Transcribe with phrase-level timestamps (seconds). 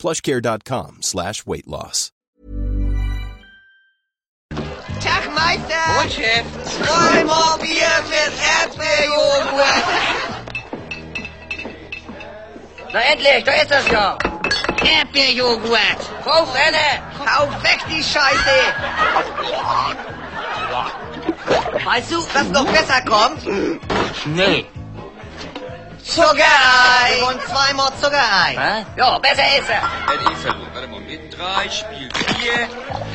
[0.00, 2.10] plushcare.com slash weight loss.
[5.00, 6.00] Tag Meister!
[6.00, 6.46] Und Chef?
[6.64, 7.58] Zweimal
[8.60, 9.84] Erdbeerjoghurt!
[12.92, 14.18] Na endlich, da ist das ja.
[14.82, 16.00] Erdbeerjoghurt!
[16.24, 16.86] Kauf eine.
[17.18, 18.56] Hau weg die Scheiße!
[21.84, 23.46] Weißt du, was noch besser kommt?
[24.26, 24.66] Nee.
[26.14, 27.22] Zuckerei!
[27.28, 28.56] Und zweimal Zuckerei!
[28.58, 28.86] Hä?
[28.96, 29.82] Ja, besser ist er.
[30.12, 30.66] Eddie verloren.
[30.74, 32.62] Warte mal, mit drei spielt vier,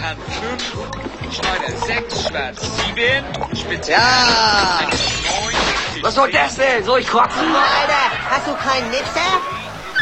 [0.01, 3.25] Hand fünf, Schneider sechs, Schwarz sieben,
[3.59, 4.79] Spitze Ja.
[4.81, 6.83] neun, Was soll das denn?
[6.85, 7.39] Soll ich kotzen?
[7.39, 9.41] Alter, hast du keinen Mixer?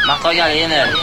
[0.06, 0.94] Macht euch alleine.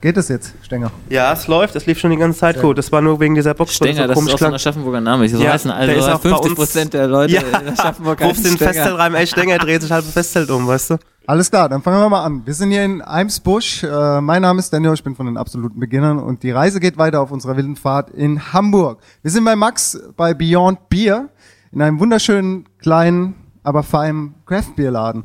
[0.00, 0.90] Geht es jetzt, Stenger?
[1.10, 2.78] Ja, es läuft, es lief schon die ganze Zeit gut.
[2.78, 4.54] Das war nur wegen dieser Box, Stenger, so das ist komisch auch so ein.
[4.54, 5.28] Aschaffenburger Name.
[5.28, 8.22] So Ja, heißen also ist auch bei 50 uns- Prozent der Leute Ja, in Aschaffenburg
[8.22, 8.56] rufst den.
[8.56, 10.96] Festzelt rein, ey, Stenger dreht sich halb das Festzelt um, weißt du?
[11.26, 12.42] Alles klar, dann fangen wir mal an.
[12.46, 13.84] Wir sind hier in Eimsbusch.
[13.84, 16.96] Äh, mein Name ist Daniel, ich bin von den absoluten Beginnern und die Reise geht
[16.96, 19.00] weiter auf unserer wilden Fahrt in Hamburg.
[19.22, 21.28] Wir sind bei Max bei Beyond Beer
[21.72, 25.24] in einem wunderschönen kleinen, aber feinen Craft Beer Laden.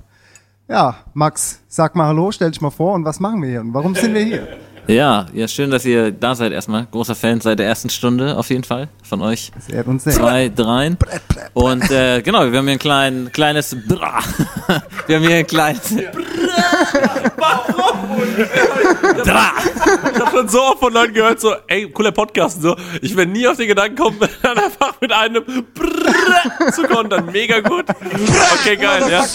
[0.68, 3.76] Ja, Max, sag mal Hallo, stell dich mal vor und was machen wir hier und
[3.76, 4.48] warum sind wir hier?
[4.88, 6.88] Ja, ja, schön, dass ihr da seid erstmal.
[6.90, 9.52] Großer Fan seit der ersten Stunde auf jeden Fall von euch.
[9.56, 10.14] Das ehrt uns sehr.
[10.14, 10.98] Zwei, dreien.
[11.54, 14.20] Und äh, genau, wir haben hier ein klein, kleines Bra.
[15.08, 15.96] Wir haben hier ein kleines
[19.24, 19.54] Bra.
[20.14, 22.76] Ich habe schon so oft von Leuten gehört, so, ey, cooler Podcast und so.
[23.02, 25.44] Ich werde nie auf den Gedanken kommen, dann einfach mit einem
[25.74, 27.26] Brrrr zu kontern.
[27.32, 27.86] Mega gut.
[27.90, 29.26] Okay, geil, ja.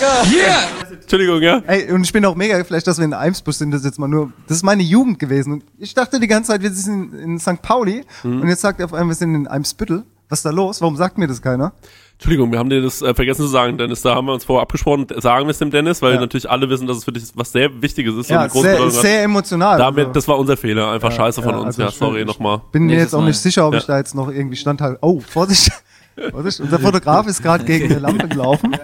[0.91, 1.63] Entschuldigung, ja.
[1.67, 3.71] Ey, und ich bin auch mega geflasht, dass wir in Eimsbusch sind.
[3.71, 5.55] Das ist jetzt mal nur, das ist meine Jugend gewesen.
[5.55, 7.63] Und ich dachte die ganze Zeit, wir sind in, in St.
[7.63, 8.05] Pauli.
[8.23, 10.05] Und jetzt sagt er auf einmal, wir sind in Eimsbüttel.
[10.29, 10.81] Was ist da los?
[10.81, 11.73] Warum sagt mir das keiner?
[12.21, 14.03] Entschuldigung, wir haben dir das äh, vergessen zu sagen, Dennis.
[14.03, 15.07] Da haben wir uns vorher abgesprochen.
[15.17, 16.21] Sagen wir es dem Dennis, weil Ja.
[16.21, 18.29] natürlich alle wissen, dass es für dich was sehr Wichtiges ist.
[18.29, 18.93] Ja, sehr, hat.
[18.93, 19.79] sehr emotional.
[19.79, 20.91] Damit, Also, das war unser Fehler.
[20.93, 21.67] Einfach scheiße von ja, uns.
[21.69, 22.61] also ja, ich- sorry ich nochmal.
[22.73, 23.79] bin mir jetzt auch nicht sicher, ob Ja.
[23.81, 24.99] ich da jetzt noch irgendwie standhalte.
[25.01, 25.73] Oh, Vorsicht.
[26.31, 28.77] Vorsicht, unser Fotograf ist gerade gegen eine Lampe gelaufen.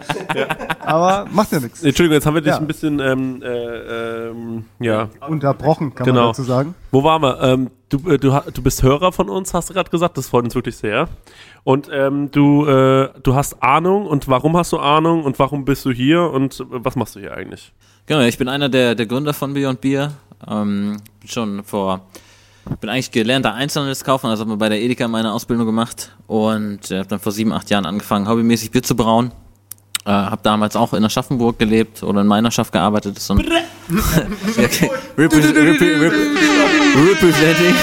[0.80, 1.82] Aber macht ja nichts.
[1.82, 2.58] Entschuldigung, jetzt haben wir dich Ja.
[2.58, 6.20] ein bisschen, ähm, äh, ähm, ja, Unterbrochen, kann Genau.
[6.20, 6.74] man dazu sagen.
[6.90, 7.38] Wo waren wir?
[7.42, 10.16] Ähm, du, äh, du, du bist Hörer von uns, hast du gerade gesagt.
[10.16, 11.08] Das freut uns wirklich sehr.
[11.66, 14.06] Und ähm, du, äh, du hast Ahnung.
[14.06, 15.24] Und warum hast du Ahnung?
[15.24, 16.22] Und warum bist du hier?
[16.22, 17.72] Und äh, was machst du hier eigentlich?
[18.06, 20.12] Genau, ich bin einer der, der Gründer von Beyond Beer.
[20.46, 22.06] Ähm, schon vor,
[22.80, 26.98] bin eigentlich gelernter Einzelhandelskaufmann, also habe mir bei der Edeka meine Ausbildung gemacht und äh,
[26.98, 29.32] habe dann vor sieben, acht Jahren angefangen, hobbymäßig Bier zu brauen.
[30.04, 33.16] Äh, habe damals auch in Aschaffenburg gelebt oder in Meinerschaft gearbeitet.
[33.16, 33.34] Das ist so
[37.08, 37.74] Representing.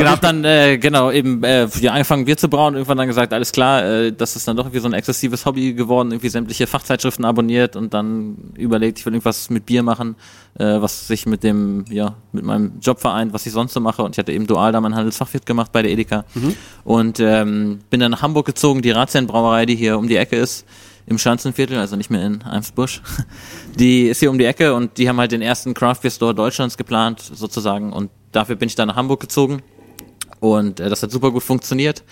[0.00, 2.74] Genau, hab dann äh, genau eben äh, ja, angefangen Bier zu brauen.
[2.74, 5.74] Irgendwann dann gesagt, alles klar, äh, das ist dann doch irgendwie so ein exzessives Hobby
[5.74, 6.10] geworden.
[6.10, 10.16] Irgendwie sämtliche Fachzeitschriften abonniert und dann überlegt, ich will irgendwas mit Bier machen,
[10.58, 14.02] äh, was sich mit dem ja mit meinem Job vereint, was ich sonst so mache.
[14.02, 16.24] Und ich hatte eben dual da mein Handelsfachwirt gemacht bei der Edeka
[16.84, 20.36] und ähm, bin dann nach Hamburg gezogen, die Razian Brauerei, die hier um die Ecke
[20.36, 20.66] ist
[21.10, 23.02] im Schanzenviertel, also nicht mehr in Eimsbusch.
[23.78, 26.34] Die ist hier um die Ecke und die haben halt den ersten Craft Beer Store
[26.34, 27.92] Deutschlands geplant, sozusagen.
[27.92, 29.62] Und dafür bin ich dann nach Hamburg gezogen.
[30.40, 32.02] Und äh, das hat super gut funktioniert.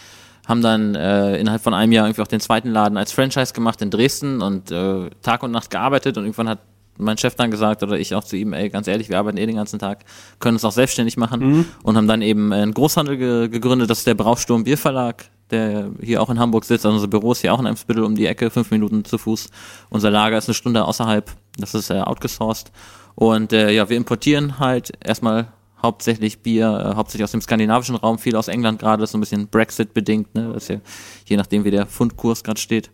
[0.46, 3.82] Haben dann äh, innerhalb von einem Jahr irgendwie auch den zweiten Laden als Franchise gemacht
[3.82, 6.16] in Dresden und äh, Tag und Nacht gearbeitet.
[6.16, 6.60] Und irgendwann hat
[6.98, 9.46] mein Chef dann gesagt, oder ich auch zu ihm, ey, ganz ehrlich, wir arbeiten eh
[9.46, 10.04] den ganzen Tag,
[10.40, 11.40] können uns auch selbstständig machen.
[11.82, 16.20] Und haben dann eben einen Großhandel ge gegründet, das ist der Brauchsturm Bierverlag, der hier
[16.20, 16.84] auch in Hamburg sitzt.
[16.84, 19.50] Also unser Büro ist hier auch in Eimsbüttel um die Ecke, fünf Minuten zu Fuß.
[19.90, 22.72] Unser Lager ist eine Stunde außerhalb, das ist äh, outgesourced.
[23.14, 25.48] Und äh, ja, wir importieren halt erstmal
[25.82, 29.48] hauptsächlich Bier, äh, hauptsächlich aus dem skandinavischen Raum, viel aus England gerade, so ein bisschen
[29.48, 30.52] Brexit bedingt, ne?
[30.52, 30.80] Das ist ja,
[31.26, 32.90] je nachdem wie der Pfundkurs gerade steht.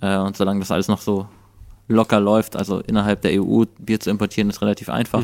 [0.00, 1.26] Äh, und solange das alles noch so
[1.88, 5.22] locker läuft, also innerhalb der EU Bier zu importieren, ist relativ einfach.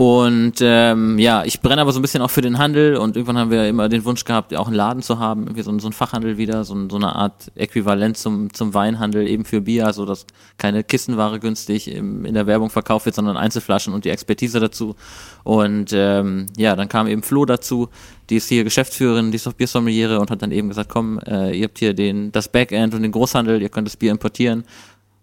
[0.00, 3.36] Und ähm, ja, ich brenne aber so ein bisschen auch für den Handel und irgendwann
[3.36, 5.92] haben wir immer den Wunsch gehabt, auch einen Laden zu haben, irgendwie so, so ein
[5.92, 10.24] Fachhandel wieder, so, so eine Art Äquivalent zum, zum Weinhandel, eben für Bier, so dass
[10.56, 14.96] keine Kissenware günstig im, in der Werbung verkauft wird, sondern Einzelflaschen und die Expertise dazu.
[15.44, 17.90] Und ähm, ja, dann kam eben Flo dazu,
[18.30, 21.54] die ist hier Geschäftsführerin, die ist auch Biersommeliere und hat dann eben gesagt, komm, äh,
[21.54, 24.64] ihr habt hier den, das Backend und den Großhandel, ihr könnt das Bier importieren.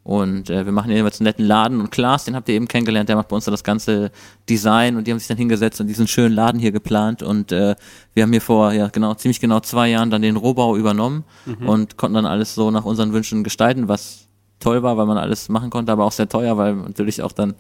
[0.08, 2.70] Und äh, wir machen hier jetzt einen netten Laden und Klaas, den habt ihr eben
[2.70, 4.10] kennengelernt, der macht bei uns das ganze
[4.50, 7.76] Design und die haben sich dann hingesetzt und diesen schönen Laden hier geplant und äh,
[8.14, 11.26] wir haben hier vor, ja genau, ziemlich genau zwei Jahren dann den Rohbau übernommen
[11.66, 14.28] und konnten dann alles so nach unseren Wünschen gestalten, was
[14.62, 17.56] toll war, weil man alles machen konnte, aber auch sehr teuer, weil natürlich auch dann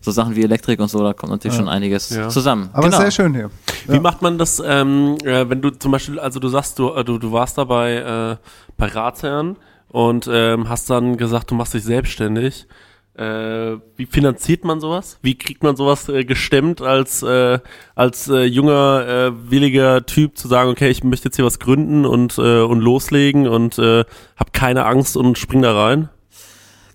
[0.00, 2.30] so Sachen wie Elektrik und so, da kommt natürlich schon einiges Ja.
[2.30, 2.70] zusammen.
[2.72, 3.00] Aber genau.
[3.02, 3.50] sehr schön hier.
[3.86, 7.04] Wie macht man das, ähm, äh, wenn du zum Beispiel, also du sagst, du, äh,
[7.04, 8.36] du, du warst da bei, äh,
[8.78, 9.56] bei Ratsherren
[9.92, 12.66] und ähm, hast dann gesagt, du machst dich selbstständig.
[13.14, 15.18] Äh, wie finanziert man sowas?
[15.20, 17.58] Wie kriegt man sowas äh, gestemmt als äh,
[17.94, 22.06] als äh, junger äh, williger Typ zu sagen, okay, ich möchte jetzt hier was gründen
[22.06, 24.06] und äh, und loslegen und äh,
[24.36, 26.08] hab keine Angst und spring da rein?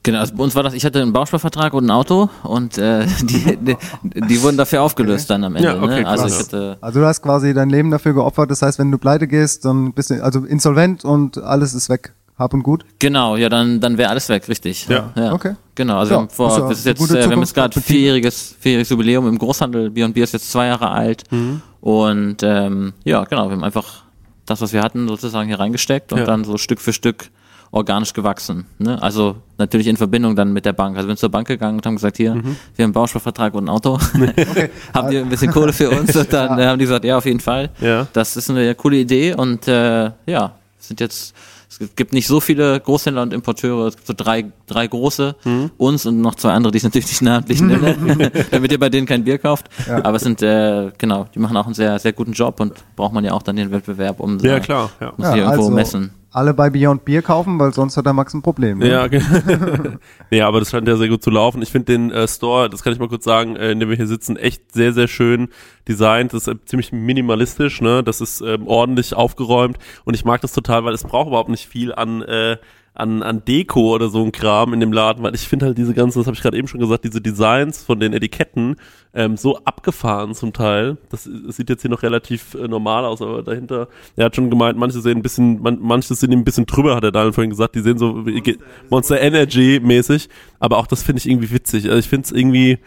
[0.02, 3.06] Genau, also bei uns war das, ich hatte einen Bausparvertrag und ein Auto und äh,
[3.22, 5.68] die, die, die wurden dafür aufgelöst dann am Ende.
[5.68, 6.08] Ja, okay, ne?
[6.08, 8.50] Also ich hatte, Also du hast quasi dein Leben dafür geopfert.
[8.50, 12.14] Das heißt, wenn du pleite gehst, dann bist du also insolvent und alles ist weg.
[12.38, 12.86] Hab und gut.
[13.00, 14.88] Genau, ja, dann, dann wäre alles weg, richtig.
[14.88, 15.12] Ja.
[15.34, 15.56] Okay.
[15.75, 17.56] Genau, also Ja, wir haben vor, ist ja das ist jetzt, äh, wir haben jetzt
[17.56, 19.89] gerade vierjähriges, vierjähriges Jubiläum im Großhandel.
[19.89, 21.24] B&B ist jetzt zwei Jahre alt.
[21.31, 21.62] Mhm.
[21.81, 24.04] Und ähm, ja, genau, wir haben einfach
[24.45, 26.25] das, was wir hatten, sozusagen hier reingesteckt und Ja.
[26.25, 27.30] dann so Stück für Stück
[27.72, 28.66] organisch gewachsen.
[28.78, 29.01] Ne?
[29.01, 30.95] Also natürlich in Verbindung dann mit der Bank.
[30.95, 32.44] Also wir sind zur Bank gegangen und haben gesagt, hier, Mhm.
[32.44, 34.00] wir haben einen Bausparvertrag und ein Auto.
[34.94, 36.16] Habt ihr ein bisschen Kohle für uns?
[36.16, 37.69] Und dann äh, haben die gesagt, ja, auf jeden Fall.
[37.81, 38.07] Ja.
[38.13, 41.36] Das ist eine coole Idee und äh, ja, sind jetzt
[41.79, 45.35] es gibt nicht so viele Großhändler und Importeure, es gibt so drei, drei große,
[45.77, 49.06] uns und noch zwei andere, die ich natürlich nicht namentlich nenne, damit ihr bei denen
[49.07, 49.68] kein Bier kauft.
[49.88, 53.13] Aber es sind, äh, genau, die machen auch einen sehr, sehr guten Job und braucht
[53.13, 55.13] man ja auch dann den Wettbewerb, um Ja, klar, ja.
[55.18, 56.12] muss die irgendwo messen.
[56.31, 58.79] Alle bei Beyond Beer kaufen, weil sonst hat der Max ein Problem.
[58.79, 58.89] Ne?
[58.89, 59.21] Ja, okay.
[60.29, 61.62] ja, aber das scheint ja sehr gut zu laufen.
[61.62, 63.95] Ich finde den äh, Store, das kann ich mal kurz sagen, äh, in dem wir
[63.95, 65.50] hier sitzen, echt sehr, sehr schön
[65.88, 66.33] designt.
[66.33, 68.03] Das ist äh, ziemlich minimalistisch, ne?
[68.03, 71.68] Das ist ähm, ordentlich aufgeräumt und ich mag das total, weil es braucht überhaupt nicht
[71.68, 72.57] viel an äh,
[72.98, 75.94] an, an Deko oder so ein Kram in dem Laden, weil ich finde halt diese
[75.94, 78.76] ganzen, das habe ich gerade eben schon gesagt, diese Designs von den Etiketten
[79.14, 80.98] ähm, so abgefahren zum Teil.
[81.10, 84.50] Das, das sieht jetzt hier noch relativ äh, normal aus, aber dahinter, er hat schon
[84.50, 87.52] gemeint, manche sehen ein bisschen, man, manche sind ein bisschen drüber, hat er Daniel vorhin
[87.52, 88.58] gesagt, die sehen so ge-
[88.90, 90.28] Monster Energy mäßig,
[90.60, 91.86] aber auch das finde ich irgendwie witzig.
[91.86, 92.80] Also ich finde es irgendwie,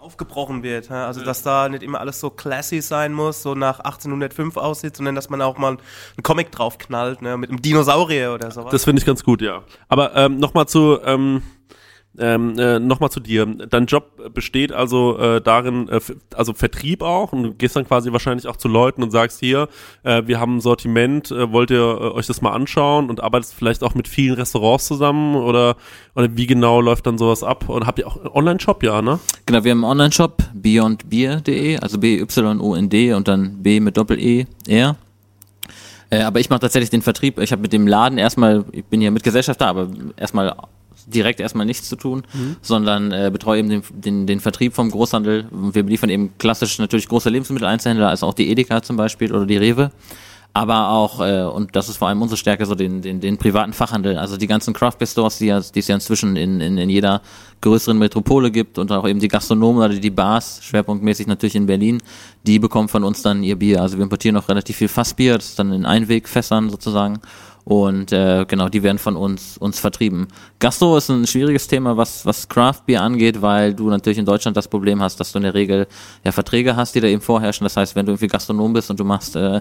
[0.00, 0.90] aufgebrochen wird.
[0.90, 5.14] Also, dass da nicht immer alles so classy sein muss, so nach 1805 aussieht, sondern
[5.14, 8.72] dass man auch mal einen Comic draufknallt, ne, mit einem Dinosaurier oder sowas.
[8.72, 9.62] das finde ich ganz gut, ja.
[9.88, 11.42] Aber ähm, nochmal zu, ähm,
[12.18, 13.46] ähm, äh, nochmal zu dir.
[13.46, 16.00] Dein Job besteht also äh, darin, äh,
[16.34, 19.68] also Vertrieb auch und du gehst dann quasi wahrscheinlich auch zu Leuten und sagst hier,
[20.02, 23.54] äh, wir haben ein Sortiment, äh, wollt ihr äh, euch das mal anschauen und arbeitest
[23.54, 25.76] vielleicht auch mit vielen Restaurants zusammen oder,
[26.14, 27.68] oder wie genau läuft dann sowas ab?
[27.68, 29.20] Und habt ihr auch einen Online-Shop, ja, ne?
[29.46, 34.96] Genau, wir haben einen Online-Shop, beyondbeer.de, also B-Y-O-N-D und dann B mit Doppel-E-R.
[36.10, 37.38] Äh, aber ich mache tatsächlich den Vertrieb.
[37.38, 40.56] Ich habe mit dem Laden erstmal, ich bin hier mit Gesellschafter, aber erstmal
[41.06, 42.22] direkt erstmal nichts zu tun,
[42.62, 45.46] sondern äh, betreue eben den, den, den Vertrieb vom Großhandel.
[45.50, 49.56] Wir beliefern eben klassisch natürlich große Lebensmitteleinzelhändler, also auch die Edeka zum Beispiel oder die
[49.56, 49.90] Rewe.
[50.52, 53.72] Aber auch, äh, und das ist vor allem unsere Stärke, so den, den, den privaten
[53.72, 54.18] Fachhandel.
[54.18, 56.90] Also die ganzen Craft Beer Stores, die, ja, die es ja inzwischen in, in, in
[56.90, 57.22] jeder
[57.60, 62.02] größeren Metropole gibt und auch eben die Gastronomen oder die Bars, schwerpunktmäßig natürlich in Berlin,
[62.46, 63.80] die bekommen von uns dann ihr Bier.
[63.80, 67.20] Also wir importieren auch relativ viel Fassbier, das ist dann in Einwegfässern sozusagen.
[67.70, 70.26] Und äh, genau, die werden von uns uns vertrieben.
[70.58, 74.56] Gastro ist ein schwieriges Thema, was was Craft Beer angeht, weil du natürlich in Deutschland
[74.56, 75.86] das Problem hast, dass du in der Regel
[76.24, 77.64] ja Verträge hast, die da eben vorherrschen.
[77.64, 79.60] Das heißt, wenn du irgendwie Gastronom bist und du machst äh,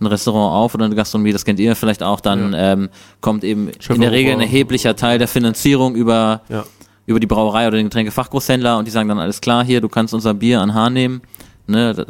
[0.00, 2.88] ein Restaurant auf oder eine Gastronomie, das kennt ihr vielleicht auch, dann ähm,
[3.20, 6.64] kommt eben in der Regel ein erheblicher Teil der Finanzierung über Ja.
[7.04, 10.14] über die Brauerei oder den Getränkefachgroßhändler und die sagen dann alles klar, hier, du kannst
[10.14, 11.20] unser Bier an Hahn nehmen,
[11.66, 12.06] ne,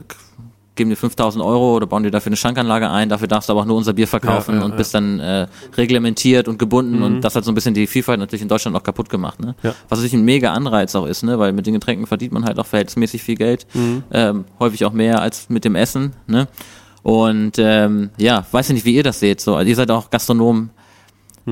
[0.76, 3.62] geben dir 5000 Euro oder bauen dir dafür eine Schankanlage ein, dafür darfst du aber
[3.62, 4.76] auch nur unser Bier verkaufen Ja, ja, und ja.
[4.76, 5.46] bist dann äh,
[5.76, 8.82] reglementiert und gebunden und das hat so ein bisschen die Vielfalt natürlich in Deutschland auch
[8.82, 9.54] kaputt gemacht, ne?
[9.62, 9.74] Ja.
[9.88, 12.58] Was natürlich ein mega Anreiz auch ist, ne, weil mit den Getränken verdient man halt
[12.58, 13.66] auch verhältnismäßig viel Geld,
[14.12, 16.48] ähm, häufig auch mehr als mit dem Essen, ne?
[17.02, 19.40] Und ähm, ja, weiß ich nicht, wie ihr das seht.
[19.40, 20.70] So, also ihr seid auch Gastronomen.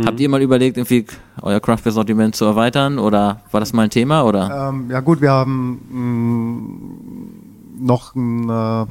[0.04, 1.06] Habt ihr mal überlegt, irgendwie
[1.42, 4.68] euer Craft Beer Sortiment zu erweitern oder war das mal ein Thema oder?
[4.68, 7.27] Ähm, ja gut, wir haben mh,
[7.78, 8.86] noch einen äh,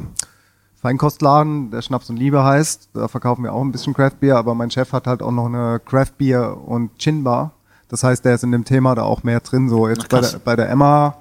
[0.81, 2.89] Feinkostladen, der Schnaps und Liebe heißt.
[2.93, 5.47] Da verkaufen wir auch ein bisschen Craft Beer, aber mein Chef hat halt auch noch
[5.47, 7.51] eine Craft Beer und Gin Bar.
[7.89, 9.69] Das heißt, der ist in dem Thema da auch mehr drin.
[9.69, 11.17] So jetzt Ach, bei der, bei der Emma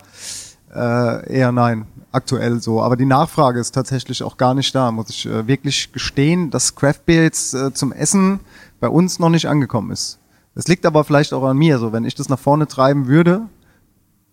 [0.74, 2.82] Äh, eher nein, aktuell so.
[2.82, 6.74] Aber die Nachfrage ist tatsächlich auch gar nicht da, muss ich äh, wirklich gestehen, dass
[6.74, 8.40] Craft Beer jetzt äh, zum Essen
[8.78, 10.18] bei uns noch nicht angekommen ist.
[10.54, 13.42] Es liegt aber vielleicht auch an mir, so wenn ich das nach vorne treiben würde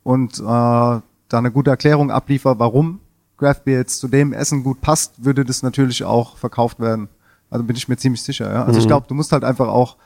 [0.03, 2.99] und äh, da eine gute Erklärung abliefer, warum
[3.37, 7.09] Craft Beer jetzt zu dem Essen gut passt, würde das natürlich auch verkauft werden.
[7.49, 8.51] Also bin ich mir ziemlich sicher.
[8.51, 8.65] Ja?
[8.65, 9.97] Also ich glaube, du musst halt einfach auch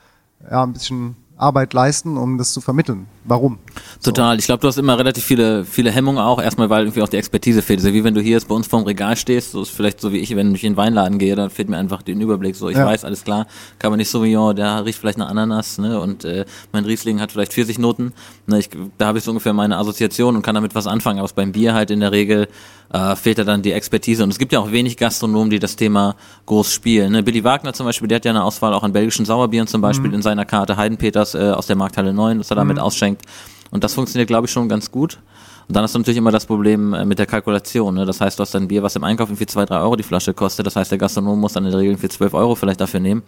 [0.49, 3.05] ja, ein bisschen Arbeit leisten, um das zu vermitteln.
[3.23, 3.59] Warum?
[4.01, 4.39] Total.
[4.39, 6.41] Ich glaube, du hast immer relativ viele, viele Hemmungen auch.
[6.41, 7.79] Erstmal, weil irgendwie auch die Expertise fehlt.
[7.79, 10.11] So wie wenn du hier jetzt bei uns vorm Regal stehst, so ist vielleicht so
[10.11, 12.55] wie ich, wenn ich in den Weinladen gehe, dann fehlt mir einfach den Überblick.
[12.55, 12.87] So, ich Ja.
[12.87, 13.45] weiß, alles klar,
[13.77, 17.31] kann man nicht Sauvignon, der riecht vielleicht nach Ananas, ne, und äh, mein Riesling hat
[17.31, 18.13] vielleicht Pfirsichnoten.
[18.47, 21.19] Ne, ich, da habe ich so ungefähr meine Assoziation und kann damit was anfangen.
[21.19, 22.47] Aber beim Bier halt in der Regel
[22.93, 24.23] äh, fehlt da dann die Expertise.
[24.23, 26.15] Und es gibt ja auch wenig Gastronomen, die das Thema
[26.45, 27.11] groß spielen.
[27.11, 27.23] Ne?
[27.23, 30.13] Billy Wagner zum Beispiel, der hat ja eine Auswahl auch an belgischen Sauerbieren zum Beispiel
[30.13, 30.77] in seiner Karte.
[30.77, 33.23] Heidenpeters äh, aus der Markthalle 9, das er damit ausschenkt.
[33.71, 35.19] Und das funktioniert, glaube ich, schon ganz gut.
[35.67, 37.95] Und dann hast du natürlich immer das Problem äh, mit der Kalkulation.
[37.95, 38.05] Ne?
[38.05, 40.33] Das heißt, du hast dann Bier, was im Einkauf irgendwie 2, 3 Euro die Flasche
[40.33, 40.65] kostet.
[40.65, 43.23] Das heißt, der Gastronom muss dann in der Regel für 12 Euro vielleicht dafür nehmen.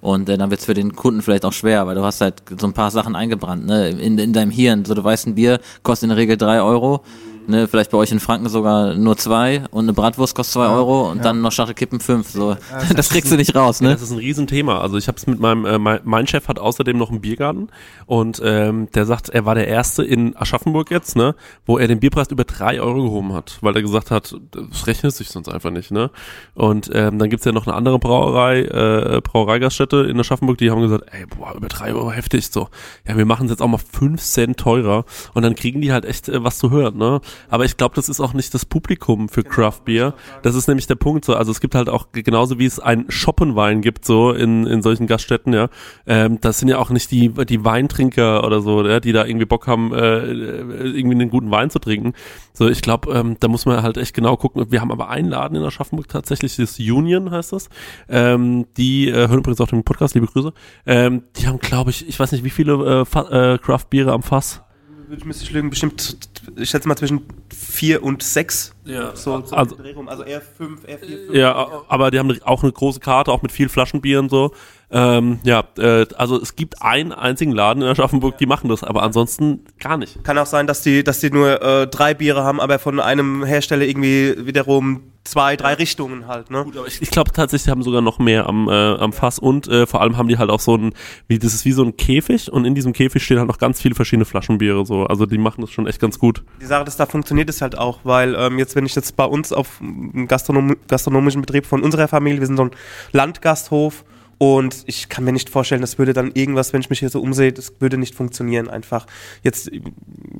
[0.00, 2.42] Und äh, dann wird es für den Kunden vielleicht auch schwer, weil du hast halt
[2.58, 3.90] so ein paar Sachen eingebrannt ne?
[3.90, 4.84] in, in deinem Hirn.
[4.84, 7.04] So, du weißt, ein Bier kostet in der Regel 3 Euro.
[7.46, 11.10] Ne, vielleicht bei euch in Franken sogar nur zwei und eine Bratwurst kostet zwei Euro
[11.10, 12.30] und dann noch Schachtel Kippen fünf.
[12.30, 12.56] So,
[12.96, 13.92] das kriegst du nicht raus, Ja, ne?
[13.92, 14.80] das ist ein Riesenthema.
[14.80, 17.68] Also ich habe es mit meinem, äh, mein, mein Chef hat außerdem noch einen Biergarten
[18.06, 21.34] und ähm, der sagt, er war der Erste in Aschaffenburg jetzt, ne,
[21.66, 25.14] wo er den Bierpreis über drei Euro gehoben hat, weil er gesagt hat, das rechnet
[25.14, 26.10] sich sonst einfach nicht, ne.
[26.54, 30.80] Und ähm, dann gibt's ja noch eine andere Brauerei, äh, Brauereigaststätte in Aschaffenburg, die haben
[30.80, 32.68] gesagt, ey, boah, über drei Euro heftig, so.
[33.06, 36.04] Ja, wir machen es jetzt auch mal fünf Cent teurer und dann kriegen die halt
[36.04, 37.20] echt äh, was zu hören, ne.
[37.48, 40.14] Aber ich glaube, das ist auch nicht das Publikum für Craft Beer.
[40.42, 41.34] Das ist nämlich der Punkt so.
[41.34, 45.06] Also es gibt halt auch genauso wie es ein Shoppenwein gibt so in, in solchen
[45.06, 45.68] Gaststätten, ja.
[46.06, 49.46] Ähm, das sind ja auch nicht die die Weintrinker oder so, ja, die da irgendwie
[49.46, 52.12] Bock haben, äh, irgendwie einen guten Wein zu trinken.
[52.52, 54.70] So, ich glaube, ähm, da muss man halt echt genau gucken.
[54.70, 57.68] Wir haben aber einen Laden in Aschaffenburg tatsächlich, das Union heißt das.
[58.08, 60.52] Ähm, die äh, hören übrigens auch den Podcast, liebe Grüße.
[60.86, 64.12] Ähm, die haben, glaube ich, ich weiß nicht, wie viele äh, Fa- äh, Craft Biere
[64.12, 64.62] am Fass.
[65.10, 67.22] Ich müsste ich lügen, bestimmt, ich schätze mal zwischen
[67.54, 68.74] vier und sechs.
[68.84, 70.08] Ja, So, so also- Dreh rum.
[70.08, 71.34] also eher fünf, eher vier, fünf.
[71.34, 74.52] Ja, aber die haben auch eine große Karte, auch mit viel Flaschenbier und so.
[74.90, 79.02] Ähm, ja, äh, also es gibt einen einzigen Laden in Aschaffenburg, die machen das, aber
[79.02, 80.22] ansonsten gar nicht.
[80.24, 83.44] Kann auch sein, dass die, dass die nur äh, drei Biere haben, aber von einem
[83.44, 86.64] Hersteller irgendwie wiederum zwei, drei Richtungen halt, ne?
[86.64, 89.38] Gut, aber ich, ich glaube tatsächlich, die haben sogar noch mehr am, äh, am Fass
[89.38, 90.92] und äh, vor allem haben die halt auch so ein,
[91.28, 93.80] wie das ist wie so ein Käfig und in diesem Käfig stehen halt noch ganz
[93.80, 95.06] viele verschiedene Flaschenbiere so.
[95.06, 96.44] Also die machen das schon echt ganz gut.
[96.60, 99.24] Die Sache, dass da funktioniert es halt auch, weil ähm, jetzt, wenn ich jetzt bei
[99.24, 102.70] uns auf einem Gastronom gastronomischen Betrieb von unserer Familie, wir sind so ein
[103.12, 104.04] Landgasthof
[104.44, 107.20] und ich kann mir nicht vorstellen, das würde dann irgendwas, wenn ich mich hier so
[107.20, 109.06] umsehe, das würde nicht funktionieren einfach.
[109.42, 109.70] Jetzt,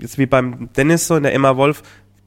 [0.00, 1.82] jetzt wie beim Dennis so in der Emma Wolf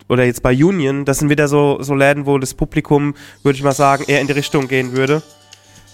[0.09, 3.63] oder jetzt bei Union, das sind wieder so, so Läden, wo das Publikum, würde ich
[3.63, 5.21] mal sagen, eher in die Richtung gehen würde.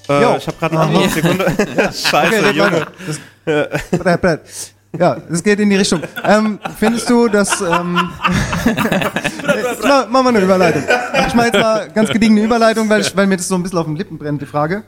[0.09, 0.35] Äh, Jo.
[0.37, 1.45] ich habe gerade einen Anruf, Sekunde.
[1.93, 2.87] Scheiße, Okay, Junge.
[3.45, 4.41] Das, Brett, Brett.
[4.99, 6.01] Ja, es geht in die Richtung.
[6.23, 7.61] Ähm, findest du, dass...
[7.61, 7.93] Ähm,
[9.83, 10.83] ma- machen wir eine Überleitung.
[11.27, 13.79] Ich mache jetzt mal ganz gediegene Überleitung, weil, ich, weil mir das so ein bisschen
[13.79, 14.83] auf den Lippen brennt, die Frage.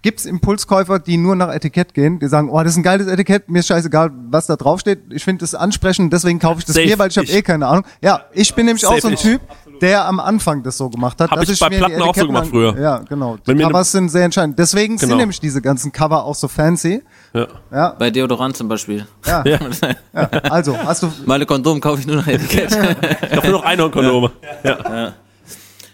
[0.00, 3.08] Gibt es Impulskäufer, die nur nach Etikett gehen, die sagen, oh, das ist ein geiles
[3.08, 5.00] Etikett, mir ist scheißegal, was da draufsteht.
[5.12, 6.86] Ich finde das ansprechend, deswegen kaufe ich das Safe.
[6.86, 7.84] Bier, weil ich habe Ich- eh keine Ahnung.
[8.00, 9.20] Ja, ich bin nämlich auch so ein ich.
[9.20, 9.40] Typ,
[9.80, 11.32] der am Anfang das so gemacht hat.
[11.32, 12.78] Hab dass ich bei Platten auch so gemacht an- früher.
[12.80, 13.38] Ja, genau.
[13.44, 14.56] Die ne- Covers sind sehr entscheidend.
[14.56, 15.18] Deswegen sind Genau.
[15.18, 17.02] nämlich diese ganzen Cover auch so fancy.
[17.32, 17.46] Ja.
[17.72, 19.04] Ja, Bei Deodorant zum Beispiel.
[19.26, 19.42] ja.
[19.46, 19.58] Ja.
[20.14, 20.28] ja.
[20.48, 22.72] Also, hast du Meine Kondom kaufe ich nur nach Etikett.
[23.32, 24.30] Dafür noch Einhornkondome.
[24.62, 25.12] Ja.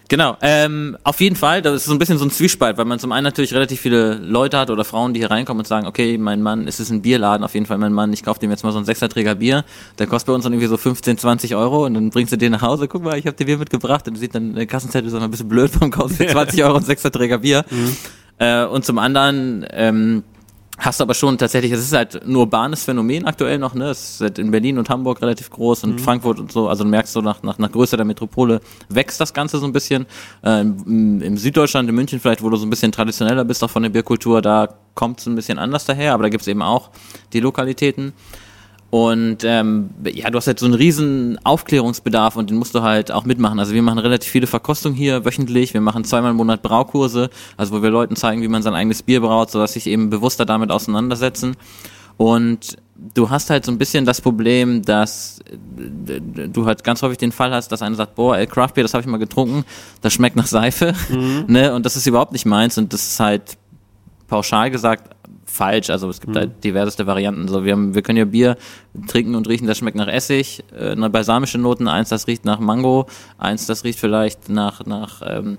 [0.08, 2.98] Genau, ähm, auf jeden Fall, das ist so ein bisschen so ein Zwiespalt, weil man
[2.98, 6.18] zum einen natürlich relativ viele Leute hat oder Frauen, die hier reinkommen und sagen, okay,
[6.18, 8.64] mein Mann, es ist ein Bierladen, auf jeden Fall mein Mann, ich kaufe dem jetzt
[8.64, 9.64] mal so einen Sechserträger Bier,
[9.98, 12.52] der kostet bei uns dann irgendwie so 15, 20 Euro und dann bringst du den
[12.52, 15.08] nach Hause, guck mal, ich habe dir Bier mitgebracht und du siehst dann der Kassenzettel
[15.08, 17.64] so ein bisschen blöd vom kaufst für 20 Euro einen Sechserträger Bier.
[18.38, 20.22] Äh, und zum anderen, ähm,
[20.78, 23.90] Hast du aber schon tatsächlich, es ist halt ein urbanes Phänomen aktuell noch, ne?
[23.90, 26.90] Es ist halt in Berlin und Hamburg relativ groß und Frankfurt und so, also du
[26.90, 30.06] merkst so nach, nach, nach Größe der Metropole wächst das Ganze so ein bisschen.
[30.42, 33.70] Äh, im, Im Süddeutschland, in München vielleicht, wo du so ein bisschen traditioneller bist, auch
[33.70, 36.90] von der Bierkultur, da kommt es ein bisschen anders daher, aber da gibt's eben auch
[37.32, 38.12] die Lokalitäten.
[38.94, 43.10] Und ähm, ja, du hast halt so einen riesen Aufklärungsbedarf und den musst du halt
[43.10, 43.58] auch mitmachen.
[43.58, 45.74] Also wir machen relativ viele Verkostungen hier wöchentlich.
[45.74, 49.02] Wir machen zweimal im Monat Braukurse, also wo wir Leuten zeigen, wie man sein eigenes
[49.02, 51.56] Bier braut, sodass sie sich eben bewusster damit auseinandersetzen.
[52.18, 52.76] Und
[53.14, 57.32] du hast halt so ein bisschen das Problem, dass äh, du halt ganz häufig den
[57.32, 59.64] Fall hast, dass einer sagt, boah, ey, Craft Beer, das habe ich mal getrunken,
[60.02, 60.94] das schmeckt nach Seife,
[61.48, 61.74] ne?
[61.74, 63.58] Und das ist überhaupt nicht meins und das ist halt
[64.28, 65.13] pauschal gesagt
[65.54, 65.90] falsch.
[65.90, 67.48] Also es gibt da diverseste Varianten.
[67.48, 68.56] So, wir, haben, wir können ja Bier
[69.06, 72.60] trinken und riechen, das schmeckt nach Essig, äh, eine balsamische Noten, eins, das riecht nach
[72.60, 73.06] Mango,
[73.38, 75.58] eins, das riecht vielleicht nach, nach ähm,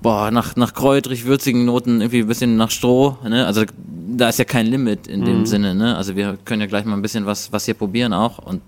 [0.00, 3.46] boah, nach, nach kräutrig würzigen Noten, irgendwie ein bisschen nach Stroh, ne?
[3.46, 3.64] Also
[4.16, 5.96] da ist ja kein Limit in dem Sinne, ne?
[5.96, 8.62] Also wir können ja gleich mal ein bisschen was, was hier probieren auch und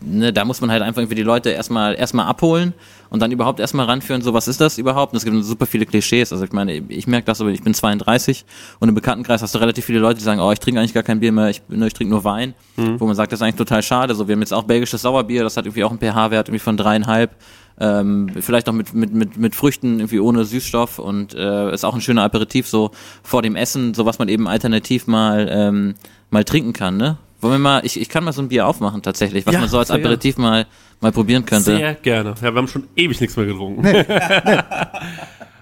[0.00, 2.74] ne, da muss man halt einfach irgendwie die Leute erstmal erstmal abholen
[3.10, 5.12] und dann überhaupt erstmal ranführen, so was ist das überhaupt?
[5.12, 6.32] Und es gibt super viele Klischees.
[6.32, 8.44] Also ich meine, ich merke das, aber ich bin 32
[8.78, 11.02] und im Bekanntenkreis hast du relativ viele Leute, die sagen, oh, ich trinke eigentlich gar
[11.02, 12.54] kein Bier mehr, ich, ne, ich trinke nur Wein.
[13.00, 14.14] Wo man sagt, das ist eigentlich total schade.
[14.14, 16.76] So, wir haben jetzt auch belgisches Sauerbier, das hat irgendwie auch einen pH-Wert irgendwie von
[16.76, 17.36] dreieinhalb.
[17.82, 21.94] Ähm, vielleicht auch mit, mit, mit, mit Früchten, irgendwie ohne Süßstoff und äh, ist auch
[21.94, 22.90] ein schöner Aperitif, so
[23.22, 25.94] vor dem Essen, so was man eben alternativ mal, ähm,
[26.28, 27.16] mal trinken kann, ne?
[27.40, 29.68] Wollen wir mal, ich, ich kann mal so ein Bier aufmachen tatsächlich, was Ja, man
[29.68, 30.02] so als gerne.
[30.04, 30.66] Aperitif mal,
[31.00, 31.76] mal probieren könnte.
[31.76, 32.34] Sehr gerne.
[32.42, 33.84] Ja, wir haben schon ewig nichts mehr getrunken.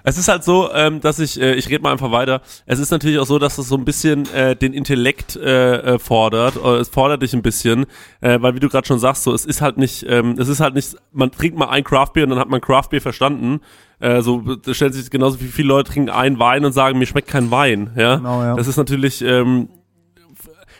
[0.04, 2.40] Es ist halt so, ähm, dass ich, äh, ich rede mal einfach weiter.
[2.64, 5.98] Es ist natürlich auch so, dass es so ein bisschen äh, den Intellekt äh, äh,
[5.98, 6.56] fordert.
[6.56, 7.84] Äh, es fordert dich ein bisschen,
[8.22, 10.60] äh, weil wie du gerade schon sagst, so es ist halt nicht, ähm, es ist
[10.60, 13.60] halt nicht, man trinkt mal ein Craftbier und dann hat man Craftbier verstanden.
[14.00, 17.06] Äh, so da stellt sich genauso wie viele Leute trinken einen Wein und sagen, mir
[17.06, 17.90] schmeckt kein Wein.
[17.94, 18.54] Ja, Genau, ja.
[18.54, 19.20] das ist natürlich.
[19.20, 19.68] Ähm,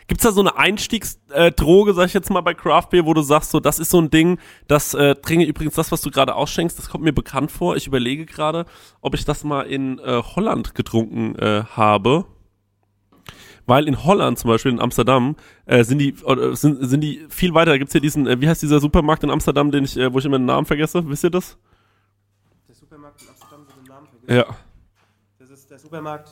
[0.09, 3.51] Gibt's da so eine Einstiegsdroge, sag ich jetzt mal, bei Craft Beer, wo du sagst,
[3.51, 6.79] so, das ist so ein Ding, das äh, trinke übrigens das, was du gerade ausschenkst,
[6.79, 7.77] das kommt mir bekannt vor.
[7.77, 8.65] Ich überlege gerade,
[9.03, 12.25] ob ich das mal in äh, Holland getrunken äh, habe.
[13.67, 15.37] Weil in Holland zum Beispiel, in Amsterdam,
[15.67, 17.73] äh, sind die äh, sind, sind die viel weiter.
[17.73, 20.19] Da gibt's hier diesen, äh, wie heißt dieser Supermarkt in Amsterdam, den ich, äh, wo
[20.19, 21.07] ich immer den Namen vergesse?
[21.07, 21.59] Wisst ihr das?
[22.67, 24.57] Der Supermarkt in Amsterdam wird den Namen Ja.
[25.79, 26.29] Der Supermarkt.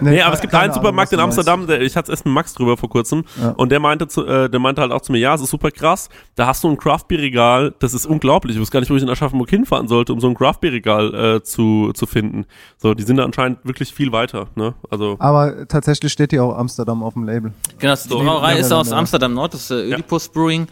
[0.00, 1.22] Nee, aber es gibt einen Ahnung, Supermarkt du in.
[1.22, 3.50] Amsterdam, der, ich hatte es erst mit Max drüber vor kurzem, Ja.
[3.50, 5.70] und der meinte, zu, äh, der meinte halt auch zu mir, ja, es ist super
[5.70, 9.02] krass, da hast du ein Craftbeer-Regal, das ist unglaublich, ich wusste gar nicht, wo ich
[9.02, 12.46] in Aschaffenburg hinfahren sollte, um so ein Craftbeer-Regal äh, zu, zu finden.
[12.78, 16.58] So, die sind da anscheinend wirklich viel weiter, ne, also, Aber tatsächlich steht hier auch
[16.58, 17.52] Amsterdam auf dem Label.
[17.78, 18.18] Genau, die So.
[18.18, 18.96] Brauerei ist aus Ja.
[18.98, 20.66] Amsterdam Nord, das ist äh, Ödipus Brewing.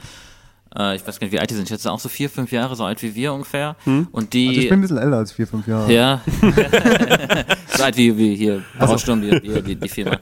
[0.76, 1.64] Äh, ich weiß gar nicht, wie alt die sind.
[1.64, 3.76] Ich schätze auch so vier, fünf Jahre, so alt wie wir ungefähr.
[4.12, 4.48] Und die.
[4.48, 5.92] Also ich bin ein bisschen älter als vier, fünf Jahre.
[5.92, 6.20] Ja.
[7.76, 10.18] so alt wie, wie hier, Brausturm, die, die, die, die Firma.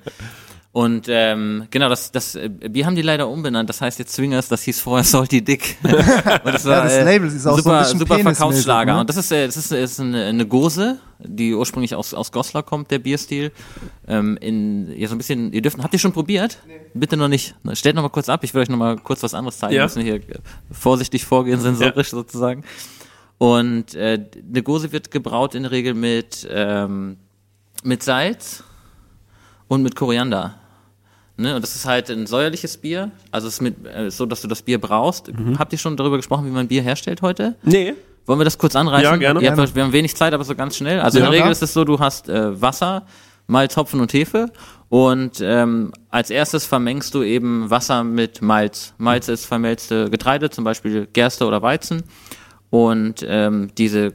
[0.73, 3.69] Und ähm, genau, das, das äh, Bier haben die leider umbenannt.
[3.69, 5.77] Das heißt jetzt Zwingers, das hieß vorher Salty Dick.
[5.83, 8.95] Und das Ja, das Label ist auch so super, ein bisschen super Verkaufsschlager.
[8.95, 9.01] ne?
[9.01, 12.63] Und das ist, äh, das ist, ist eine, eine Gose, die ursprünglich aus, aus Goslar
[12.63, 13.51] kommt, der Bierstil.
[14.07, 16.59] Ähm, in, ja, so ein bisschen, ihr dürft, habt ihr schon probiert?
[16.95, 17.57] Bitte noch nicht.
[17.73, 19.75] Stellt noch mal kurz ab, ich will euch noch mal kurz was anderes zeigen.
[19.75, 19.81] Ja.
[19.81, 20.39] Wir müssen hier äh,
[20.71, 22.63] vorsichtig vorgehen, sensorisch sozusagen.
[23.39, 27.17] Und äh, eine Gose wird gebraut in der Regel mit, ähm,
[27.83, 28.63] mit Salz
[29.67, 30.60] und mit Koriander.
[31.41, 31.55] Ne?
[31.57, 33.11] Und das ist halt ein säuerliches Bier.
[33.31, 35.31] Also es ist mit, äh, so, dass du das Bier brauchst.
[35.59, 37.57] Habt ihr schon darüber gesprochen, wie man Bier herstellt heute?
[37.63, 37.95] nee,
[38.27, 39.05] Wollen wir das kurz anreißen?
[39.05, 39.41] Ja, gerne.
[39.57, 41.01] Habt, wir haben wenig Zeit, aber so ganz schnell.
[41.01, 43.07] Also in Ja, der Regel ist es so, du hast äh, Wasser,
[43.47, 44.53] Malz, Hopfen und Hefe
[44.89, 48.95] und ähm, als erstes vermengst du eben Wasser mit Malz.
[48.99, 52.03] Malz ist vermelzte Getreide, zum Beispiel Gerste oder Weizen
[52.71, 54.13] und ähm, diese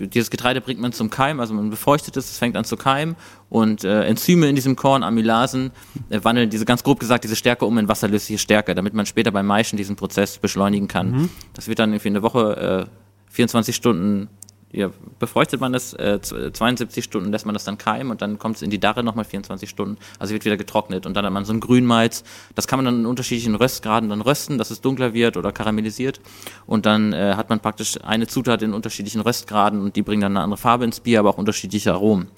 [0.00, 3.16] dieses Getreide bringt man zum Keim, also man befeuchtet es, es fängt an zu keimen
[3.48, 5.70] und äh, Enzyme in diesem Korn, Amylasen,
[6.10, 9.30] äh, wandeln diese, ganz grob gesagt, diese Stärke um in wasserlösliche Stärke, damit man später
[9.30, 11.30] beim Maischen diesen Prozess beschleunigen kann.
[11.54, 12.90] Das wird dann irgendwie eine Woche, äh,
[13.30, 14.28] 24 Stunden
[14.70, 18.38] ja, befeuchtet man das, äh, z- 72 Stunden lässt man das dann keimen und dann
[18.38, 21.32] kommt es in die Darre nochmal 24 Stunden, also wird wieder getrocknet und dann hat
[21.32, 22.22] man so ein Grünmalz,
[22.54, 26.20] das kann man dann in unterschiedlichen Röstgraden dann rösten, dass es dunkler wird oder karamellisiert.
[26.66, 30.36] Und dann äh, hat man praktisch eine Zutat in unterschiedlichen Röstgraden und die bringen dann
[30.36, 32.28] eine andere Farbe ins Bier, aber auch unterschiedliche Aromen.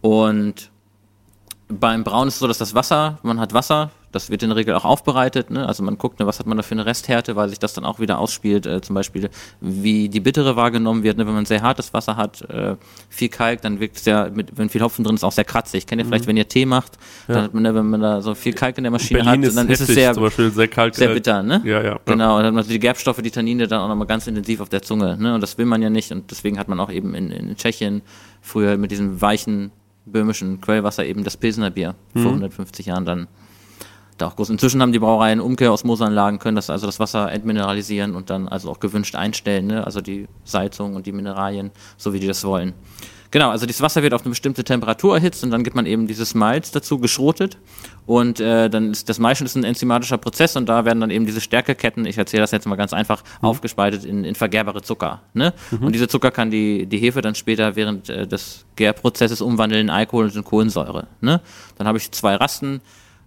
[0.00, 0.70] Und
[1.68, 4.56] beim Brauen ist es so, dass das Wasser, man hat Wasser, das wird in der
[4.56, 5.66] Regel auch aufbereitet, ne?
[5.66, 7.84] also man guckt, ne, was hat man da für eine Resthärte, weil sich das dann
[7.84, 11.26] auch wieder ausspielt, äh, zum Beispiel wie die Bittere wahrgenommen wird, ne?
[11.26, 12.76] wenn man sehr hartes Wasser hat, äh,
[13.08, 15.86] viel Kalk, dann wirkt es ja, mit, wenn viel Hopfen drin ist, auch sehr kratzig.
[15.86, 18.34] Kennt ihr vielleicht, wenn ihr Tee macht, dann hat man, ne, wenn man da so
[18.34, 20.50] viel Kalk in der Maschine Berlin hat, ist dann ist heftig, es sehr, zum Beispiel
[20.50, 20.94] sehr kalt.
[20.94, 21.62] sehr äh, bitter, ne?
[21.64, 21.98] Ja, ja.
[22.04, 24.60] Genau, und dann hat man so die Gerbstoffe, die Tannine dann auch nochmal ganz intensiv
[24.60, 25.34] auf der Zunge, ne?
[25.34, 26.10] Und das will man ja nicht.
[26.12, 28.02] Und deswegen hat man auch eben in, in Tschechien
[28.42, 29.70] früher mit diesem weichen
[30.06, 32.22] böhmischen Quellwasser eben das Pilsner Bier Mhm.
[32.22, 33.28] vor 150 Jahren dann
[34.20, 34.50] da auch groß.
[34.50, 38.80] Inzwischen haben die Brauereien Umkehrosmosanlagen, können das also das Wasser entmineralisieren und dann also auch
[38.80, 39.84] gewünscht einstellen, ne?
[39.84, 42.74] also die Salzung und die Mineralien, so wie die das wollen.
[43.32, 46.08] Genau, also dieses Wasser wird auf eine bestimmte Temperatur erhitzt und dann gibt man eben
[46.08, 47.58] dieses Malz dazu geschrotet
[48.04, 51.26] und äh, dann ist das Maischen ist ein enzymatischer Prozess und da werden dann eben
[51.26, 55.22] diese Stärkeketten, ich erzähle das jetzt mal ganz einfach, aufgespaltet in, in vergärbare Zucker.
[55.32, 55.54] Ne?
[55.80, 59.90] Und diese Zucker kann die, die Hefe dann später während äh, des Gärprozesses umwandeln in
[59.90, 61.06] Alkohol und in Kohlensäure.
[61.20, 61.40] Ne?
[61.78, 62.80] Dann habe ich zwei Rasten,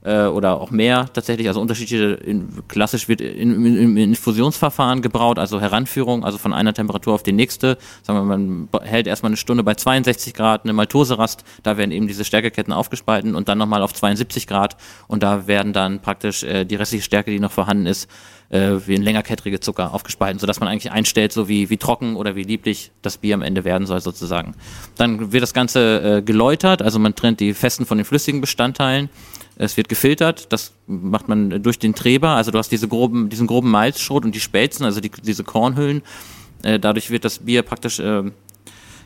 [0.03, 5.39] äh, oder auch mehr tatsächlich, also unterschiedliche, in, klassisch wird in, in, im Infusionsverfahren gebraut,
[5.39, 7.77] also Heranführung, also von einer Temperatur auf die nächste.
[8.03, 12.07] Sagen wir, man hält erstmal eine Stunde bei 62 Grad, eine Maltoserast, da werden eben
[12.07, 16.65] diese Stärkeketten aufgespalten und dann nochmal auf 72 Grad und da werden dann praktisch äh,
[16.65, 18.09] die restliche Stärke, die noch vorhanden ist,
[18.53, 22.35] äh, wie ein längerkettrige Zucker aufgespalten, sodass man eigentlich einstellt, so wie, wie trocken oder
[22.35, 24.53] wie lieblich das Bier am Ende werden soll sozusagen.
[24.95, 29.09] Dann wird das Ganze äh, geläutert, also man trennt die festen von den flüssigen Bestandteilen.
[29.55, 33.47] Es wird gefiltert, das macht man durch den Treber, also du hast diese groben, diesen
[33.47, 36.03] groben Malzschrot und die Spelzen, also die, diese Kornhüllen.
[36.61, 38.23] Äh, dadurch wird das Bier praktisch äh,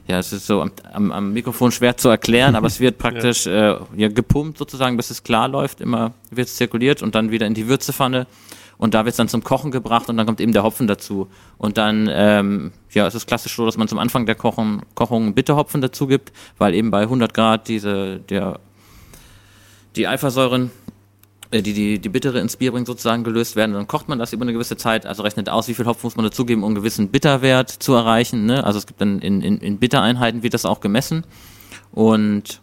[0.07, 3.45] ja, es ist so am, am, am Mikrofon schwer zu erklären, aber es wird praktisch
[3.45, 3.75] ja.
[3.75, 5.81] Äh, ja, gepumpt sozusagen, bis es klar läuft.
[5.81, 8.25] Immer wird es zirkuliert und dann wieder in die Würzepfanne
[8.77, 11.27] und da wird es dann zum Kochen gebracht und dann kommt eben der Hopfen dazu.
[11.57, 15.33] Und dann, ähm, ja, es ist klassisch so, dass man zum Anfang der Kochen, Kochung
[15.33, 18.59] Bitterhopfen dazu gibt, weil eben bei 100 Grad diese, der,
[19.95, 20.71] die Eifersäuren
[21.51, 23.73] äh, die, die die Bittere ins Bier bringt, sozusagen gelöst werden.
[23.73, 26.15] Dann kocht man das über eine gewisse Zeit, also rechnet aus, wie viel Hopfen muss
[26.15, 28.45] man dazugeben, um einen gewissen Bitterwert zu erreichen.
[28.45, 28.63] Ne?
[28.63, 31.23] Also es gibt dann in, in, in Bittereinheiten wird das auch gemessen.
[31.91, 32.61] Und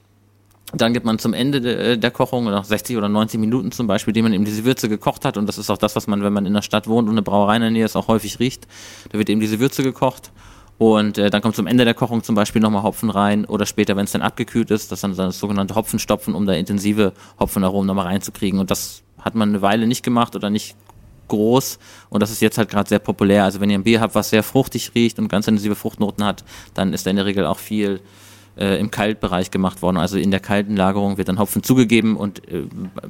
[0.81, 3.87] dann gibt man zum Ende de, äh, der Kochung, nach 60 oder 90 Minuten zum
[3.87, 5.37] Beispiel, dem man eben diese Würze gekocht hat.
[5.37, 7.23] Und das ist auch das, was man, wenn man in der Stadt wohnt und eine
[7.23, 8.67] Brauerei in der Nähe ist, auch häufig riecht.
[9.11, 10.33] Da wird eben diese Würze gekocht.
[10.77, 13.97] Und äh, dann kommt zum Ende der Kochung zum Beispiel nochmal Hopfen rein oder später,
[13.97, 18.07] wenn es dann abgekühlt ist, das dann das sogenannte Hopfenstopfen, um da intensive Hopfenaromen nochmal
[18.07, 18.59] reinzukriegen.
[18.59, 20.77] Und das hat man eine Weile nicht gemacht oder nicht
[21.29, 21.79] groß
[22.11, 23.45] und das ist jetzt halt gerade sehr populär.
[23.45, 26.45] Also wenn ihr ein Bier habt, was sehr fruchtig riecht und ganz intensive Fruchtnoten hat,
[26.75, 28.01] dann ist da in der Regel auch viel
[28.57, 29.97] äh, im Kaltbereich gemacht worden.
[29.97, 32.65] Also in der kalten Lagerung wird dann Hopfen zugegeben und äh,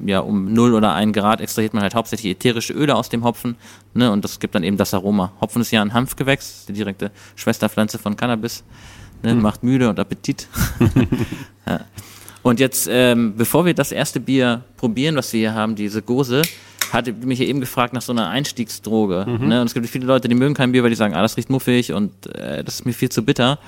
[0.07, 3.57] ja um 0 oder 1 Grad extrahiert man halt hauptsächlich ätherische Öle aus dem Hopfen
[3.92, 5.33] ne, und das gibt dann eben das Aroma.
[5.40, 8.64] Hopfen ist ja ein Hanfgewächs, die direkte Schwesterpflanze von Cannabis,
[9.22, 9.42] ne, mhm.
[9.42, 10.48] macht müde und Appetit.
[11.66, 11.80] ja.
[12.42, 16.42] Und jetzt, ähm, bevor wir das erste Bier probieren, was wir hier haben, diese Gose,
[16.92, 19.24] hatte mich hier eben gefragt nach so einer Einstiegsdroge.
[19.26, 19.48] Mhm.
[19.48, 19.61] Ne?
[19.61, 21.50] Und es gibt viele Leute, die mögen kein Bier, weil die sagen, ah, das riecht
[21.50, 23.59] muffig und äh, das ist mir viel zu bitter.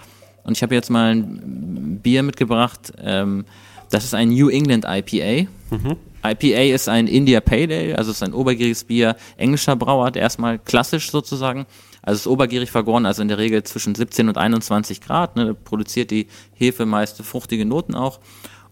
[0.46, 2.92] Und ich habe jetzt mal ein Bier mitgebracht.
[3.02, 3.44] Ähm,
[3.90, 5.48] das ist ein New England IPA.
[5.70, 5.96] Mhm.
[6.24, 11.11] IPA ist ein India Pale Ale, also ist ein obergieriges Bier englischer Brauart, erstmal klassisch
[11.11, 11.66] sozusagen.
[12.02, 15.37] Also es ist obergierig vergoren, also in der Regel zwischen 17 und 21 Grad.
[15.37, 18.20] Ne, produziert die Hefe meist fruchtige Noten auch.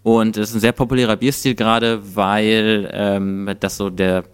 [0.03, 4.25] Und es ist ein sehr populärer Bierstil gerade, weil ähm, das so der,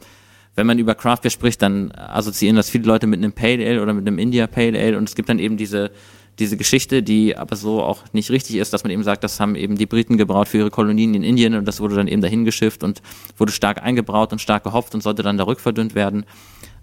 [0.57, 3.83] wenn man über Craft Beer spricht, dann assoziieren das viele Leute mit einem Pale Ale
[3.83, 5.92] oder mit einem India Pale Ale und es gibt dann eben diese
[6.38, 9.57] diese Geschichte, die aber so auch nicht richtig ist, dass man eben sagt, das haben
[9.57, 12.45] eben die Briten gebraut für ihre Kolonien in Indien und das wurde dann eben dahin
[12.45, 13.03] geschifft und
[13.37, 16.25] wurde stark eingebraut und stark gehopft und sollte dann da rückverdünnt werden.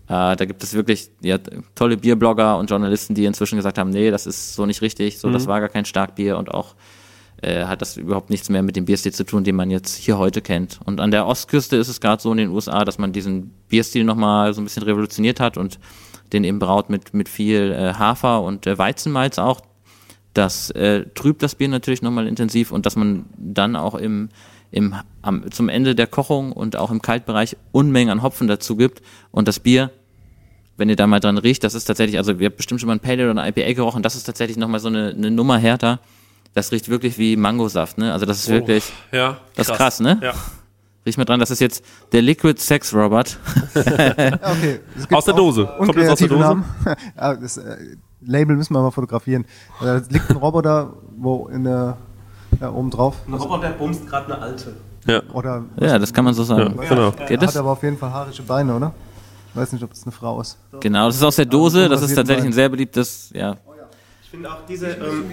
[0.08, 1.40] Äh, da gibt es wirklich ja,
[1.76, 5.28] tolle Bierblogger und Journalisten, die inzwischen gesagt haben, nee, das ist so nicht richtig, so
[5.28, 5.34] mhm.
[5.34, 6.76] das war gar kein Starkbier und auch
[7.42, 10.18] äh, hat das überhaupt nichts mehr mit dem Bierstil zu tun, den man jetzt hier
[10.18, 10.80] heute kennt.
[10.86, 14.04] Und an der Ostküste ist es gerade so in den USA, dass man diesen Bierstil
[14.04, 15.80] nochmal so ein bisschen revolutioniert hat und
[16.34, 19.62] den eben braut mit, mit viel äh, Hafer und äh, Weizenmalz auch.
[20.34, 24.30] Das äh, trübt das Bier natürlich nochmal intensiv und dass man dann auch im,
[24.72, 29.02] im, am, zum Ende der Kochung und auch im Kaltbereich Unmengen an Hopfen dazu gibt
[29.32, 29.90] und das Bier,
[30.76, 32.94] wenn ihr da mal dran riecht, das ist tatsächlich, also wir haben bestimmt schon mal
[32.94, 36.00] ein Pale oder ein IPA gerochen, das ist tatsächlich nochmal so eine, eine Nummer härter.
[36.54, 38.13] Das riecht wirklich wie Mangosaft, ne?
[38.13, 40.20] Also das ist oh, wirklich, ja, das ist krass, ne?
[40.24, 40.34] Ja.
[41.08, 43.38] Riech mal dran, das ist jetzt der Liquid Sex Robot.
[43.76, 44.80] okay.
[45.12, 45.70] Aus der Dose.
[45.78, 46.63] Kommt das aus der Dose?
[47.17, 47.78] ja, das äh,
[48.22, 49.46] Label müssen wir mal fotografieren.
[49.82, 51.98] Da liegt ein Roboter, wo in der,
[52.60, 53.15] ja, oben drauf.
[53.26, 54.76] Ein Roboter bumst gerade eine alte.
[55.06, 55.22] Ja.
[55.32, 56.76] Oder, ja, das kann man so sagen.
[56.82, 57.12] Ja, genau.
[57.26, 57.56] Geht das?
[57.56, 58.93] Hat aber auf jeden Fall haarische Beine, oder?
[59.50, 60.58] Ich weiß nicht, ob das eine Frau ist.
[60.82, 61.88] Genau, das ist aus der Dose.
[61.88, 63.56] Das ist tatsächlich ein sehr beliebtes, ja.
[64.38, 65.32] Ich finde auch diese, ähm,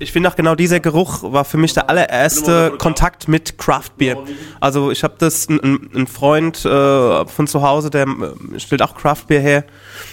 [0.00, 4.18] ich finde auch genau dieser Geruch war für mich der allererste Kontakt mit Craft Beer.
[4.58, 8.96] Also ich habe das, ein, ein Freund äh, von zu Hause, der äh, stellt auch
[8.96, 9.64] Craft Beer her,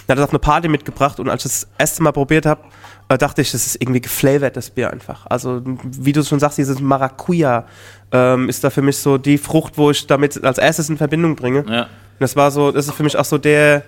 [0.08, 2.62] der hat das auf eine Party mitgebracht und als ich das erste Mal probiert habe,
[3.10, 5.26] äh, dachte ich, das ist irgendwie geflavored, das Bier einfach.
[5.26, 7.66] Also wie du schon sagst, dieses Maracuja
[8.12, 11.36] ähm, ist da für mich so die Frucht, wo ich damit als erstes in Verbindung
[11.36, 11.66] bringe.
[11.68, 11.82] Ja.
[11.84, 13.82] Und das war so, das ist für mich auch so der,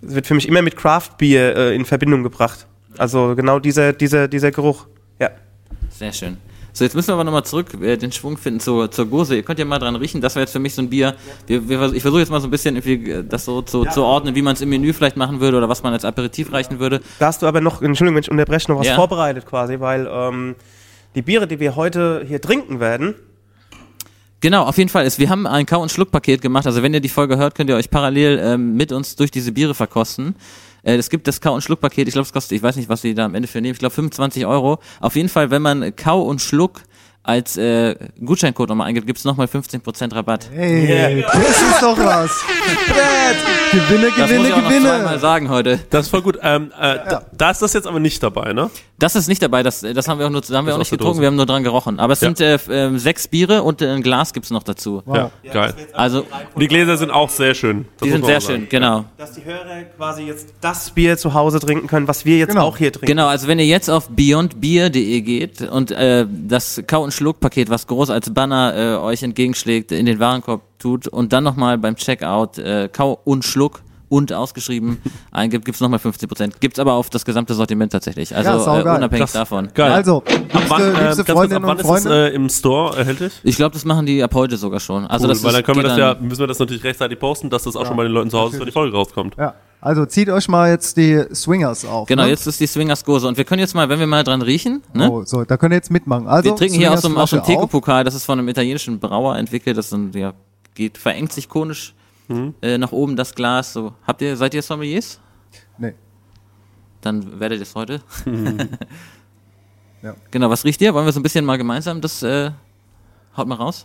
[0.00, 2.66] wird für mich immer mit Craft Beer äh, in Verbindung gebracht.
[2.96, 4.86] Also genau dieser, dieser, dieser Geruch.
[5.18, 5.30] Ja.
[5.90, 6.38] Sehr schön.
[6.72, 9.34] So, jetzt müssen wir aber nochmal zurück äh, den Schwung finden zur, zur Gose.
[9.34, 11.16] Ihr könnt ja mal dran riechen, das wäre jetzt für mich so ein Bier.
[11.48, 13.90] Wir, wir, ich versuche jetzt mal so ein bisschen äh, das so zu, ja.
[13.90, 16.52] zu ordnen, wie man es im Menü vielleicht machen würde oder was man als Aperitif
[16.52, 17.00] reichen würde.
[17.18, 18.94] Da hast du aber noch, Entschuldigung, wenn ich unterbreche, noch was ja.
[18.94, 20.54] vorbereitet quasi, weil ähm,
[21.16, 23.16] die Biere, die wir heute hier trinken werden,
[24.40, 25.04] Genau, auf jeden Fall.
[25.04, 26.64] Ist, wir haben ein Kau- und Schluck-Paket gemacht.
[26.64, 29.50] Also wenn ihr die Folge hört, könnt ihr euch parallel ähm, mit uns durch diese
[29.50, 30.36] Biere verkosten.
[30.82, 32.08] Äh, es gibt das Kau- und Schluck-Paket.
[32.08, 33.72] Ich glaube, es kostet, ich weiß nicht, was sie da am Ende für nehmen.
[33.72, 34.78] Ich glaube 25 Euro.
[35.00, 36.82] Auf jeden Fall, wenn man Kau und Schluck
[37.28, 40.48] als äh, Gutscheincode nochmal eingibt, gibt's nochmal 15% Rabatt.
[40.50, 42.30] Hey, das ist doch was.
[42.88, 43.36] Brett.
[43.88, 45.18] Gewinne, Das muss Gewinne, ich auch noch zweimal Gewinne.
[45.18, 45.78] sagen heute.
[45.90, 46.38] Das ist voll gut.
[46.42, 48.70] Ähm, äh, da, da ist das jetzt aber nicht dabei, ne?
[48.98, 50.78] Das ist nicht dabei, das, das haben wir auch, nur, da haben wir Das auch
[50.80, 51.20] nicht getrunken, Dose.
[51.20, 52.00] wir haben nur dran gerochen.
[52.00, 52.28] Aber es Ja.
[52.34, 55.02] sind äh, ähm, sechs Biere und äh, ein Glas gibt's noch dazu.
[55.06, 55.74] Ja, geil.
[55.92, 56.24] Also,
[56.58, 57.84] die Gläser sind auch sehr schön.
[57.98, 58.60] Das die sind sehr sagen.
[58.62, 59.04] schön, genau.
[59.18, 62.64] Dass die Hörer quasi jetzt das Bier zu Hause trinken können, was wir jetzt Genau.
[62.66, 63.06] auch hier trinken.
[63.06, 67.86] Genau, also wenn ihr jetzt auf beyondbeer.de geht und äh, das Kau- und Schluck-Paket, was
[67.88, 72.58] groß als Banner äh, euch entgegenschlägt, in den Warenkorb tut und dann nochmal beim Checkout
[72.58, 74.98] äh, Kau und Schluck und ausgeschrieben
[75.32, 76.52] eingibt, gibt's nochmal 15%.
[76.60, 78.34] Gibt's aber auf das gesamte Sortiment tatsächlich.
[78.34, 79.68] Also Ja, äh, unabhängig Das- davon.
[79.74, 79.92] Geil.
[79.92, 80.24] Also, Ab
[80.68, 83.32] wann, liebste, äh, liebste ganz kurz, ab Freundinnen wann ist es äh, im Store erhältlich?
[83.42, 85.06] Ich glaube, das machen die ab heute sogar schon.
[85.06, 87.18] Also Cool, das weil ist, dann können wir das ja, müssen wir das natürlich rechtzeitig
[87.18, 89.34] posten, dass das auch schon bei den Leuten zu Hause wenn die Folge rauskommt.
[89.38, 92.08] Ja, also zieht euch mal jetzt die Swingers auf.
[92.08, 92.30] Genau, ne?
[92.30, 94.82] jetzt ist die Swingers Gose und wir können jetzt mal, wenn wir mal dran riechen,
[94.92, 95.08] ne?
[95.10, 96.26] Oh, so, da könnt ihr jetzt mitmachen.
[96.26, 97.44] Also, wir trinken hier aus so, einem- aus so einem.
[97.46, 100.32] Teco-Pokal, das ist von einem italienischen Brauer entwickelt, das ist ein, ja,
[100.74, 101.94] geht, verengt sich konisch
[102.28, 102.54] Mhm.
[102.62, 103.72] äh, nach oben das Glas.
[103.72, 103.94] So.
[104.06, 105.20] Habt ihr, seid ihr Sommeliers?
[105.78, 105.94] Nee.
[107.00, 108.00] Dann werdet ihr es heute.
[110.00, 110.14] Ja.
[110.30, 110.94] Genau, was riecht ihr?
[110.94, 112.52] Wollen wir so ein bisschen mal gemeinsam das, äh,
[113.36, 113.84] haut mal raus?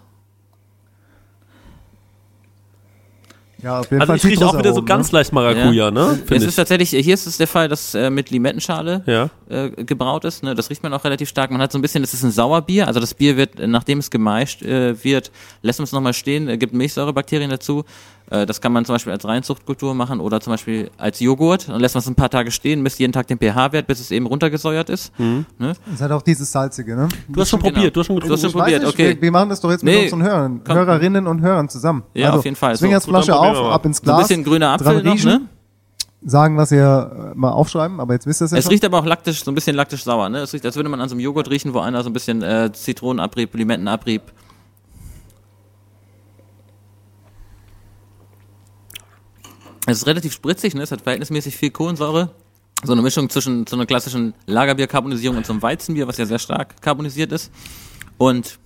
[3.63, 5.19] Ja, auf jeden Also Fall ich rieche auch wieder so ganz ne?
[5.19, 6.01] leicht Maracuja, ne?
[6.01, 6.55] Es Finde ist ich.
[6.55, 9.29] tatsächlich, hier ist es der Fall, dass äh, mit Limettenschale Ja.
[9.47, 10.43] äh, gebraut ist.
[10.43, 10.53] Ne?
[10.53, 11.49] Das riecht man auch relativ stark.
[11.49, 12.87] Man hat so ein bisschen, das ist ein Sauerbier.
[12.87, 16.57] Also das Bier wird, nachdem es gemeischt äh, wird, lässt man es nochmal stehen, äh,
[16.57, 17.85] gibt Milchsäurebakterien dazu.
[18.33, 21.69] Äh, das kann man zum Beispiel als Reinzuchtkultur machen oder zum Beispiel als Joghurt.
[21.69, 24.09] Dann lässt man es ein paar Tage stehen, misst jeden Tag den pH-Wert, bis es
[24.09, 25.11] eben runtergesäuert ist.
[25.19, 25.45] Ne?
[25.93, 27.07] Es hat auch dieses salzige, ne?
[27.29, 27.73] Du hast schon Genau.
[27.75, 29.09] probiert, du hast schon Du hast schon probiert, nicht, okay.
[29.15, 30.75] wir, wir machen das doch jetzt mit Nee, unseren Hörern, komm.
[30.75, 32.03] Hörerinnen und Hörern zusammen.
[32.15, 32.75] Ja, also, auf jeden Fall.
[32.75, 33.73] So, gut, dann Flasche auf, wir mal.
[33.73, 34.27] ab ins So ein Glas.
[34.27, 35.41] bisschen grüner Apfel noch, riechen, ne?
[36.25, 38.71] Sagen, was ihr äh, mal aufschreiben, aber jetzt wisst ihr es ja Es schon.
[38.71, 40.39] riecht aber auch laktisch, so ein bisschen laktisch sauer, ne?
[40.39, 42.41] Es riecht, als würde man an so einem Joghurt riechen, wo einer so ein bisschen
[42.41, 44.21] äh, Zitronenabrieb, Limettenabrieb.
[49.85, 50.81] Es ist relativ spritzig, ne?
[50.83, 52.29] Es hat verhältnismäßig viel Kohlensäure.
[52.85, 56.39] So eine Mischung zwischen so einer klassischen Lagerbierkarbonisierung und so einem Weizenbier, was ja sehr
[56.39, 57.51] stark carbonisiert ist.
[58.17, 58.59] Und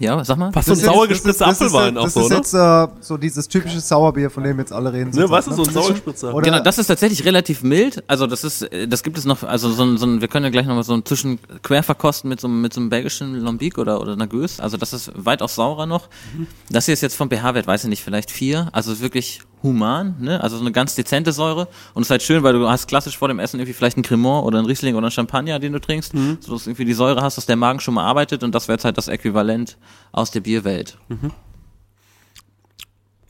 [0.00, 0.50] ja, sag mal.
[0.50, 2.36] Fast so ein Das sauer das gespritzter das Apfelwein auch Das so, ist ne?
[2.36, 5.10] jetzt äh, so dieses typische Sauerbier, von dem jetzt alle reden.
[5.10, 6.32] Ne, was ist so ein?
[6.34, 8.02] Oder Genau, das ist tatsächlich relativ mild.
[8.08, 10.44] Also das ist, äh, das gibt es noch, also so ein, so ein wir können
[10.46, 13.38] ja gleich nochmal so ein zwischen quer verkosten mit so, einem- mit so einem belgischen
[13.40, 14.58] Lambic oder, oder einer Gös.
[14.58, 16.08] Also das ist weitaus saurer noch.
[16.70, 18.70] Das hier ist jetzt vom pH-Wert, weiß ich nicht, vielleicht vier.
[18.72, 20.40] Also ist wirklich human, ne?
[20.40, 21.66] Also so eine ganz dezente Säure.
[21.94, 24.04] Und es ist halt schön, weil du hast klassisch vor dem Essen irgendwie vielleicht einen
[24.04, 26.92] Cremant oder einen Riesling oder einen Champagner, den du trinkst, so dass du irgendwie die
[26.92, 29.76] Säure hast, dass der Magen schon mal arbeitet und das wäre jetzt halt das Äquivalent
[30.12, 30.98] aus der Bierwelt.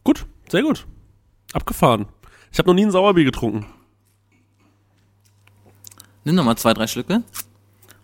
[0.02, 0.86] Gut, sehr gut.
[1.54, 2.06] Abgefahren.
[2.52, 3.64] Ich habe noch nie ein Sauerbier getrunken.
[6.24, 7.22] Nimm noch mal zwei, drei Schlücke.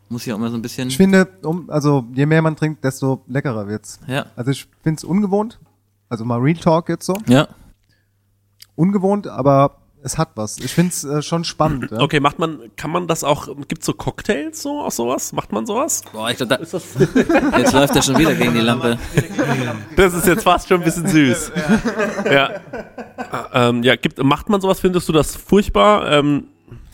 [0.08, 0.88] Muss hier auch mal so ein bisschen.
[0.88, 4.00] Ich finde, um, also je mehr man trinkt, desto leckerer wird's.
[4.08, 4.26] Ja.
[4.34, 5.60] Also ich finde es ungewohnt.
[6.08, 7.16] Also mal Real Talk jetzt so.
[7.28, 7.48] Ja.
[8.80, 10.56] Ungewohnt, aber es hat was.
[10.56, 11.90] Ich finde es äh, schon spannend.
[11.90, 12.00] Ja?
[12.00, 15.34] Okay, macht man, kann man das auch, gibt's so Cocktails so aus sowas?
[15.34, 16.02] Macht man sowas?
[16.12, 16.58] Boah, ich glaub, da,
[17.58, 18.98] jetzt läuft er schon wieder gegen die Lampe.
[19.96, 21.52] Das ist jetzt fast schon ein bisschen süß.
[22.32, 22.52] Ja.
[23.52, 24.80] Ähm, ja, gibt, macht man sowas?
[24.80, 26.10] Findest du das furchtbar?
[26.10, 26.44] Ähm,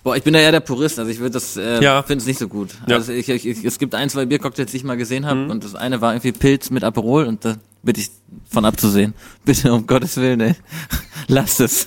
[0.02, 2.02] Boah, ich bin da eher der Purist, also ich würde das, äh, Ja.
[2.02, 2.70] finde es nicht so gut.
[2.86, 2.96] Ja.
[2.96, 5.62] Also ich, ich, ich, es gibt ein, zwei Biercocktails, die ich mal gesehen habe und
[5.64, 8.10] das eine war irgendwie Pilz mit Aperol und da bitte ich
[8.50, 9.14] von abzusehen.
[9.44, 10.54] Bitte, um Gottes Willen, ey.
[11.28, 11.86] Lasst es.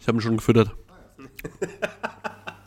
[0.00, 0.70] ich habe ihn schon gefüttert.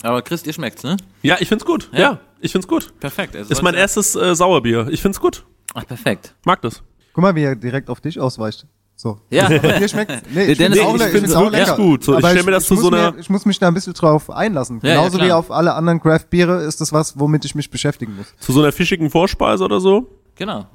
[0.03, 0.97] Aber Chris, dir schmeckt's, ne?
[1.21, 1.89] Ja, ich find's gut.
[1.91, 2.19] Ja, Ja.
[2.39, 2.97] ich find's gut.
[2.99, 3.36] Perfekt.
[3.36, 4.88] Es Ist mein erstes äh, Sauerbier.
[4.89, 5.45] Ich find's gut.
[5.73, 6.36] Ach, perfekt.
[6.45, 6.81] Mag das.
[7.13, 8.65] Guck mal, wie er direkt auf dich ausweicht.
[9.01, 9.17] So.
[9.31, 9.49] Ja.
[9.49, 11.75] Dir schmeckt Nee, ich Dennis, finde auch, ich find's auch lecker.
[11.75, 12.03] gut.
[12.03, 13.67] So, ich Aber stell mir das zu muss so einer- mir, Ich muss mich da
[13.67, 14.79] ein bisschen drauf einlassen.
[14.83, 15.39] Ja, ja, Genauso wie klar.
[15.39, 18.27] auf alle anderen Craft-Biere ist das was, womit ich mich beschäftigen muss.
[18.39, 20.07] Zu so einer fischigen Vorspeise oder so?
[20.35, 20.67] Genau.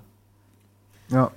[1.08, 1.30] Ja.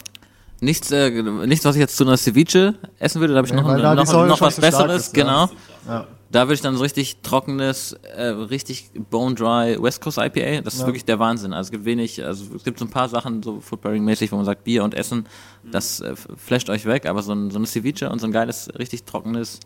[0.62, 3.62] Nichts, äh, nichts, was ich jetzt zu einer Ceviche essen würde, da habe ich Nee,
[3.62, 5.24] noch, noch, noch schon was Besseres, ist, ja.
[5.24, 5.50] genau.
[5.88, 6.08] Ja.
[6.32, 10.62] Da würde ich dann so richtig trockenes, äh, richtig bone dry West Coast IPA.
[10.62, 11.54] Das ist wirklich der Wahnsinn.
[11.54, 14.46] Also es gibt wenig, also es gibt so ein paar Sachen, so Foodpairing-mäßig, wo man
[14.46, 15.26] sagt, Bier und Essen,
[15.64, 18.70] das äh, flasht euch weg, aber so ein, so eine Ceviche und so ein geiles,
[18.78, 19.60] richtig trockenes,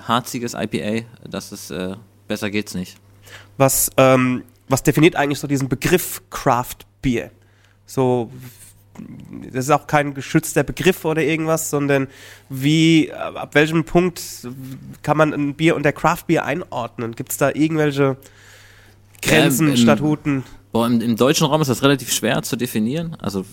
[0.00, 2.96] harziges IPA, das ist, äh, besser geht's nicht.
[3.56, 7.30] Was, ähm, was definiert eigentlich so diesen Begriff Craft Beer?
[7.86, 8.30] So,
[9.42, 12.08] das ist auch kein geschützter Begriff oder irgendwas, sondern
[12.48, 14.20] wie, ab welchem Punkt
[15.02, 17.14] kann man ein Bier unter Craft Beer einordnen?
[17.14, 18.16] Gibt es da irgendwelche
[19.22, 20.44] Grenzen, Ähm, Statuten?
[20.72, 23.16] Boah, im, im deutschen Raum ist das relativ schwer zu definieren.
[23.20, 23.44] Also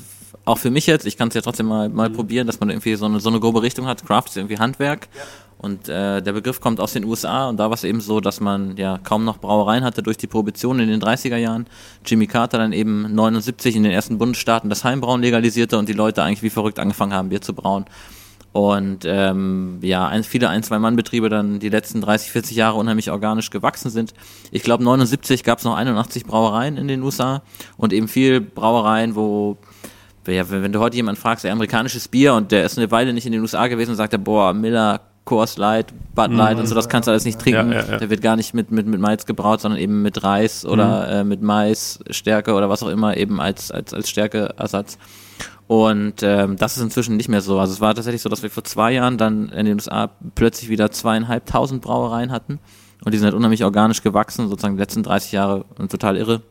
[0.45, 2.95] auch für mich jetzt, ich kann es ja trotzdem mal, mal probieren, dass man irgendwie
[2.95, 4.05] so eine, so eine grobe Richtung hat.
[4.05, 5.07] Craft ist irgendwie Handwerk.
[5.63, 8.41] Und äh, der Begriff kommt aus den USA und da war es eben so, dass
[8.41, 11.67] man ja kaum noch Brauereien hatte durch die Prohibition in den 30er Jahren.
[12.06, 16.21] Jimmy Carter dann eben 79 in den ersten Bundesstaaten das Heimbrauen legalisierte und die Leute
[16.21, 17.86] eigentlich wie verrückt angefangen haben, Bier zu brauen.
[18.52, 23.49] Und ähm, ja, ein, viele ein-, zwei-Mann-Betriebe dann die letzten 30, 40 Jahre unheimlich organisch
[23.49, 24.13] gewachsen sind.
[24.52, 27.41] Ich glaube, 79 gab es noch 81 Brauereien in den USA
[27.78, 29.58] und eben viel Brauereien, wo
[30.28, 33.26] ja, wenn, du heute jemanden fragst, ey, amerikanisches Bier und der ist eine Weile nicht
[33.26, 36.89] in den USA gewesen und sagt boah, Miller, Coors Light, Bud Light und so, das
[36.89, 37.71] kannst du alles nicht trinken.
[37.71, 37.97] Ja, ja, ja.
[37.97, 41.23] Der wird gar nicht mit, mit, mit Malz gebraut, sondern eben mit Reis oder äh,
[41.23, 44.97] mit Mais, Stärke oder was auch immer eben als, als, als Stärkeersatz.
[45.67, 47.57] Und ähm, das ist inzwischen nicht mehr so.
[47.57, 50.69] Also es war tatsächlich so, dass wir vor zwei Jahren dann in den USA plötzlich
[50.69, 52.59] wieder zweieinhalbtausend Brauereien hatten.
[53.05, 56.41] Und die sind halt unheimlich organisch gewachsen, sozusagen die letzten 30 Jahre und total irre.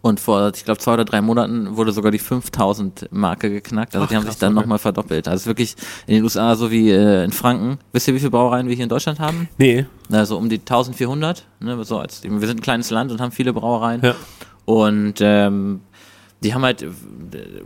[0.00, 3.94] Und vor, ich glaube, zwei oder drei Monaten wurde sogar die 5000 Marke geknackt.
[3.96, 5.26] Also die haben sich dann nochmal verdoppelt.
[5.26, 5.74] Also wirklich
[6.06, 7.78] in den USA so wie äh, in Franken.
[7.92, 9.48] Wisst ihr, wie viele Brauereien wir hier in Deutschland haben?
[9.58, 9.86] Nee.
[10.10, 11.44] Also um die 1400.
[11.60, 14.00] Ne, so als, wir sind ein kleines Land und haben viele Brauereien.
[14.02, 14.14] Ja.
[14.64, 15.80] Und ähm,
[16.42, 16.88] die haben halt äh,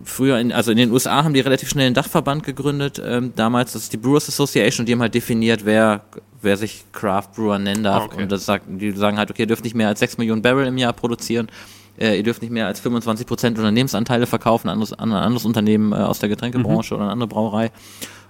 [0.04, 3.72] früher, in, also in den USA haben die relativ schnell einen Dachverband gegründet, ähm, damals,
[3.72, 6.04] das ist die Brewers Association, und die haben halt definiert, wer,
[6.40, 8.04] wer sich Craft Brewer nennen darf.
[8.04, 8.22] Ah, okay.
[8.22, 10.66] Und das sagt, die sagen halt, okay, ihr dürft nicht mehr als 6 Millionen Barrel
[10.66, 11.48] im Jahr produzieren,
[11.98, 15.44] äh, ihr dürft nicht mehr als 25 Prozent Unternehmensanteile verkaufen an, anderes- an ein anderes
[15.44, 17.70] Unternehmen äh, aus der Getränkebranche oder eine andere Brauerei.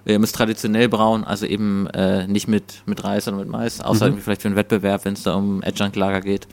[0.05, 4.05] Ihr müsst traditionell brauen, also eben äh, nicht mit, mit Reis oder mit Mais, außer
[4.07, 6.47] irgendwie vielleicht für einen Wettbewerb, wenn es da um Adjunct-Lager geht.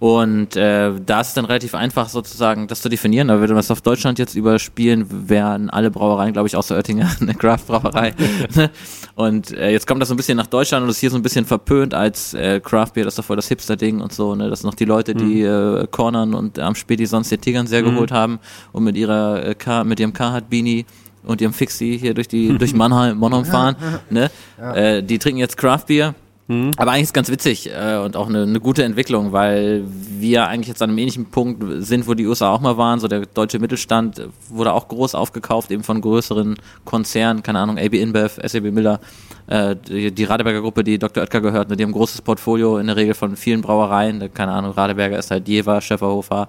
[0.00, 3.30] Und äh, da ist es dann relativ einfach sozusagen das zu definieren.
[3.30, 7.10] Aber wenn wir das auf Deutschland jetzt überspielen, wären alle Brauereien, glaube ich, außer Oettinger
[7.20, 8.14] eine Craft-Brauerei.
[8.54, 8.70] Ne?
[9.14, 11.22] und äh, jetzt kommt das so ein bisschen nach Deutschland und ist hier so ein
[11.22, 14.34] bisschen verpönt als äh, Craft Beer, das ist doch voll das Hipster-Ding und so.
[14.34, 14.48] Ne?
[14.48, 17.82] Das sind noch die Leute, die äh, Cornern und am Späti sonst den Tigern sehr
[17.82, 18.38] geholt haben
[18.72, 20.86] und mit ihrer äh, K mit ihrem Carhartt-Beanie
[21.24, 23.76] und ihrem Fixie hier durch die durch Mannheim, Mannheim fahren.
[24.10, 24.30] Ne?
[24.58, 26.14] Äh, die trinken jetzt Craft Beer.
[26.48, 29.84] Aber eigentlich ist es ganz witzig äh, und auch eine, eine gute Entwicklung, weil
[30.18, 33.00] wir eigentlich jetzt an einem ähnlichen Punkt sind, wo die USA auch mal waren.
[33.00, 36.56] So der deutsche Mittelstand wurde auch groß aufgekauft, eben von größeren
[36.86, 39.00] Konzernen, keine Ahnung, AB InBev, SAB Miller,
[39.46, 41.22] äh, die, die Radeberger Gruppe, die Dr.
[41.22, 44.32] Oetker gehört, ne, die haben ein großes Portfolio in der Regel von vielen Brauereien.
[44.32, 46.48] Keine Ahnung, Radeberger ist halt Jever, Schäferhofer,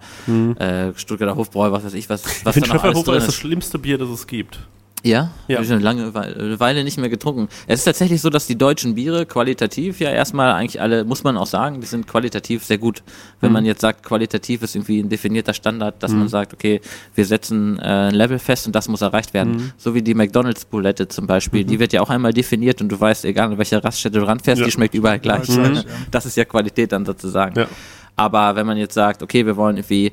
[0.60, 3.36] äh, Stuttgarter Hofbräu, was weiß ich, was, was da noch alles Schäferhofer drin ist das
[3.36, 3.42] ist.
[3.42, 4.60] schlimmste Bier, das es gibt.
[5.04, 5.32] Ja?
[5.48, 5.56] Ja.
[5.58, 7.48] Habe ich eine lange Weile, nicht mehr getrunken.
[7.68, 11.38] Es ist tatsächlich so, dass die deutschen Biere qualitativ ja erstmal eigentlich alle, muss man
[11.38, 13.02] auch sagen, die sind qualitativ sehr gut.
[13.40, 16.82] Wenn man jetzt sagt, qualitativ ist irgendwie ein definierter Standard, dass man sagt, okay,
[17.16, 19.72] wir setzen äh, ein Level fest und das muss erreicht werden.
[19.78, 23.00] So wie die McDonalds Bulette zum Beispiel, die wird ja auch einmal definiert und du
[23.00, 24.66] weißt, egal an welcher Raststätte du ranfährst, Ja.
[24.66, 25.44] die schmeckt überall gleich.
[25.44, 25.84] gleich, ja.
[26.12, 27.58] Das ist ja Qualität dann sozusagen.
[27.58, 27.68] Ja.
[28.16, 30.12] Aber wenn man jetzt sagt, okay, wir wollen irgendwie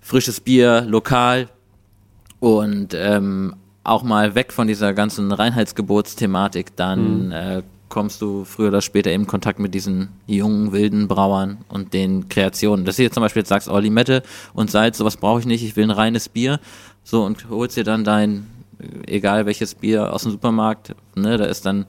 [0.00, 1.48] frisches Bier, lokal
[2.38, 8.80] und ähm, auch mal weg von dieser ganzen Reinheitsgebotsthematik, dann äh, kommst du früher oder
[8.80, 12.86] später eben in Kontakt mit diesen jungen, wilden Brauern und den Kreationen.
[12.86, 14.22] Dass du jetzt zum Beispiel jetzt sagst, oh, Limette
[14.54, 16.58] und Salz, sowas brauche ich nicht, ich will ein reines Bier.
[17.04, 18.46] So, und holst dir dann dein,
[19.06, 21.86] egal welches Bier aus dem Supermarkt, ne, da ist dann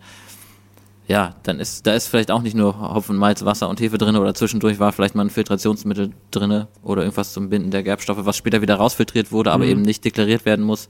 [1.08, 4.16] ja, dann ist, da ist vielleicht auch nicht nur Hopfen, Malz, Wasser und Hefe drin
[4.16, 8.38] oder zwischendurch war vielleicht mal ein Filtrationsmittel drinne oder irgendwas zum Binden der Gerbstoffe, was
[8.38, 10.88] später wieder rausfiltriert wurde, aber eben nicht deklariert werden muss.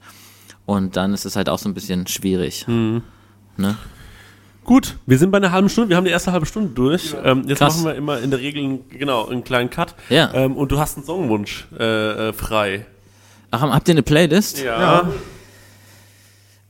[0.66, 2.66] Und dann ist es halt auch so ein bisschen schwierig.
[2.66, 3.76] Ne?
[4.64, 5.90] Gut, wir sind bei einer halben Stunde.
[5.90, 7.14] Wir haben die erste halbe Stunde durch.
[7.22, 7.74] Ähm, jetzt Krass.
[7.76, 9.94] machen wir immer in der Regel einen- genau einen kleinen Cut.
[10.08, 10.32] Ja.
[10.32, 12.86] Ähm, und du hast einen Songwunsch äh, äh, frei.
[13.50, 14.62] Ach, habt ihr eine Playlist?
[14.62, 15.06] Ja.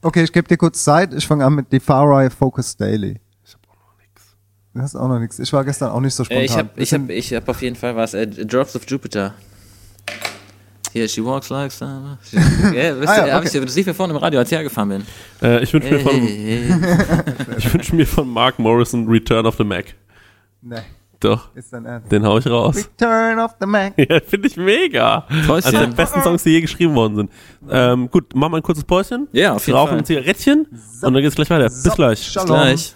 [0.03, 1.15] Okay, ich gebe dir kurz Zeit.
[1.15, 3.21] Ich fange an mit Defari Focus Daily.
[3.47, 4.37] Ich habe auch noch nichts.
[4.75, 5.39] Du hast auch noch nichts.
[5.39, 6.43] Ich war gestern auch nicht so spontan.
[6.43, 8.13] Äh, ich hab, ich hab, ich hab auf jeden Fall was.
[8.15, 9.35] Äh, Drops of Jupiter.
[10.93, 12.19] Hier, she walks like summer.
[12.29, 12.37] She,
[12.77, 13.59] ja, wisst Ah, ihr, ja, hab okay.
[13.59, 15.07] ich, das lief mir vorhin im Radio, als ich hergefahren bin.
[15.43, 17.35] Äh, ich wünsche mir, Hey, von, hey, hey.
[17.59, 19.87] ich wünsch mir von Mark Morrison Return of the Mac.
[20.63, 20.77] Nee,
[21.19, 22.13] Doch, ist dein Ernst.
[22.13, 22.77] den hau ich raus.
[22.77, 23.95] Return of the Mac.
[23.99, 25.27] Ja, finde ich mega.
[25.47, 25.75] Päuschen.
[25.75, 27.31] Einer der besten Songs, die je geschrieben worden sind.
[27.69, 29.27] Ähm, gut, machen wir ein kurzes Päuschen.
[29.33, 29.99] Ja, auf jeden Rauchen Fall.
[29.99, 30.67] ein Zigarettchen
[31.03, 31.65] und dann geht's gleich weiter.
[31.65, 32.23] Bis gleich.
[32.23, 32.47] Shalom.
[32.49, 32.95] Gleich.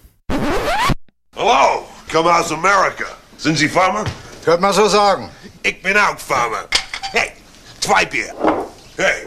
[1.34, 3.04] Hello, come aus America.
[3.36, 4.04] Sind Sie Farmer?
[4.44, 5.28] Könnt man so sagen.
[5.62, 6.64] Ich bin auch Farmer.
[7.88, 8.34] Hey, zwei Bier.
[8.96, 9.26] Hey.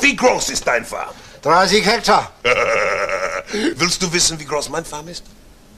[0.00, 1.14] Wie groß ist dein Farm?
[1.42, 2.30] 30 Hektar.
[3.76, 5.24] Willst du wissen, wie groß mein Farm ist?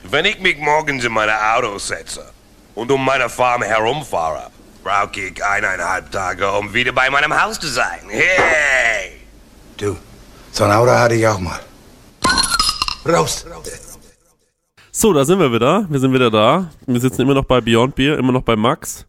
[0.05, 2.31] Wenn ich mich morgens in meine Auto setze
[2.75, 4.51] und um meine Farm herumfahre,
[4.85, 8.01] brauche ich eineinhalb Tage, um wieder bei meinem Haus zu sein.
[8.09, 9.21] Hey!
[9.77, 9.97] Du,
[10.53, 11.59] so ein Auto hatte ich auch mal.
[13.05, 13.45] Raus.
[14.93, 15.87] So, da sind wir wieder.
[15.89, 16.71] Wir sind wieder da.
[16.87, 19.08] Wir sitzen immer noch bei Beyond Beer, immer noch bei Max.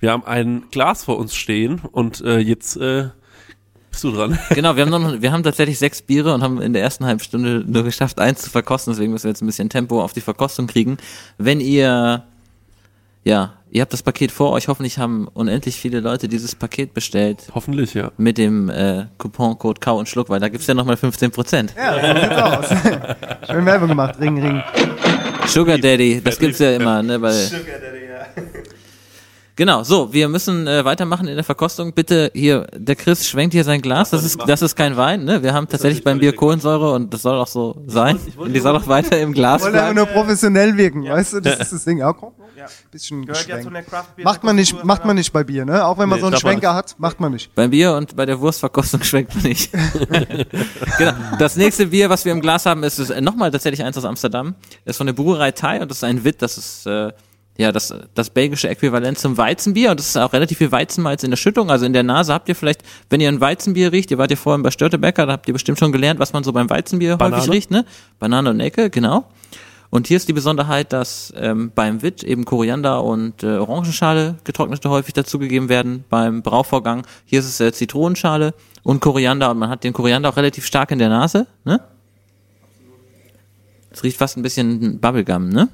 [0.00, 3.08] Wir haben ein Glas vor uns stehen und äh, jetzt äh,
[3.90, 4.38] bist du dran.
[4.50, 7.20] Genau, wir haben, noch, wir haben tatsächlich sechs Biere und haben in der ersten halben
[7.20, 8.92] Stunde nur geschafft, eins zu verkosten.
[8.92, 10.98] Deswegen müssen wir jetzt ein bisschen Tempo auf die Verkostung kriegen.
[11.36, 12.22] Wenn ihr,
[13.24, 14.68] ja, ihr habt das Paket vor euch.
[14.68, 17.48] Hoffentlich haben unendlich viele Leute dieses Paket bestellt.
[17.52, 18.12] Hoffentlich, ja.
[18.16, 21.74] Mit dem äh, Couponcode Kau und Schluck, weil da gibt's ja nochmal 15 Prozent.
[21.76, 23.48] Ja, so sieht's aus.
[23.50, 24.14] Schön Werbung gemacht.
[24.20, 24.62] Ring, Ring.
[25.46, 27.18] Sugar Daddy, das gibt's ja immer, ne?
[27.18, 27.32] Bei,
[29.58, 31.92] Genau, so, wir müssen äh, weitermachen in der Verkostung.
[31.92, 34.10] Bitte hier, der Chris schwenkt hier sein Glas.
[34.10, 35.42] Das ist, das ist kein Wein, ne?
[35.42, 38.20] Wir haben tatsächlich beim Bier Kohlensäure und das soll auch so sein.
[38.36, 39.96] Und die soll auch weiter im Glas Ich wollte bleiben.
[39.96, 41.40] nur professionell wirken, weißt du?
[41.40, 41.98] Das ist das Ding.
[41.98, 42.34] Ja, komm.
[42.92, 43.62] Bisschen Gehört ja geschwenkt.
[43.64, 45.84] zu einer Craft Beer Macht man nicht, macht man nicht bei Bier, ne?
[45.84, 47.52] Auch wenn man Nee, so einen Schwenker hat, macht man nicht.
[47.56, 49.72] Beim Bier und bei der Wurstverkostung schmeckt man nicht.
[50.98, 51.12] genau.
[51.40, 54.04] Das nächste Bier, was wir im Glas haben, ist, ist äh, nochmal tatsächlich eins aus
[54.04, 54.54] Amsterdam.
[54.84, 57.12] Das ist von der Brauerei Thai und das ist ein Wit, das ist äh,
[57.58, 61.30] ja das, das belgische Äquivalent zum Weizenbier und das ist auch relativ viel Weizenmalz in
[61.30, 61.70] der Schüttung.
[61.70, 64.36] Also in der Nase habt ihr vielleicht, wenn ihr ein Weizenbier riecht, ihr wart ja
[64.36, 67.42] vorhin bei Störtebecker, da habt ihr bestimmt schon gelernt, was man so beim Weizenbier Banane.
[67.42, 67.84] häufig riecht, ne?
[68.18, 69.26] Banane und Ecke, genau.
[69.90, 74.90] Und hier ist die Besonderheit, dass ähm, beim Witt eben Koriander und äh, Orangenschale getrocknete
[74.90, 77.06] häufig dazugegeben werden beim Brauvorgang.
[77.24, 80.90] Hier ist es äh, Zitronenschale und Koriander und man hat den Koriander auch relativ stark
[80.90, 81.46] in der Nase.
[81.64, 81.80] Ne?
[83.90, 85.68] Es riecht fast ein bisschen Bubblegum, ne?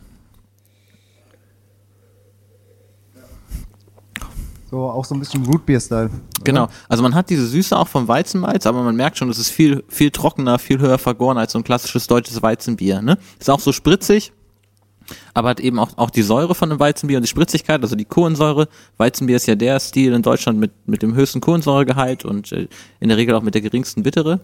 [4.75, 6.11] So, auch so ein bisschen Rootbeer-Style.
[6.43, 6.67] Genau.
[6.89, 9.85] Also man hat diese Süße auch vom Weizenmalz, aber man merkt schon, es ist viel,
[9.87, 13.01] viel trockener, viel höher vergoren als so ein klassisches deutsches Weizenbier.
[13.01, 13.17] Ne?
[13.39, 14.33] Ist auch so spritzig,
[15.33, 18.05] aber hat eben auch, auch die Säure von dem Weizenbier und die Spritzigkeit, also die
[18.05, 18.67] Kohlensäure.
[18.97, 22.67] Weizenbier ist ja der Stil in Deutschland mit, mit dem höchsten Kohlensäuregehalt und äh,
[22.99, 24.41] in der Regel auch mit der geringsten Bittere.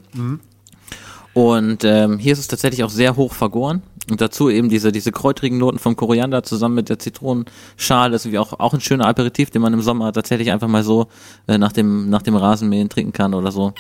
[1.32, 3.82] Und ähm, hier ist es tatsächlich auch sehr hoch vergoren.
[4.10, 8.12] Und dazu eben diese, diese kräutrigen Noten vom Koriander zusammen mit der Zitronenschale.
[8.12, 10.82] Das ist wie auch, auch ein schöner Aperitif, den man im Sommer tatsächlich einfach mal
[10.82, 11.06] so
[11.46, 13.72] äh, nach, dem, nach dem Rasenmähen trinken kann oder so,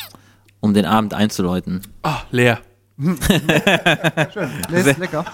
[0.60, 1.80] um den Abend einzuläuten.
[2.02, 2.60] Ah, leer.
[2.98, 3.16] Schön.
[4.70, 5.24] Nee, ist lecker.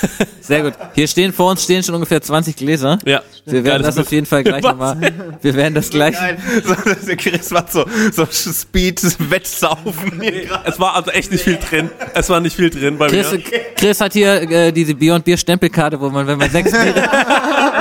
[0.40, 0.74] Sehr gut.
[0.94, 2.98] Hier stehen vor uns stehen schon ungefähr 20 Gläser.
[3.04, 3.22] Ja.
[3.44, 4.96] Wir werden Geiles das auf jeden Fall gleich nochmal.
[5.40, 6.14] Wir werden das gleich.
[6.14, 6.36] Geil.
[6.64, 10.20] So, Chris macht so, so Speed-Wettsaufen.
[10.64, 11.90] Es war also echt nicht viel drin.
[12.14, 13.40] Es war nicht viel drin bei Chris, mir.
[13.76, 17.08] Chris hat hier äh, diese Beyond Bier Stempelkarte, wo man, wenn man sechs Biere,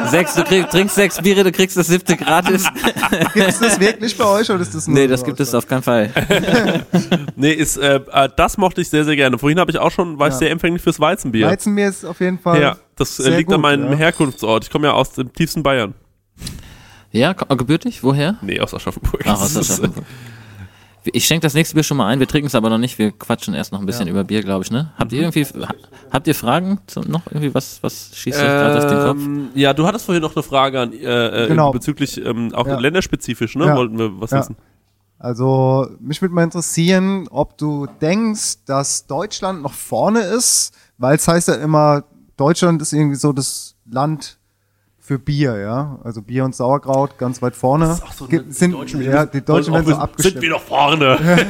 [0.10, 2.66] sechs, du krieg, trinkst sechs Biere, du kriegst das siebte gratis.
[3.34, 5.68] Gibt es das wirklich bei euch oder ist das nur nee, das gibt es auf
[5.68, 6.12] keinen Fall.
[7.36, 9.38] Nee, ist, äh, äh, das mochte ich sehr, sehr gerne.
[9.38, 10.40] Vorhin habe ich auch schon, war ich Ja.
[10.40, 11.48] sehr empfänglich fürs Weizenbier.
[11.48, 12.62] Weizenbier ist auf jeden Fall.
[12.62, 13.98] ja, das äh, sehr liegt an gut, meinem ja.
[13.98, 14.64] Herkunftsort.
[14.64, 15.94] Ich komme ja aus dem tiefsten Bayern.
[17.12, 18.04] Ja, gebürtig?
[18.04, 18.36] Woher?
[18.42, 19.22] Nee, aus Aschaffenburg.
[19.26, 20.06] Ach, aus Aschaffenburg.
[21.14, 23.12] Ich schenke das nächste Bier schon mal ein, wir trinken es aber noch nicht, wir
[23.12, 24.92] quatschen erst noch ein bisschen über Bier, glaube ich, ne?
[24.98, 25.74] Habt ihr irgendwie, ha-
[26.12, 29.22] habt ihr Fragen zu, noch irgendwie, was, was schießt euch gerade aus dem Kopf?
[29.22, 31.72] Ähm, ja, du hattest vorhin noch eine Frage an, äh, äh, Genau.
[31.72, 32.80] bezüglich ähm, auch Ja.
[32.80, 33.66] länderspezifisch, ne?
[33.68, 33.76] Ja.
[33.76, 34.40] Wollten wir was Ja.
[34.40, 34.56] wissen?
[35.18, 41.28] Also, mich würde mal interessieren, ob du denkst, dass Deutschland noch vorne ist, weil es
[41.28, 42.04] heißt ja immer,
[42.38, 44.38] Deutschland ist irgendwie so das Land
[45.06, 46.00] für Bier, ja.
[46.04, 47.92] Also Bier und Sauerkraut ganz weit vorne.
[47.92, 50.42] ist auch so, Gibt- die sind, Deutschen, ja, die Deutschen werden so Sind abgestimmt.
[50.42, 51.18] wir noch vorne?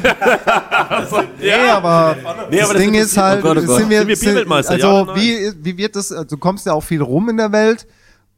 [1.39, 2.16] Nee, aber
[2.49, 3.78] Nee, das aber das Ding ist halt, Oh Gott, oh Gott.
[3.78, 6.74] sind wir, Sind wir Bierweltmeister, also ja wie, wie wird das, also du kommst ja
[6.74, 7.88] auch viel rum in der Welt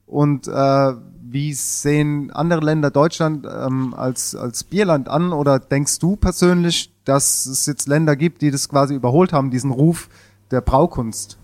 [0.05, 0.93] und äh,
[1.29, 7.45] wie sehen andere Länder Deutschland ähm, als, als Bierland an oder denkst du persönlich, dass
[7.45, 10.09] es jetzt Länder gibt, die das quasi überholt haben, diesen Ruf
[10.51, 11.37] der Braukunst?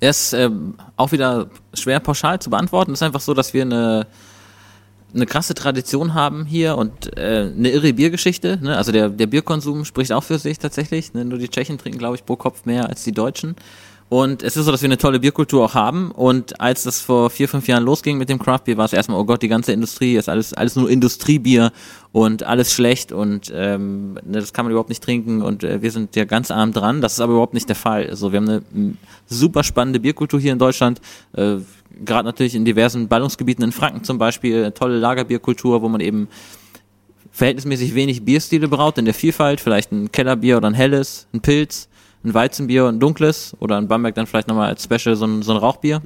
[0.00, 2.92] Er ist ähm, auch wieder schwer pauschal zu beantworten.
[2.92, 4.06] Es ist einfach so, dass wir eine,
[5.14, 8.58] eine krasse Tradition haben hier und äh, eine irre Biergeschichte.
[8.62, 8.76] Ne?
[8.76, 11.14] Also der, der Bierkonsum spricht auch für sich tatsächlich.
[11.14, 11.24] Ne?
[11.24, 13.56] Nur die Tschechen trinken, glaube ich, pro Kopf mehr als die Deutschen.
[14.12, 16.10] Und es ist so, dass wir eine tolle Bierkultur auch haben.
[16.10, 19.18] Und als das vor vier, fünf Jahren losging mit dem Craft Beer, war es erstmal,
[19.18, 21.72] oh Gott, die ganze Industrie ist alles, alles nur Industriebier
[22.12, 25.90] und alles schlecht und ähm, ne, das kann man überhaupt nicht trinken und äh, wir
[25.90, 27.00] sind ja ganz arm dran.
[27.00, 28.06] Das ist aber überhaupt nicht der Fall.
[28.10, 28.62] Also wir haben eine
[29.28, 31.00] super spannende Bierkultur hier in Deutschland.
[31.32, 31.56] Äh,
[32.04, 36.28] Gerade natürlich in diversen Ballungsgebieten in Franken zum Beispiel, eine tolle Lagerbierkultur, wo man eben
[37.30, 41.88] verhältnismäßig wenig Bierstile braut in der Vielfalt, vielleicht ein Kellerbier oder ein helles, ein Pilz,
[42.24, 45.42] ein Weizenbier und ein dunkles oder in Bamberg dann vielleicht nochmal als Special so ein,
[45.42, 46.00] so ein Rauchbier.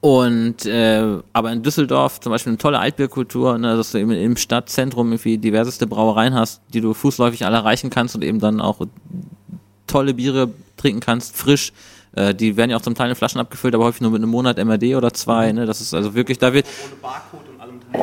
[0.00, 4.36] Und äh, aber in Düsseldorf zum Beispiel eine tolle Altbierkultur, ne, dass du eben im
[4.36, 8.80] Stadtzentrum irgendwie diverseste Brauereien hast, die du fußläufig alle erreichen kannst und eben dann auch
[9.88, 11.72] tolle Biere trinken kannst, frisch.
[12.12, 14.30] Äh, die werden ja auch zum Teil in Flaschen abgefüllt, aber häufig nur mit einem
[14.30, 15.50] Monat MRD oder zwei.
[15.50, 15.66] Ne?
[15.66, 16.66] Das ist also wirklich, da wird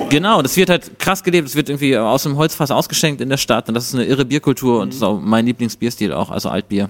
[0.09, 3.37] Genau, das wird halt krass gelebt, es wird irgendwie aus dem Holzfass ausgeschenkt in der
[3.37, 6.49] Stadt und das ist eine irre Bierkultur und das ist auch mein Lieblingsbierstil auch, also
[6.49, 6.89] Altbier.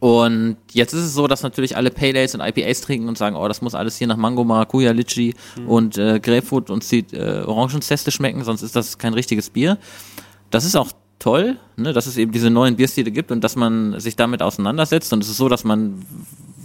[0.00, 3.36] Und jetzt ist es so, dass natürlich alle Pale Ales und IPAs trinken und sagen,
[3.36, 5.34] oh, das muss alles hier nach Mango, Maracuja, Litchi
[5.66, 9.76] und äh, Grapefruit und Zit- äh, Orangenzeste schmecken, sonst ist das kein richtiges Bier.
[10.50, 14.00] das ist auch toll, ne, dass es eben diese neuen Bierstile gibt und dass man
[14.00, 15.12] sich damit auseinandersetzt.
[15.12, 16.02] Und es ist so, dass man,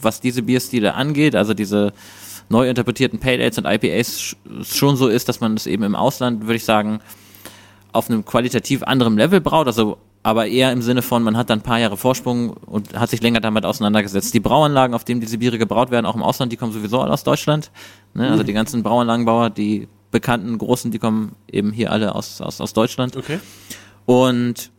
[0.02, 1.92] was diese Bierstile angeht, also diese
[2.50, 5.96] neu interpretierten Pale Ales und IPAs sch- schon so ist, dass man das eben im
[5.96, 7.00] Ausland, würde ich sagen,
[7.92, 11.60] auf einem qualitativ anderen Level braut, also aber eher im Sinne von, man hat dann
[11.60, 14.34] ein paar Jahre Vorsprung und hat sich länger damit auseinandergesetzt.
[14.34, 17.14] Die Brauanlagen, auf denen diese Biere gebraut werden, auch im Ausland, die kommen sowieso alle
[17.14, 17.70] aus Deutschland.
[18.16, 18.32] Ne?
[18.32, 22.74] Also die ganzen Brauanlagenbauer, die bekannten großen, die kommen eben hier alle aus, aus, aus
[22.74, 23.16] Deutschland.
[23.16, 23.40] Okay.
[24.08, 24.72] Und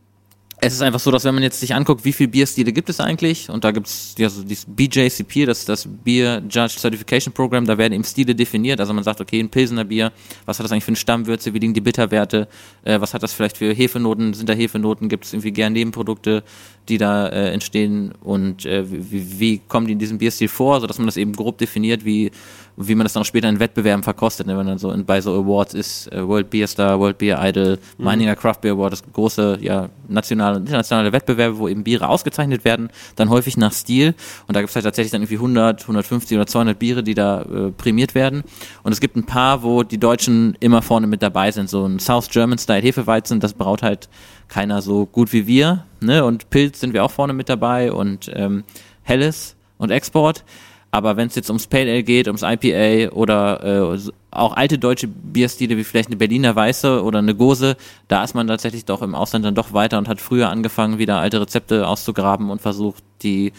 [0.59, 2.99] es ist einfach so, dass wenn man jetzt sich anguckt, wie viele Bierstile gibt es
[2.99, 7.31] eigentlich, und da gibt es ja so dieses BJCP, das ist das Beer Judge Certification
[7.31, 8.79] Program, da werden eben Stile definiert.
[8.79, 10.11] Also man sagt, okay, ein Pilsener Bier,
[10.45, 12.47] was hat das eigentlich für eine Stammwürze, wie liegen die Bitterwerte,
[12.83, 16.43] äh, was hat das vielleicht für Hefenoten, sind da Hefenoten, gibt es irgendwie gern Nebenprodukte,
[16.89, 18.13] die da äh, entstehen?
[18.23, 21.59] Und äh, wie, wie kommen die in diesem Bierstil vor, sodass man das eben grob
[21.59, 22.31] definiert, wie
[22.79, 24.55] wie man das dann auch später in Wettbewerben verkostet, ne?
[24.55, 27.79] wenn dann so in, bei so Awards ist, äh, World Beer Star, World Beer Idol,
[27.97, 32.63] Meininger Craft Beer Award, das große, ja, nationale und internationale Wettbewerbe, wo eben Biere ausgezeichnet
[32.65, 34.13] werden, dann häufig nach Stil.
[34.47, 37.41] Und da gibt es halt tatsächlich dann irgendwie 100, 150 oder 200 Biere, die da
[37.41, 38.43] äh, prämiert werden.
[38.83, 41.99] Und es gibt ein paar, wo die Deutschen immer vorne mit dabei sind, so ein
[41.99, 44.07] South German Style Hefeweizen, das braut halt
[44.49, 48.31] keiner so gut wie wir, ne, und Pilz sind wir auch vorne mit dabei und
[48.33, 48.63] ähm,
[49.03, 50.43] Helles und Export.
[50.91, 55.07] Aber wenn es jetzt ums Pale Ale geht, ums IPA oder äh, auch alte deutsche
[55.07, 57.75] Bierstile wie vielleicht eine Berliner Weiße oder eine Gose,
[58.07, 61.19] da ist man tatsächlich doch im Ausland dann doch weiter und hat früher angefangen, wieder
[61.19, 63.51] alte Rezepte auszugraben und versucht, die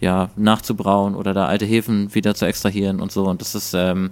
[0.00, 3.24] ja nachzubrauen oder da alte Hefen wieder zu extrahieren und so.
[3.24, 4.10] Und das ist ähm,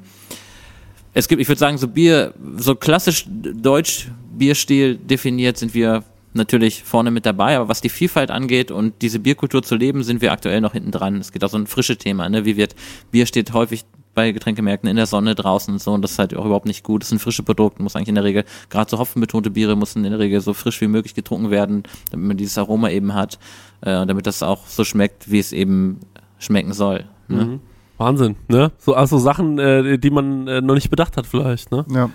[1.19, 6.05] es gibt, ich würde sagen, so Bier, so klassisch deutsch Bierstil definiert sind wir
[6.37, 10.20] natürlich vorne mit dabei, aber was die Vielfalt angeht und diese Bierkultur zu leben, sind
[10.20, 11.16] wir aktuell noch hinten dran.
[11.16, 12.45] Es geht auch so ein frische Thema, ne?
[12.45, 12.74] Wie wird,
[13.11, 13.84] Bier steht häufig
[14.14, 16.82] bei Getränkemärkten in der Sonne draußen und so und das ist halt auch überhaupt nicht
[16.82, 17.03] gut.
[17.03, 20.11] Das sind frische Produkte, muss eigentlich in der Regel, gerade so hopfenbetonte Biere müssen in
[20.11, 23.39] der Regel so frisch wie möglich getrunken werden, damit man dieses Aroma eben hat
[23.82, 26.01] äh, und damit das auch so schmeckt, wie es eben
[26.39, 27.05] schmecken soll.
[27.28, 27.45] Ne?
[27.45, 27.61] Mhm.
[27.99, 28.72] Wahnsinn, ne?
[28.78, 31.84] So also Sachen, äh, die man äh, noch nicht bedacht hat vielleicht, ne?
[31.91, 32.11] Ja.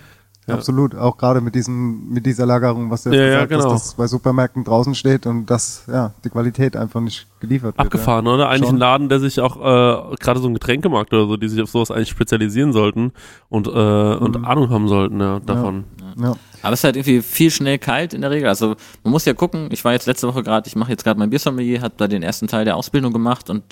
[0.48, 0.56] Ja.
[0.56, 3.74] Absolut, auch gerade mit diesem, mit dieser Lagerung, was du Ja, jetzt ja, gesagt genau.
[3.76, 7.80] hast, dass bei Supermärkten draußen steht und dass ja die Qualität einfach nicht geliefert wird.
[7.80, 8.34] Abgefahren, ja.
[8.34, 8.50] oder?
[8.50, 8.78] Eigentlich Schon.
[8.78, 11.70] ein Laden, der sich auch, äh, gerade so ein Getränkemarkt oder so, die sich auf
[11.70, 13.12] sowas eigentlich spezialisieren sollten
[13.50, 14.46] und, äh, und Mhm.
[14.46, 15.84] Ahnung haben sollten, ja, davon.
[16.20, 16.36] Ja.
[16.64, 18.50] Aber es ist halt irgendwie viel schnell kalt in der Regel.
[18.50, 21.20] Also man muss ja gucken, ich war jetzt letzte Woche gerade, ich mache jetzt gerade
[21.20, 23.64] mein Biersommelier, habe da den ersten Teil der Ausbildung gemacht und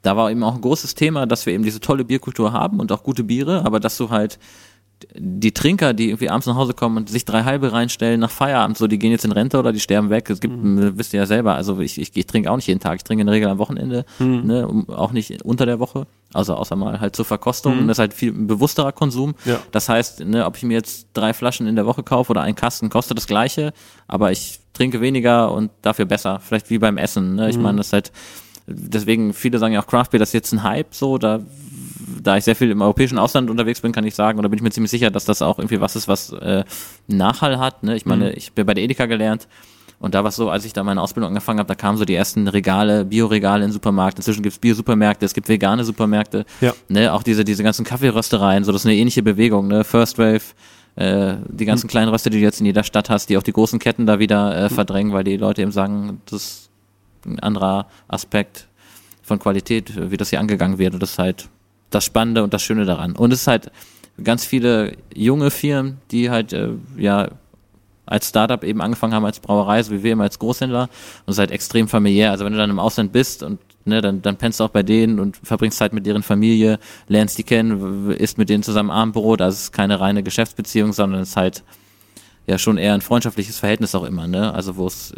[0.00, 2.90] da war eben auch ein großes Thema, dass wir eben diese tolle Bierkultur haben und
[2.92, 4.38] auch gute Biere, aber dass du halt
[5.14, 8.78] die Trinker, die irgendwie abends nach Hause kommen und sich drei halbe reinstellen nach Feierabend,
[8.78, 10.30] so die gehen jetzt in Rente oder die sterben weg.
[10.30, 12.80] Es gibt, äh, wisst ihr ja selber, also ich, ich, ich trinke auch nicht jeden
[12.80, 16.06] Tag, ich trinke in der Regel am Wochenende, ne, um, auch nicht unter der Woche,
[16.32, 19.34] also außer mal halt zur Verkostung und das ist halt viel ein bewussterer Konsum.
[19.44, 19.60] Ja.
[19.72, 22.56] Das heißt, ne, ob ich mir jetzt drei Flaschen in der Woche kaufe oder einen
[22.56, 23.72] Kasten, kostet das gleiche,
[24.08, 26.40] aber ich trinke weniger und dafür besser.
[26.40, 27.36] Vielleicht wie beim Essen.
[27.36, 27.48] Ne?
[27.48, 28.12] Ich meine, das ist halt,
[28.66, 31.40] deswegen, viele sagen ja auch Craft Beer, das ist jetzt ein Hype, so, da,
[32.24, 34.62] da ich sehr viel im europäischen Ausland unterwegs bin, kann ich sagen, oder bin ich
[34.62, 36.64] mir ziemlich sicher, dass das auch irgendwie was ist, was äh,
[37.06, 37.82] Nachhall hat.
[37.82, 37.96] Ne?
[37.96, 39.46] Ich meine, ich bin bei der Edeka gelernt.
[40.00, 42.04] Und da war es so, als ich da meine Ausbildung angefangen habe, da kamen so
[42.04, 44.20] die ersten Regale, Bioregale in Supermärkten.
[44.20, 46.44] Inzwischen gibt's Bio-Supermärkte, es gibt vegane Supermärkte.
[46.60, 46.74] Ja.
[46.88, 49.84] Ne, auch diese, diese ganzen Kaffeeröstereien, so das ist eine ähnliche Bewegung, ne?
[49.84, 50.42] First Wave,
[50.96, 53.52] äh, die ganzen kleinen Röster, die du jetzt in jeder Stadt hast, die auch die
[53.52, 56.70] großen Ketten da wieder äh, verdrängen, weil die Leute eben sagen, das ist
[57.24, 58.68] ein anderer Aspekt
[59.22, 60.94] von Qualität, wie das hier angegangen wird.
[60.94, 61.48] Und das ist halt
[61.90, 63.16] das Spannende und das Schöne daran.
[63.16, 63.70] Und es ist halt
[64.22, 67.28] ganz viele junge Firmen, die halt, äh, ja,
[68.06, 70.82] als Startup eben angefangen haben als Brauerei, so wie wir immer als Großhändler.
[70.82, 70.90] Und
[71.30, 72.30] es ist halt extrem familiär.
[72.32, 74.82] Also wenn du dann im Ausland bist und ne, dann, dann pennst du auch bei
[74.82, 76.78] denen und verbringst Zeit mit deren Familie,
[77.08, 79.40] lernst die kennen, isst mit denen zusammen Abendbrot.
[79.40, 81.62] Also es ist keine reine Geschäftsbeziehung, sondern es ist halt
[82.46, 84.52] ja schon eher ein freundschaftliches Verhältnis auch immer, ne?
[84.52, 85.14] Also wo es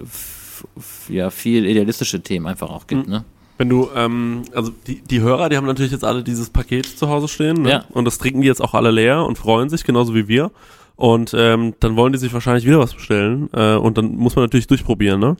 [1.09, 3.25] ja viel idealistische Themen einfach auch gibt, ne?
[3.59, 7.09] Wenn du, ähm, also die, die Hörer, die haben natürlich jetzt alle dieses Paket zu
[7.09, 7.71] Hause stehen, ne?
[7.71, 7.85] Ja.
[7.91, 10.51] Und das trinken die jetzt auch alle leer und freuen sich, genauso wie wir.
[10.97, 13.49] Und ähm, dann wollen die sich wahrscheinlich wieder was bestellen.
[13.53, 15.37] Äh, und dann muss man natürlich durchprobieren, ne?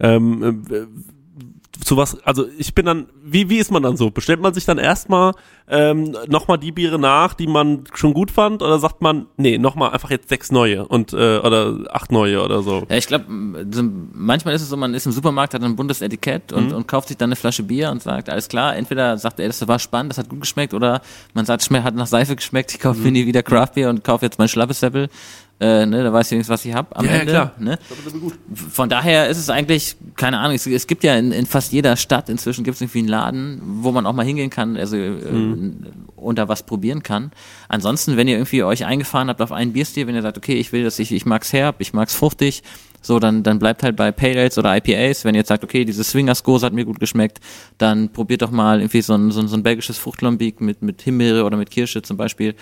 [0.00, 0.86] Ähm, äh,
[1.82, 4.10] zu was, also ich bin dann, wie, wie ist man dann so?
[4.10, 5.32] Bestellt man sich dann erstmal
[5.68, 9.90] ähm, nochmal die Biere nach, die man schon gut fand, oder sagt man, nee, nochmal
[9.90, 12.84] einfach jetzt sechs neue und äh, oder acht neue oder so?
[12.88, 16.52] Ja, ich glaube, manchmal ist es so, man ist im Supermarkt, hat ein buntes Etikett
[16.52, 19.46] und, und kauft sich dann eine Flasche Bier und sagt, alles klar, entweder sagt er,
[19.46, 21.00] das war spannend, das hat gut geschmeckt, oder
[21.32, 24.04] man sagt, schmeckt, hat nach Seife geschmeckt, ich kaufe mir nie wieder Craft Beer und
[24.04, 25.08] kaufe jetzt mein Schlappesäppel.
[25.60, 27.32] Äh, ne, da weiß ich wenigstens, was ich hab am Ja, ja, Ende.
[27.32, 27.52] klar.
[27.58, 27.78] Ne?
[28.72, 31.96] Von daher ist es eigentlich, keine Ahnung, es, es gibt ja in, in fast jeder
[31.96, 35.12] Stadt inzwischen gibt es irgendwie einen Laden, wo man auch mal hingehen kann, also äh,
[36.16, 37.30] und da was probieren kann.
[37.68, 40.72] Ansonsten, wenn ihr irgendwie euch eingefahren habt auf einen Bierstil, wenn ihr sagt, okay, ich
[40.72, 42.62] will das, ich, ich mag's herb, ich mag's fruchtig,
[43.00, 45.24] So, dann, dann bleibt halt bei Pale Ales oder IPAs.
[45.24, 47.38] Wenn ihr jetzt sagt, okay, diese Swingers Gose hat mir gut geschmeckt,
[47.76, 51.02] dann probiert doch mal irgendwie so ein, so ein, so ein belgisches Fruchtlambic mit, mit
[51.02, 52.54] Himbeere oder mit Kirsche zum Beispiel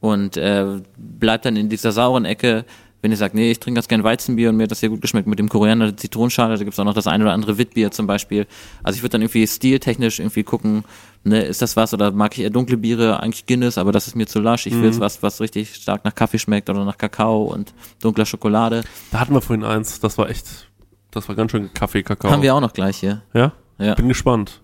[0.00, 2.64] und äh, bleibt dann in dieser sauren Ecke.
[3.02, 5.00] Wenn ihr sagt, nee, ich trinke ganz gern Weizenbier und mir hat das sehr gut
[5.00, 7.90] geschmeckt mit dem Koriander, der Zitronenschale, da gibt's auch noch das eine oder andere Witbier
[7.92, 8.46] zum Beispiel.
[8.82, 10.82] Also ich würde dann irgendwie stiltechnisch irgendwie gucken,
[11.22, 14.16] ne, ist das was oder mag ich eher dunkle Biere, eigentlich Guinness, aber das ist
[14.16, 14.66] mir zu lasch.
[14.66, 14.86] Ich will Mhm.
[14.86, 18.82] jetzt was, was richtig stark nach Kaffee schmeckt oder nach Kakao und dunkler Schokolade.
[19.12, 20.66] Da hatten wir vorhin eins, das war echt,
[21.12, 22.30] das war ganz schön Kaffee, Kakao.
[22.30, 23.22] Haben wir auch noch gleich hier.
[23.34, 23.52] Ja?
[23.78, 23.94] Ja.
[23.94, 24.62] Bin gespannt.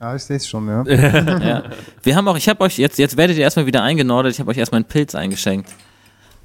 [0.00, 0.84] Ja, ich sehe es schon, ja.
[0.86, 1.64] ja.
[2.02, 4.50] Wir haben auch, ich habe euch, jetzt, jetzt werdet ihr erstmal wieder eingenordet, ich habe
[4.50, 5.70] euch erstmal einen Pilz eingeschenkt.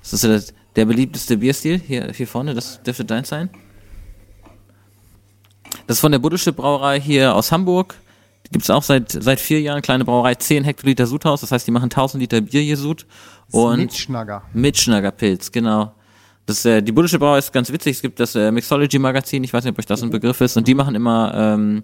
[0.02, 3.50] Das ist das, der beliebteste Bierstil, hier, hier vorne, das dürfte dein sein.
[5.86, 7.96] Das ist von der Buddhische Brauerei hier aus Hamburg.
[8.48, 11.72] Die gibt's auch seit, seit vier Jahren, kleine Brauerei, 10 Hektoliter Sudhaus, das heißt, die
[11.72, 13.06] machen 1000 Liter Bier hier Sud.
[13.52, 14.44] Und Mitschnagger.
[14.54, 15.94] Mitschnaggerpilz, genau.
[16.46, 17.98] Das, äh, die Buddhische Brauerei ist ganz witzig.
[17.98, 20.58] Es gibt das äh, Mixology Magazin, ich weiß nicht, ob euch das ein Begriff ist,
[20.58, 21.84] und die machen immer ähm,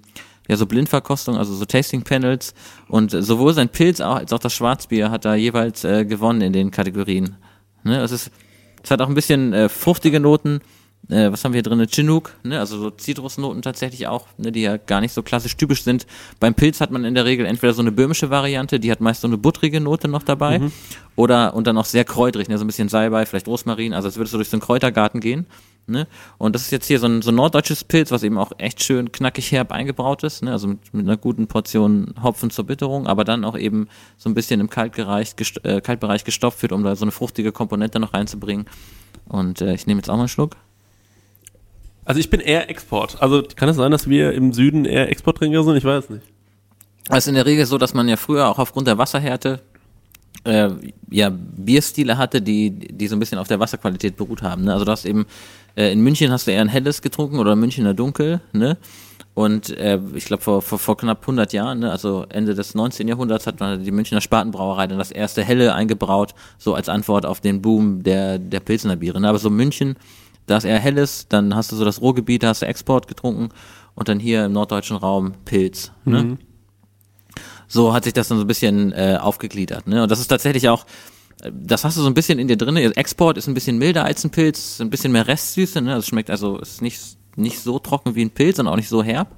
[0.50, 2.54] ja so Blindverkostung, also so Tasting Panels.
[2.90, 6.72] Und sowohl sein Pilz als auch das Schwarzbier hat da jeweils äh, gewonnen in den
[6.72, 7.38] Kategorien.
[7.84, 8.02] Ne?
[8.02, 8.32] Es ist,
[8.84, 10.60] es hat auch ein bisschen äh, fruchtige Noten.
[11.08, 11.88] Äh, was haben wir hier drin?
[11.90, 12.60] Chinook, ne?
[12.60, 14.52] also so Zitrusnoten tatsächlich auch, ne?
[14.52, 16.06] die ja gar nicht so klassisch typisch sind.
[16.40, 19.22] Beim Pilz hat man in der Regel entweder so eine böhmische Variante, die hat meist
[19.22, 20.72] so eine buttrige Note noch dabei, Mhm.
[21.16, 22.58] oder und dann auch sehr kräuterig, ne?
[22.58, 25.48] so ein bisschen Salbei, vielleicht Rosmarin, also als würdest du durch so einen Kräutergarten gehen.
[25.88, 26.06] Ne?
[26.38, 28.84] Und das ist jetzt hier so ein, so ein norddeutsches Pilz, was eben auch echt
[28.84, 30.52] schön knackig herb eingebraut ist, ne?
[30.52, 34.36] also mit, mit einer guten Portion Hopfen zur Bitterung, aber dann auch eben so ein
[34.36, 38.14] bisschen im Kaltgereich, gest äh, Kaltbereich gestopft wird, um da so eine fruchtige Komponente noch
[38.14, 38.68] reinzubringen.
[39.28, 40.58] Und äh, ich nehme jetzt auch mal einen Schluck.
[42.10, 43.22] Also ich bin eher Export.
[43.22, 45.76] Also kann es sein, dass wir im Süden eher Exporttrinker sind?
[45.76, 46.24] Ich weiß nicht.
[47.08, 49.60] Es ist in der Regel so, dass man ja früher auch aufgrund der Wasserhärte
[50.44, 50.70] äh,
[51.12, 54.64] ja Bierstile hatte, die die so ein bisschen auf der Wasserqualität beruht haben.
[54.64, 54.74] Ne?
[54.74, 55.28] Also du hast eben
[55.76, 58.78] äh, in München hast du eher ein helles getrunken oder Münchner Dunkel, ne?
[59.36, 63.08] Und äh, ich glaube vor, vor, vor knapp 100 Jahren, ne, also Ende des 19.
[63.08, 67.40] Jahrhunderts, hat man die Münchner Spatenbrauerei dann das erste helle eingebraut, so als Antwort auf
[67.40, 69.22] den Boom der der Pilsner Biere.
[69.22, 69.30] Ne?
[69.30, 69.96] Aber so München,
[70.50, 73.50] da ist eher helles, dann hast du so das Ruhrgebiet, da hast du Export getrunken
[73.96, 75.92] und dann hier im norddeutschen Raum Pilz.
[76.06, 76.24] Ne?
[76.24, 76.38] Mhm.
[77.68, 79.88] so hat sich das dann so ein bisschen äh, aufgegliedert.
[79.88, 80.04] Ne?
[80.04, 80.86] Und das ist tatsächlich auch,
[81.52, 82.76] das hast du so ein bisschen in dir drin.
[82.76, 85.82] Export ist ein bisschen milder als ein Pilz, ein bisschen mehr Restsüße.
[85.82, 85.96] Ne?
[85.96, 87.00] Es schmeckt also ist nicht
[87.36, 89.36] nicht so trocken wie ein Pilz und auch nicht so herb.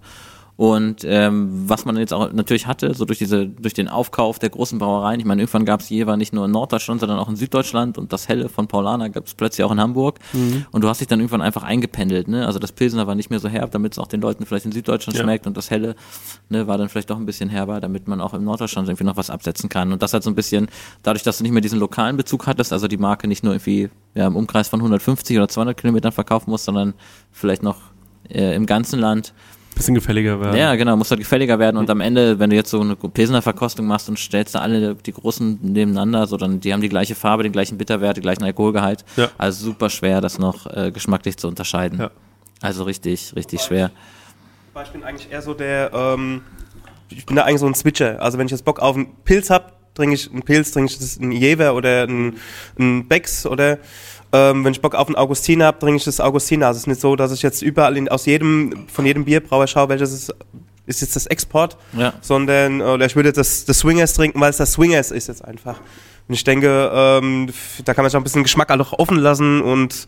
[0.61, 4.51] Und ähm, was man jetzt auch natürlich hatte, so durch diese, durch den Aufkauf der
[4.51, 7.35] großen Brauereien, ich meine, irgendwann gab es Jever nicht nur in Norddeutschland, sondern auch in
[7.35, 10.19] Süddeutschland und das Helle von Paulaner gab es plötzlich auch in Hamburg.
[10.33, 10.67] Mhm.
[10.69, 12.45] Und du hast dich dann irgendwann einfach eingependelt, ne?
[12.45, 14.71] Also das Pilsener war nicht mehr so herb, damit es auch den Leuten vielleicht in
[14.71, 15.23] Süddeutschland Ja.
[15.23, 15.95] schmeckt und das Helle,
[16.49, 19.17] ne, war dann vielleicht doch ein bisschen herber, damit man auch im Norddeutschland irgendwie noch
[19.17, 19.91] was absetzen kann.
[19.91, 20.67] Und das hat so ein bisschen,
[21.01, 23.89] dadurch, dass du nicht mehr diesen lokalen Bezug hattest, also die Marke nicht nur irgendwie
[24.13, 26.93] ja, im Umkreis von 150 oder 200 Kilometern verkaufen musst, sondern
[27.31, 27.77] vielleicht noch
[28.29, 29.33] äh, im ganzen Land.
[29.75, 30.57] Bisschen gefälliger werden.
[30.57, 33.41] Ja, genau, muss halt gefälliger werden und am Ende, wenn du jetzt so eine Pilsener
[33.41, 37.15] Verkostung machst und stellst da alle die großen nebeneinander, so dann, die haben die gleiche
[37.15, 39.05] Farbe, den gleichen Bitterwert, den gleichen Alkoholgehalt.
[39.15, 39.29] Ja.
[39.37, 41.99] Also super schwer, das noch äh, geschmacklich zu unterscheiden.
[41.99, 42.11] Ja.
[42.61, 43.91] Also richtig, richtig schwer.
[44.83, 46.41] Ich bin eigentlich eher so der, ähm,
[47.09, 48.21] ich bin da eigentlich so ein Switcher.
[48.21, 51.21] Also wenn ich jetzt Bock auf einen Pilz hab, trinke ich einen Pilz, trinke ich
[51.21, 52.37] einen Jever oder einen,
[52.77, 53.79] einen Becks oder
[54.33, 56.67] ähm, wenn ich Bock auf einen Augustiner hab, trinke ich das Augustiner.
[56.67, 59.67] Also es ist nicht so, dass ich jetzt überall in, aus jedem, von jedem Bierbrauer
[59.67, 60.35] schaue, welches ist,
[60.85, 62.13] ist jetzt das Export, Ja.
[62.21, 65.43] sondern oder ich würde jetzt das, das Swingers trinken, weil es das Swingers ist jetzt
[65.45, 65.79] einfach.
[66.27, 67.49] Und ich denke, ähm,
[67.85, 70.05] da kann man sich auch ein bisschen Geschmack auch offen lassen und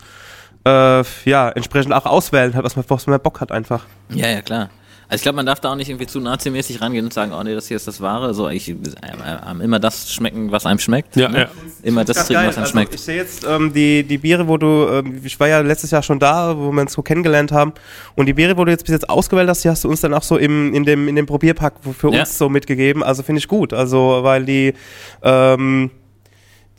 [0.66, 3.84] äh, ja, entsprechend auch auswählen, halt, was man, was man Bock hat einfach.
[4.08, 4.70] Ja, ja, klar.
[5.08, 7.42] Also ich glaube, man darf da auch nicht irgendwie zu nazimäßig rangehen und sagen, oh
[7.42, 8.34] nee, das hier ist das Wahre.
[8.34, 11.16] So, ich äh, äh, immer das schmecken, was einem schmeckt.
[11.16, 11.38] Ja, ne?
[11.40, 11.48] ja.
[11.82, 12.48] Immer das trinken, geil.
[12.48, 12.94] was einem also, schmeckt.
[12.94, 16.02] Ich sehe jetzt ähm, die, die Biere, wo du, ähm, ich war ja letztes Jahr
[16.02, 17.72] schon da, wo wir uns so kennengelernt haben.
[18.14, 20.14] Und die Biere, wo du jetzt bis jetzt ausgewählt hast, die hast du uns dann
[20.14, 22.20] auch so im, in dem, in dem Probierpack für Ja.
[22.20, 23.02] uns so mitgegeben.
[23.02, 23.72] Also finde ich gut.
[23.72, 24.74] Also, weil die,
[25.22, 25.90] ähm,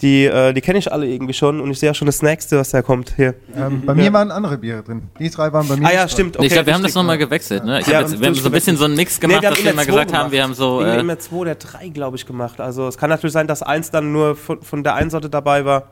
[0.02, 2.58] die, äh, die kenne ich alle irgendwie schon und ich sehe ja schon das nächste,
[2.58, 3.34] was da kommt hier.
[3.56, 5.04] Ähm, bei mir waren andere Biere drin.
[5.20, 5.88] Die drei waren bei mir.
[5.88, 6.38] Ah ja, stimmt.
[6.38, 7.64] Nee, ich glaube, wir haben das nochmal gewechselt.
[7.64, 7.80] Ne?
[7.80, 9.64] Ich Ja, hab jetzt, wir haben so ein bisschen so einen Mix gemacht, Nee, dass
[9.64, 10.82] wir immer gesagt haben, wir haben so...
[10.82, 12.60] Irgendwie Äh, immer zwei oder drei, glaube ich, gemacht.
[12.60, 15.64] Also es kann natürlich sein, dass eins dann nur von, von der einen Sorte dabei
[15.64, 15.92] war.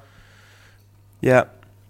[1.21, 1.45] Ja.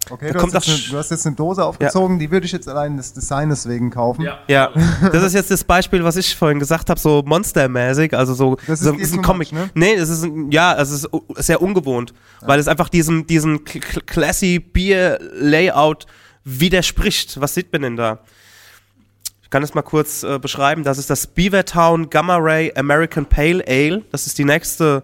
[0.09, 2.29] Okay, Da du, kommt hast jetzt das eine, du hast jetzt eine Dose aufgezogen, die
[2.29, 4.21] würde ich jetzt allein des Designes wegen kaufen.
[4.47, 4.71] Ja,
[5.11, 8.81] das ist jetzt das Beispiel, was ich vorhin gesagt habe, so monstermäßig, also so, Das
[8.81, 9.51] ist so ist ein Comic.
[9.53, 9.69] much, ne?
[9.73, 13.81] Nee, es ist ein, ja, es ist sehr ungewohnt, weil es einfach diesem diesem cl-
[13.81, 16.05] cl- classy Bier Layout
[16.43, 17.39] widerspricht.
[17.39, 18.19] Was sieht man denn da?
[19.41, 20.83] Ich kann es mal kurz äh, beschreiben.
[20.83, 24.01] Das ist das Beavertown Gamma Ray American Pale Ale.
[24.11, 25.03] Das ist die nächste,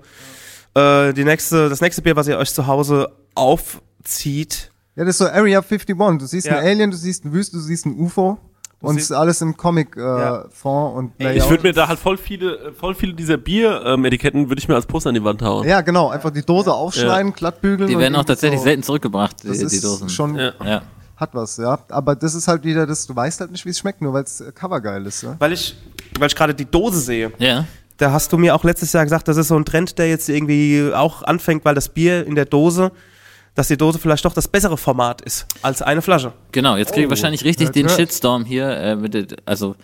[0.74, 4.72] äh, die nächste, das nächste Bier, was ihr euch zu Hause aufzieht.
[5.00, 5.96] Ja, das ist so Area 51.
[6.20, 6.58] Du siehst Ja.
[6.58, 8.38] einen Alien, du siehst eine Wüste, du siehst ein UFO.
[8.82, 10.46] und es ist alles im Comic äh, Ja.
[10.64, 11.50] Und Ich Layout.
[11.50, 15.10] würde mir da halt voll viele, voll viele dieser Bier-Etiketten würde ich mir als Poster
[15.10, 15.68] an die Wand hauen.
[15.68, 17.88] Ja, genau, einfach die Dose aufschneiden, glattbügeln.
[17.90, 20.10] Die und werden auch tatsächlich so, selten zurückgebracht, die, Das die ist Dosen.
[20.10, 20.54] schon, Ja.
[20.64, 20.82] ja.
[21.18, 21.80] hat was, ja.
[21.90, 24.24] Aber das ist halt wieder das, du weißt halt nicht, wie es schmeckt, nur weil
[24.24, 25.36] es Cover geil ist, ja.
[25.40, 25.76] Weil ich,
[26.18, 27.32] weil ich gerade die Dose sehe.
[27.40, 27.66] ja.
[27.98, 30.30] Da hast du mir auch letztes Jahr gesagt, das ist so ein Trend, der jetzt
[30.30, 32.94] irgendwie auch anfängt, weil das Bier in der Dose,
[33.56, 36.34] dass die Dose vielleicht doch das bessere Format ist als eine Flasche.
[36.52, 37.98] Genau, jetzt kriege ich wahrscheinlich richtig hört, den hört.
[37.98, 38.70] Shitstorm hier.
[38.70, 39.76] Äh, mit der, also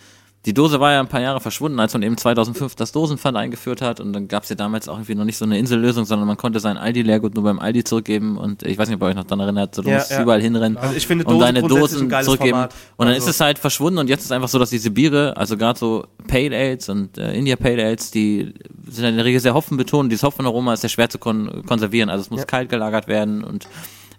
[0.46, 3.82] die Dose war ja ein paar Jahre verschwunden, als man eben 2005 das Dosenpfand eingeführt
[3.82, 6.26] hat und dann gab es ja damals auch irgendwie noch nicht so eine Insellösung, sondern
[6.28, 9.14] man konnte sein Aldi-Leergut nur beim Aldi zurückgeben und ich weiß nicht, ob ihr euch
[9.16, 10.22] noch daran erinnert, so du Ja, musst ja.
[10.22, 12.74] überall hinrennen Also ich finde und deine Dosen zurückgeben Format.
[12.96, 15.36] und dann Also- ist es halt verschwunden und jetzt ist einfach so, dass diese Biere,
[15.36, 18.54] also gerade so Pale Ales und äh, India Pale Ales, die
[18.88, 22.22] sind in der Regel sehr hopfenbetont, dieses Hopfenaroma ist sehr schwer zu kon konservieren, also
[22.22, 23.66] es muss kalt gelagert werden und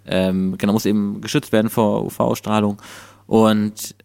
[0.06, 2.82] ähm, genau, muss eben geschützt werden vor UV-Strahlung.
[3.28, 3.96] Und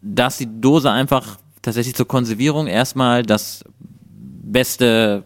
[0.00, 3.64] dass die Dose einfach tatsächlich zur Konservierung erstmal das
[4.10, 5.24] beste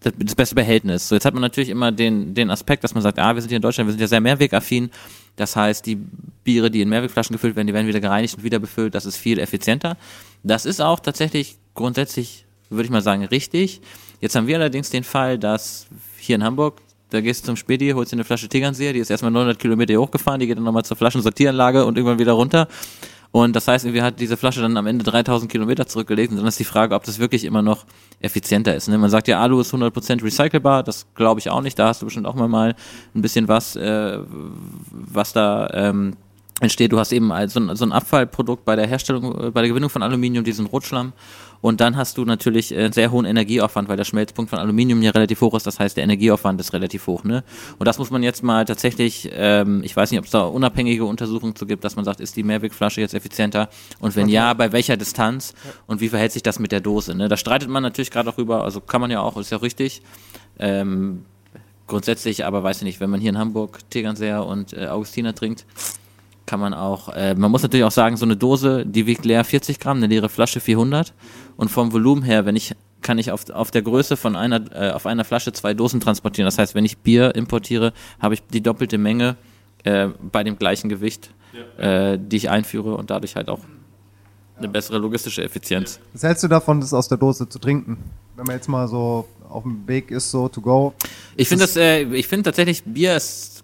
[0.00, 1.08] das, beste Behältnis.
[1.08, 3.48] So, jetzt hat man natürlich immer den, den Aspekt, dass man sagt, ah, wir sind
[3.48, 4.90] hier in Deutschland, wir sind ja sehr mehrwegaffin.
[5.36, 5.96] Das heißt, die
[6.44, 8.94] Biere, die in Mehrwegflaschen gefüllt werden, die werden wieder gereinigt und wieder befüllt.
[8.94, 9.96] Das ist viel effizienter.
[10.42, 13.80] Das ist auch tatsächlich grundsätzlich, würde ich mal sagen, richtig.
[14.20, 15.86] Jetzt haben wir allerdings den Fall, dass
[16.18, 19.10] hier in Hamburg, da gehst du zum Späti, holst dir eine Flasche Tegernseer, die ist
[19.10, 22.68] erstmal 900 Kilometer hochgefahren, die geht dann nochmal zur Flaschensortieranlage und irgendwann wieder runter.
[23.32, 26.30] Und das heißt, irgendwie hat diese Flasche dann am Ende 3000 Kilometer zurückgelegt.
[26.32, 27.84] Und dann ist die Frage, ob das wirklich immer noch
[28.20, 28.88] effizienter ist.
[28.88, 28.98] Ne?
[28.98, 30.82] Man sagt ja, Alu ist 100% recycelbar.
[30.82, 31.78] Das glaube ich auch nicht.
[31.78, 32.74] Da hast du bestimmt auch mal, mal
[33.14, 34.18] ein bisschen was, äh,
[34.90, 36.16] was da ähm,
[36.60, 36.92] entsteht.
[36.92, 39.68] Du hast eben also so ein, so ein Abfallprodukt bei der Herstellung, äh, bei der
[39.68, 41.12] Gewinnung von Aluminium, diesen Rotschlamm.
[41.60, 45.02] Und dann hast du natürlich äh, einen sehr hohen Energieaufwand, weil der Schmelzpunkt von Aluminium
[45.02, 45.66] ja relativ hoch ist.
[45.66, 47.24] Das heißt, der Energieaufwand ist relativ hoch.
[47.24, 47.44] Ne?
[47.78, 51.04] Und das muss man jetzt mal tatsächlich, ähm, ich weiß nicht, ob es da unabhängige
[51.04, 53.68] Untersuchungen zu gibt, dass man sagt, ist die Mehrwegflasche jetzt effizienter?
[54.00, 55.54] Und wenn ja, bei welcher Distanz?
[55.86, 57.14] Und wie verhält sich das mit der Dose?
[57.14, 57.28] Ne?
[57.28, 60.02] Da streitet man natürlich gerade auch über, also kann man ja auch, ist ja richtig.
[60.58, 61.24] Ähm,
[61.86, 65.64] grundsätzlich, aber weiß ich nicht, wenn man hier in Hamburg Tegernseer und äh, Augustiner trinkt,
[66.46, 69.44] kann man auch, äh, man muss natürlich auch sagen, so eine Dose, die wiegt leer
[69.44, 71.12] 40 Gramm, eine leere Flasche 400
[71.56, 74.90] und vom Volumen her, wenn ich, kann ich auf, auf der Größe von einer, äh,
[74.92, 76.46] auf einer Flasche zwei Dosen transportieren.
[76.46, 79.36] Das heißt, wenn ich Bier importiere, habe ich die doppelte Menge
[79.84, 81.30] äh, bei dem gleichen Gewicht,
[81.78, 83.60] äh, die ich einführe und dadurch halt auch
[84.58, 86.00] eine bessere logistische Effizienz.
[86.12, 87.98] Was hältst du davon, das aus der Dose zu trinken?
[88.36, 90.94] Wenn man jetzt mal so auf dem Weg ist, so to go.
[91.36, 93.55] Ich finde das, äh, ich finde tatsächlich Bier ist,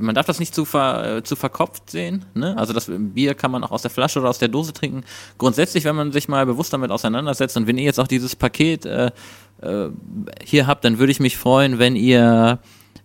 [0.00, 2.24] man darf das nicht zu, ver, zu verkopft sehen.
[2.34, 2.56] Ne?
[2.56, 5.04] Also das Bier kann man auch aus der Flasche oder aus der Dose trinken.
[5.38, 8.86] Grundsätzlich, wenn man sich mal bewusst damit auseinandersetzt und wenn ihr jetzt auch dieses Paket
[8.86, 9.10] äh,
[9.62, 9.88] äh,
[10.44, 12.58] hier habt, dann würde ich mich freuen, wenn ihr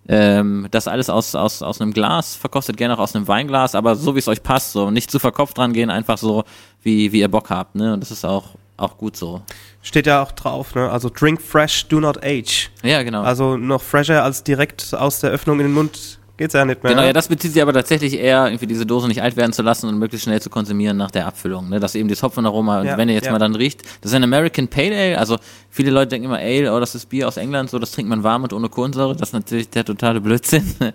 [0.08, 3.96] ähm, das alles aus, aus, aus einem Glas verkostet, gerne auch aus einem Weinglas, aber
[3.96, 6.44] so wie es euch passt, so nicht zu verkopft dran gehen, einfach so
[6.82, 7.76] wie, wie ihr Bock habt.
[7.76, 7.94] Ne?
[7.94, 9.42] Und das ist auch, auch gut so.
[9.82, 10.90] Steht ja auch drauf, ne?
[10.90, 12.70] Also drink fresh, do not age.
[12.84, 13.22] Ja, genau.
[13.22, 16.94] Also noch fresher als direkt aus der Öffnung in den Mund geht's ja nicht mehr.
[16.94, 19.62] Genau, ja, das bezieht sich aber tatsächlich eher, irgendwie diese Dose nicht alt werden zu
[19.62, 21.70] lassen und möglichst schnell zu konsumieren nach der Abfüllung.
[21.70, 21.80] Ne?
[21.80, 23.32] Dass eben das Hopfenaroma, Ja, und wenn ihr jetzt ja.
[23.32, 25.38] mal dann riecht, das ist ein American Pale Ale, also
[25.70, 28.24] viele Leute denken immer, Ale, oh, das ist Bier aus England, so, das trinkt man
[28.24, 30.66] warm und ohne Kohlensäure, das ist natürlich der totale Blödsinn.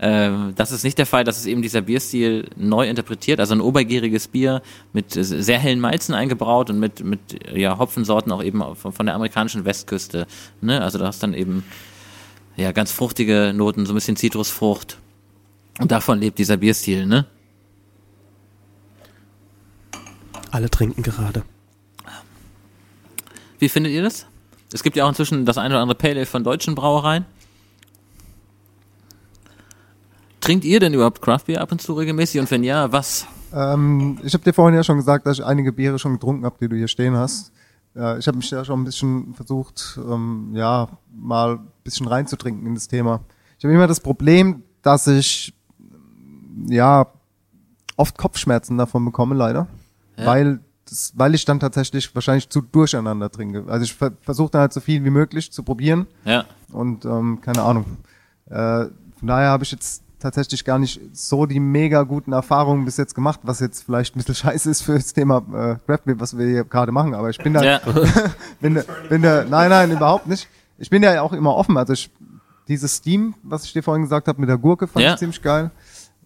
[0.00, 3.60] Ähm, das ist nicht der Fall, das ist eben dieser Bierstil neu interpretiert, also ein
[3.60, 4.62] obergäriges Bier
[4.92, 7.18] mit sehr hellen Malzen eingebraut und mit, mit
[7.52, 10.28] ja, Hopfensorten auch eben von, von der amerikanischen Westküste.
[10.60, 10.80] Ne?
[10.80, 11.64] Also da hast dann eben
[12.58, 14.98] ja, ganz fruchtige Noten, so ein bisschen Zitrusfrucht.
[15.78, 17.26] Und davon lebt dieser Bierstil, ne?
[20.50, 21.44] Alle trinken gerade.
[23.60, 24.26] Wie findet ihr das?
[24.72, 27.24] Es gibt ja auch inzwischen das eine oder andere Pale Ale von deutschen Brauereien.
[30.40, 32.40] Trinkt ihr denn überhaupt Craftbier ab und zu regelmäßig?
[32.40, 33.26] Und wenn ja, was?
[33.52, 36.56] Ähm, ich habe dir vorhin ja schon gesagt, dass ich einige Biere schon getrunken habe,
[36.60, 37.52] die du hier stehen hast.
[37.96, 42.66] Äh, ich habe mich ja schon ein bisschen versucht, ähm, ja, mal ein bisschen reinzutrinken
[42.66, 43.20] in das Thema.
[43.58, 45.54] Ich habe immer das Problem, dass ich
[46.68, 47.06] ja
[47.96, 49.66] oft Kopfschmerzen davon bekomme, leider.
[50.16, 50.26] Ja.
[50.26, 53.64] Weil das, weil ich dann tatsächlich wahrscheinlich zu durcheinander trinke.
[53.68, 56.06] Also ich ver versuche dann halt so viel wie möglich zu probieren.
[56.24, 56.44] Ja.
[56.72, 57.84] Und ähm, keine Ahnung.
[58.46, 58.86] Äh,
[59.18, 63.14] von daher habe ich jetzt tatsächlich gar nicht so die mega guten Erfahrungen bis jetzt
[63.14, 66.46] gemacht, was jetzt vielleicht ein bisschen scheiße ist für das Thema äh, Beer, was wir
[66.46, 67.14] hier gerade machen.
[67.14, 67.80] Aber ich bin da, Ja.
[68.60, 70.48] bin, da- bin da, nein, nein, überhaupt nicht.
[70.78, 71.76] Ich bin ja auch immer offen.
[71.76, 72.10] Also ich,
[72.68, 75.12] dieses Steam, was ich dir vorhin gesagt habe mit der Gurke, fand Ja.
[75.14, 75.70] ich ziemlich geil.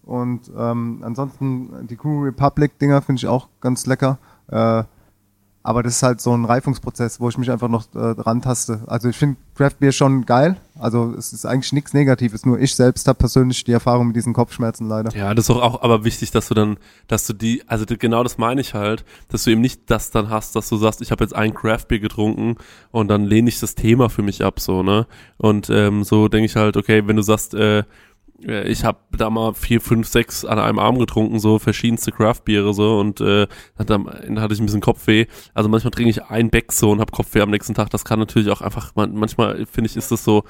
[0.03, 4.17] Und ähm, ansonsten die Crew Republic Dinger finde ich auch ganz lecker.
[4.51, 4.83] Äh,
[5.65, 8.81] Aber das ist halt so ein Reifungsprozess, wo ich mich einfach noch äh, dran taste.
[8.85, 10.57] Also ich finde Craft Beer schon geil.
[10.77, 12.45] Also es ist eigentlich nichts Negatives.
[12.45, 15.15] Nur ich selbst habe persönlich die Erfahrung mit diesen Kopfschmerzen leider.
[15.15, 18.23] Ja, das ist doch auch aber wichtig, dass du dann, dass du die, also genau
[18.23, 21.11] das meine ich halt, dass du eben nicht das dann hast, dass du sagst, ich
[21.11, 22.57] habe jetzt ein Craft Beer getrunken
[22.91, 25.07] und dann lehne ich das Thema für mich ab, so, ne?
[25.37, 27.83] Und ähm, so denke ich halt, okay, wenn du sagst, äh,
[28.47, 32.99] ich habe da mal vier, fünf, sechs an einem Arm getrunken, so verschiedenste Craft-Biere so
[32.99, 35.25] und äh, Ende hatte ich ein bisschen Kopfweh.
[35.53, 37.89] Also manchmal trinke ich ein Beck so und habe Kopfweh am nächsten Tag.
[37.89, 40.43] Das kann natürlich auch einfach, man, manchmal finde ich, ist das so,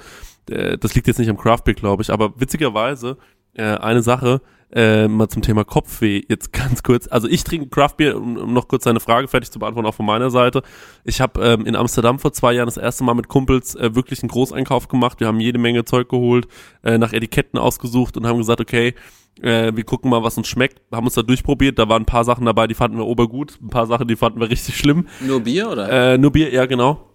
[0.50, 3.16] äh, das liegt jetzt nicht am Craft-Bier, glaube ich, aber witzigerweise
[3.54, 4.40] äh, eine Sache,
[4.74, 7.06] äh, mal zum Thema Kopfweh, jetzt ganz kurz.
[7.08, 10.06] Also ich trinke Craftbeer, um, um noch kurz deine Frage fertig zu beantworten, auch von
[10.06, 10.62] meiner Seite.
[11.04, 14.22] Ich habe ähm, in Amsterdam vor zwei Jahren das erste Mal mit Kumpels äh, wirklich
[14.22, 15.20] einen Großeinkauf gemacht.
[15.20, 16.48] Wir haben jede Menge Zeug geholt,
[16.82, 18.94] äh, nach Etiketten ausgesucht und haben gesagt, okay,
[19.40, 20.80] äh, wir gucken mal, was uns schmeckt.
[20.92, 21.78] Haben uns da durchprobiert.
[21.78, 23.58] Da waren ein paar Sachen dabei, die fanden wir obergut.
[23.62, 25.06] Ein paar Sachen, die fanden wir richtig schlimm.
[25.20, 26.14] Nur Bier oder?
[26.14, 27.13] Äh, nur Bier, ja genau.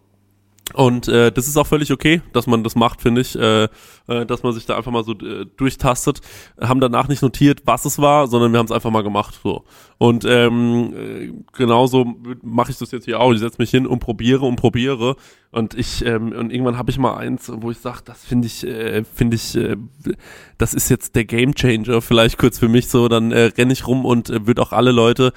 [0.73, 3.63] Und äh, das ist auch völlig okay, dass man das macht, finde ich, äh,
[4.07, 6.21] äh, dass man sich da einfach mal so äh, durchtastet.
[6.59, 9.39] Haben danach nicht notiert, was es war, sondern wir haben es einfach mal gemacht.
[9.41, 9.63] So.
[9.97, 13.33] Und ähm, äh, genauso mache ich das jetzt hier auch.
[13.33, 15.15] Ich setze mich hin und probiere und probiere.
[15.51, 18.65] Und ich ähm, und irgendwann habe ich mal eins, wo ich sage, das finde ich,
[18.65, 19.75] äh, finde ich, äh,
[20.59, 23.07] das ist jetzt der Game Changer, vielleicht kurz für mich so.
[23.07, 25.33] Dann äh, renne ich rum und äh, wird auch alle Leute.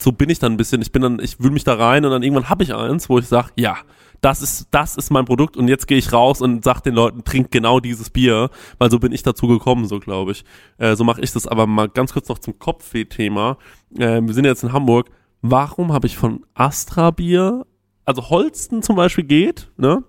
[0.00, 0.82] So bin ich dann ein bisschen.
[0.82, 3.18] Ich bin dann, ich wühle mich da rein und dann irgendwann habe ich eins, wo
[3.18, 3.78] ich sage, ja
[4.20, 7.24] das ist, das ist mein Produkt und jetzt gehe ich raus und sag den Leuten,
[7.24, 10.44] trink genau dieses Bier, weil so bin ich dazu gekommen, so glaube ich.
[10.78, 13.58] Äh, so mache ich das aber mal ganz kurz noch zum Kopfweh-Thema.
[13.96, 15.10] Äh, wir sind jetzt in Hamburg.
[15.40, 17.64] Warum habe ich von Astra Bier,
[18.04, 20.02] also Holsten zum Beispiel geht, ne?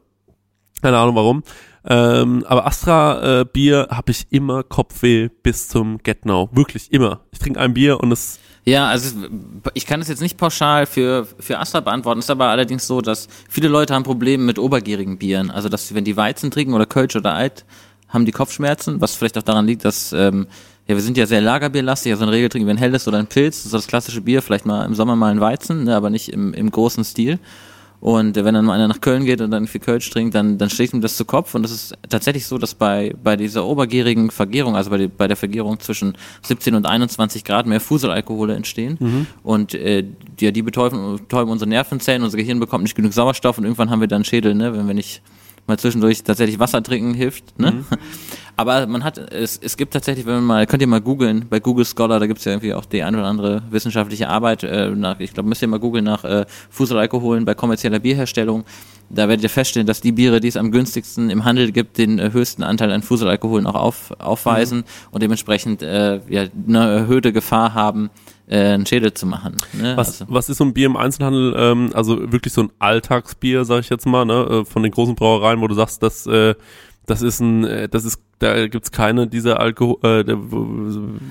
[0.82, 1.43] Keine Ahnung warum.
[1.86, 6.49] Ähm, aber Astra äh, Bier habe ich immer Kopfweh bis zum Get Now.
[6.51, 7.22] Wirklich immer.
[7.32, 8.39] Ich trinke ein Bier und es
[8.70, 9.26] Ja, also
[9.74, 12.20] ich kann es jetzt nicht pauschal für, für Astra beantworten.
[12.20, 15.49] Es ist aber allerdings so, dass viele Leute haben Probleme mit obergierigen Bieren.
[15.49, 17.65] Also dass wenn die Weizen trinken oder Kölsch oder Alt,
[18.09, 20.45] haben die Kopfschmerzen, was vielleicht auch daran liegt, dass ähm,
[20.88, 23.17] ja, wir sind ja sehr lagerbierlastig, also in der Regel trinken wir ein helles oder
[23.17, 25.95] ein Pilz, das ist das klassische Bier, vielleicht mal im Sommer mal ein Weizen, ne,
[25.95, 27.39] aber nicht im, im großen Stil.
[28.01, 30.57] Und äh, wenn dann mal einer nach Köln geht und dann viel Kölsch trinkt, dann,
[30.57, 31.53] dann schlägt ihm das zu Kopf.
[31.55, 35.27] Und das ist tatsächlich so, dass bei, bei dieser obergierigen Vergärung, also bei, die, bei
[35.27, 38.97] der Vergärung zwischen 17 und 21 Grad mehr Fuselalkohole entstehen.
[38.99, 39.27] Mhm.
[39.43, 40.05] Und äh,
[40.39, 44.01] die, die betäuben, betäuben unsere Nervenzellen, unser Gehirn bekommt nicht genug Sauerstoff und irgendwann haben
[44.01, 45.21] wir dann Schädel, ne, wenn wir nicht
[45.68, 47.60] mal zwischendurch tatsächlich Wasser trinken hilft.
[47.60, 47.72] Ne?
[47.72, 47.86] Mhm.
[48.60, 51.62] Aber man hat, es, es gibt tatsächlich, wenn man mal, könnt ihr mal googeln, bei
[51.62, 55.22] Google Scholar, da gibt's ja irgendwie auch die eine oder andere wissenschaftliche Arbeit, äh, nach,
[55.22, 58.66] ich glaube, müsst ihr mal googeln nach äh, Fuselalkoholen bei kommerzieller Bierherstellung.
[59.10, 62.20] Da werdet ihr feststellen, dass die Biere, die es am günstigsten im Handel gibt, den
[62.20, 67.74] äh, höchsten Anteil an Fuselalkoholen auch auf, aufweisen und dementsprechend äh, ja, eine erhöhte Gefahr
[67.74, 68.10] haben,
[68.49, 69.55] äh, einen Schädel zu machen.
[69.73, 69.95] Ne?
[69.95, 73.81] Was, was ist so ein Bier im Einzelhandel, ähm, also wirklich so ein Alltagsbier, sag
[73.81, 76.55] ich jetzt mal, ne, äh, von den großen Brauereien, wo du sagst, dass äh,
[77.10, 80.38] das ist ein, äh, das ist, da gibt's keine dieser Alkohol, äh, der,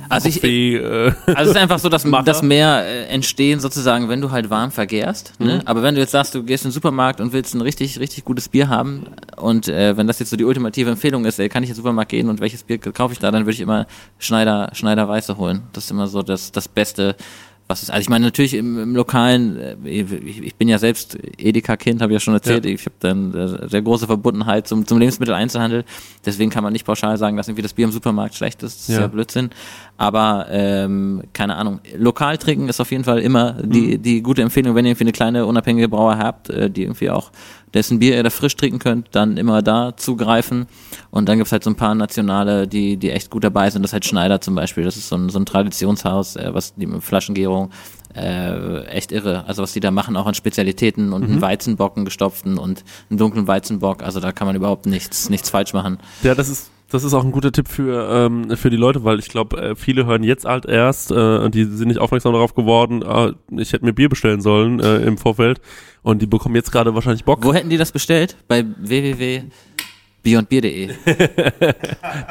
[0.08, 4.20] Also ich- äh, Also es ist einfach so, dass, dass mehr äh, entstehen sozusagen, wenn
[4.20, 5.34] du halt warm vergärst.
[5.38, 5.54] Ne?
[5.56, 5.60] Mhm.
[5.64, 8.24] Aber wenn du jetzt sagst, du gehst in den Supermarkt und willst ein richtig, richtig
[8.24, 9.06] gutes Bier haben
[9.36, 11.76] und äh, wenn das jetzt so die ultimative Empfehlung ist, ey, kann ich in den
[11.78, 13.86] Supermarkt gehen und welches Bier kaufe ich da, dann würde ich immer
[14.18, 15.62] Schneider, Schneider Weiße holen.
[15.72, 17.16] Das ist immer so das, das Beste.
[17.70, 21.18] Was ist, also ich meine natürlich im, im lokalen, äh, ich, ich bin ja selbst
[21.36, 22.70] Edeka-Kind, habe ich ja schon erzählt, Ja.
[22.72, 25.84] ich habe dann äh, sehr große Verbundenheit zum, zum Lebensmitteleinzelhandel,
[26.24, 28.88] deswegen kann man nicht pauschal sagen, dass irgendwie das Bier im Supermarkt schlecht ist, das
[28.88, 29.02] ist Ja.
[29.02, 29.50] ja Blödsinn.
[30.00, 31.80] Aber ähm, keine Ahnung.
[31.96, 34.02] Lokal trinken ist auf jeden Fall immer die, Mhm.
[34.02, 37.32] die gute Empfehlung, wenn ihr irgendwie eine kleine unabhängige Brauer habt, äh, die irgendwie auch
[37.74, 40.66] dessen Bier ihr da frisch trinken könnt, dann immer da zugreifen.
[41.10, 43.82] Und dann gibt's halt so ein paar nationale, die, die echt gut dabei sind.
[43.82, 44.84] Das ist halt Schneider zum Beispiel.
[44.84, 47.70] Das ist so ein, so ein Traditionshaus, äh, was die mit Flaschengärung
[48.14, 49.44] äh, echt irre.
[49.48, 51.32] Also was die da machen, auch an Spezialitäten und Mhm.
[51.32, 54.02] einen Weizenbock, einen gestopften und einen dunklen Weizenbock.
[54.02, 55.98] Also da kann man überhaupt nichts, nichts falsch machen.
[56.22, 59.18] Ja, das ist das ist auch ein guter Tipp für ähm, für die Leute, weil
[59.18, 62.54] ich glaube, äh, viele hören jetzt halt erst äh, und die sind nicht aufmerksam darauf
[62.54, 63.04] geworden.
[63.04, 65.60] Ah, ich hätte mir Bier bestellen sollen äh, im Vorfeld
[66.02, 67.44] und die bekommen jetzt gerade wahrscheinlich Bock.
[67.44, 68.36] Wo hätten die das bestellt?
[68.48, 70.90] Bei www.beyondbier.de.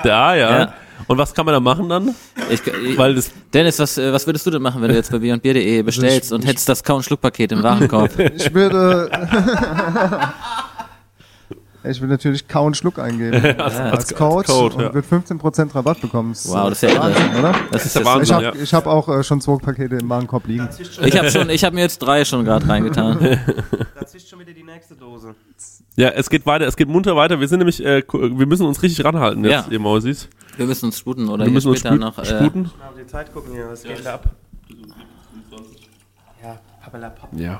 [0.04, 0.60] Da, ja.
[0.60, 0.74] Ja.
[1.08, 2.16] Und was kann man da machen dann?
[2.50, 5.12] Ich, ich, Weil das Dennis, was, äh, was würdest du denn machen, wenn du jetzt
[5.12, 8.12] bei beyondbier.de bestellst und hättest das Kauen-Schluck-Paket im Warenkorb?
[8.36, 9.10] Ich würde.
[11.90, 13.36] ich will natürlich kauen Schluck eingeben.
[13.60, 14.94] Als- als, als- Code, als Code, und ja.
[14.94, 16.34] wird 15% Rabatt bekommen.
[16.46, 17.00] Wow, das ist ja.
[17.02, 17.56] Wahnsinn, oder?
[17.72, 18.24] Das ist der Wahnsinn.
[18.38, 18.72] Ich habe ja.
[18.74, 20.68] hab auch äh, schon zwei Pakete im Warenkorb liegen.
[21.04, 23.18] Ich habe schon, ich habe mir jetzt drei schon gerade reingetan.
[23.96, 25.36] Da zischt schon wieder die nächste Dose.
[25.96, 27.40] Ja, es geht weiter, es geht munter weiter.
[27.40, 29.66] Wir sind nämlich, äh, wir müssen uns richtig ranhalten jetzt, Ja.
[29.72, 30.30] ihr Mausis.
[30.56, 32.08] Wir müssen uns sputen oder Wir müssen uns später sputen.
[32.08, 32.18] noch.
[32.20, 32.72] Äh, sputen.
[33.02, 34.30] Die Zeit gucken hier, was geht da ab?
[36.44, 37.30] Ja, pappelapapp.
[37.34, 37.60] Ja.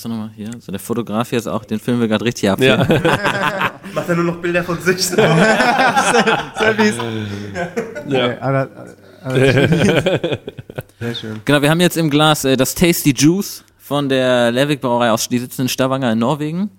[0.00, 0.50] Du nochmal hier?
[0.58, 2.58] So der Fotograf hier ist auch, den filmen wir gerade richtig ab.
[2.60, 2.78] Ja.
[3.94, 5.06] Macht er nur noch Bilder von sich.
[5.06, 6.94] Selfies.
[8.08, 8.40] Ja.
[8.40, 8.68] Aber,
[9.22, 11.40] aber, sehr schön.
[11.44, 15.28] Genau, wir haben jetzt im Glas äh, das Tasty Juice von der Levik Brauerei aus,
[15.28, 16.70] die sitzen in Stavanger in Norwegen.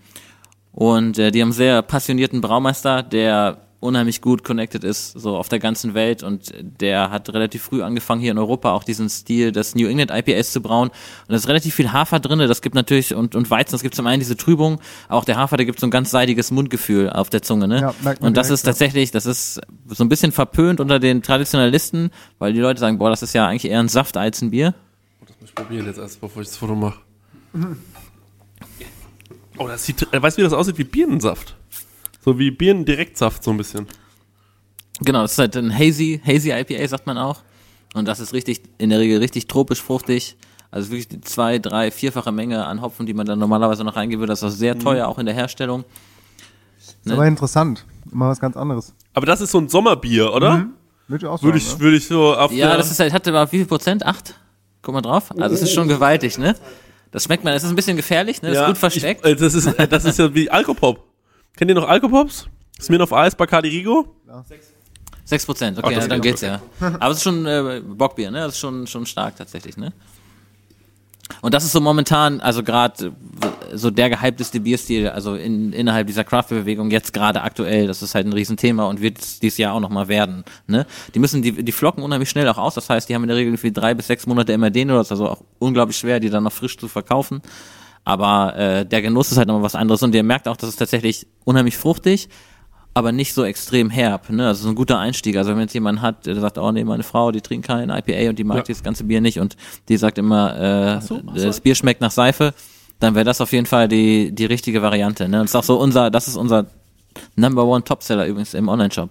[0.72, 5.50] Und äh, die haben einen sehr passionierten Braumeister, der unheimlich gut connected ist, so auf
[5.50, 6.24] der ganzen Welt.
[6.24, 10.12] Und der hat relativ früh angefangen, hier in Europa auch diesen Stil des New England
[10.12, 10.90] IPAs zu brauen.
[10.90, 12.48] Und da ist relativ viel Hafer drinne.
[12.48, 14.80] Das gibt natürlich, und, und Weizen, das gibt zum einen diese Trübung.
[15.10, 17.82] Auch der Hafer, der gibt so ein ganz seidiges Mundgefühl auf der Zunge, ne?
[17.82, 21.00] Ja, merkt man und das direkt, ist tatsächlich, das ist so ein bisschen verpönt unter
[21.00, 24.42] den Traditionalisten, weil die Leute sagen, boah, das ist ja eigentlich eher ein Saft als
[24.42, 24.74] ein Bier.
[25.22, 27.00] Das muss ich probieren jetzt erst, bevor ich das Foto mache.
[29.58, 30.78] Oh, das sieht, äh, weißt du, wie das aussieht?
[30.78, 31.56] Wie Birnensaft.
[32.24, 33.88] So wie Birnendirektsaft, so ein bisschen.
[35.02, 37.42] Genau, das ist halt ein Hazy, Hazy IPA, sagt man auch.
[37.94, 40.38] Und das ist richtig, in der Regel richtig tropisch fruchtig.
[40.72, 44.22] Also wirklich die zwei, drei, vierfache Menge an Hopfen, die man dann normalerweise noch reingeben
[44.22, 44.32] würde.
[44.32, 45.84] Das ist auch sehr teuer, auch in der Herstellung.
[46.80, 47.86] Ist aber interessant.
[48.10, 48.94] Mal was ganz anderes.
[49.14, 50.68] Aber das ist so ein Sommerbier, oder?
[51.08, 51.48] Würde ich auch sagen.
[51.48, 51.80] Würde ich, ne?
[51.80, 54.06] würde ich so auf Ja, das ist halt, hatte aber wie viel Prozent?
[54.06, 54.36] Acht?
[54.82, 55.32] Guck mal drauf.
[55.38, 56.56] Also es ist schon gewaltig, ne?
[57.12, 58.50] Das schmeckt man, es ist ein bisschen gefährlich, ne?
[58.50, 59.26] Das ist gut versteckt.
[59.26, 61.13] Ich, äh, das, ist, äh, das ist ja wie Alkopop.
[61.56, 62.48] Kennt ihr noch Alkopops?
[62.82, 64.16] Smirnoff Eis, Bacardi Rigo?
[65.26, 66.62] Sechs Prozent, okay, Ach, ja, dann geht geht's ja.
[66.80, 68.40] Aber es ist schon äh, Bockbier, ne?
[68.40, 69.94] Das ist schon, schon stark tatsächlich, ne?
[71.42, 73.14] Und das ist so momentan, also gerade
[73.74, 78.28] so der gehypteste Bierstil, also in, innerhalb dieser Craft-Bewegung jetzt gerade aktuell, das ist halt
[78.28, 80.44] ein Riesenthema und wird es dieses Jahr auch nochmal werden.
[80.68, 80.86] Ne?
[81.16, 83.38] Die müssen, die, die flocken unheimlich schnell auch aus, das heißt, die haben in der
[83.38, 86.30] Regel irgendwie drei bis sechs Monate MRD nur, das ist also auch unglaublich schwer, die
[86.30, 87.42] dann noch frisch zu verkaufen.
[88.06, 90.76] Aber äh, der Genuss ist halt nochmal was anderes und ihr merkt auch, dass es
[90.76, 92.28] tatsächlich unheimlich fruchtig,
[92.94, 94.30] aber nicht so extrem herb.
[94.30, 94.46] Ne?
[94.48, 95.38] Also so ein guter Einstieg.
[95.38, 98.30] Also wenn jetzt jemand hat, der sagt, oh nee, meine Frau, die trinkt kein IPA
[98.30, 98.64] und die mag Ja.
[98.64, 99.56] dieses ganze Bier nicht und
[99.90, 102.54] die sagt immer, äh, so, das Bier schmeckt nach Seife,
[103.00, 105.28] dann wäre das auf jeden Fall die, die richtige Variante.
[105.30, 105.38] Ne?
[105.40, 106.66] Und das ist auch so unser, das ist unser
[107.36, 109.10] Number One Topseller übrigens im Online-Shop.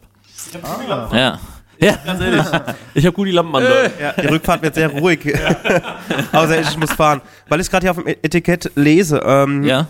[1.16, 1.40] Ja.
[1.82, 1.96] Ja.
[2.04, 2.46] Ganz ehrlich.
[2.94, 3.62] Ich habe gut die Lampen an.
[3.64, 3.92] Leute.
[4.00, 5.20] Ja, die Rückfahrt wird sehr ruhig.
[6.32, 7.20] Außer ich muss fahren.
[7.48, 9.18] Weil ich gerade hier auf dem Etikett lese.
[9.24, 9.86] Ähm, Ja.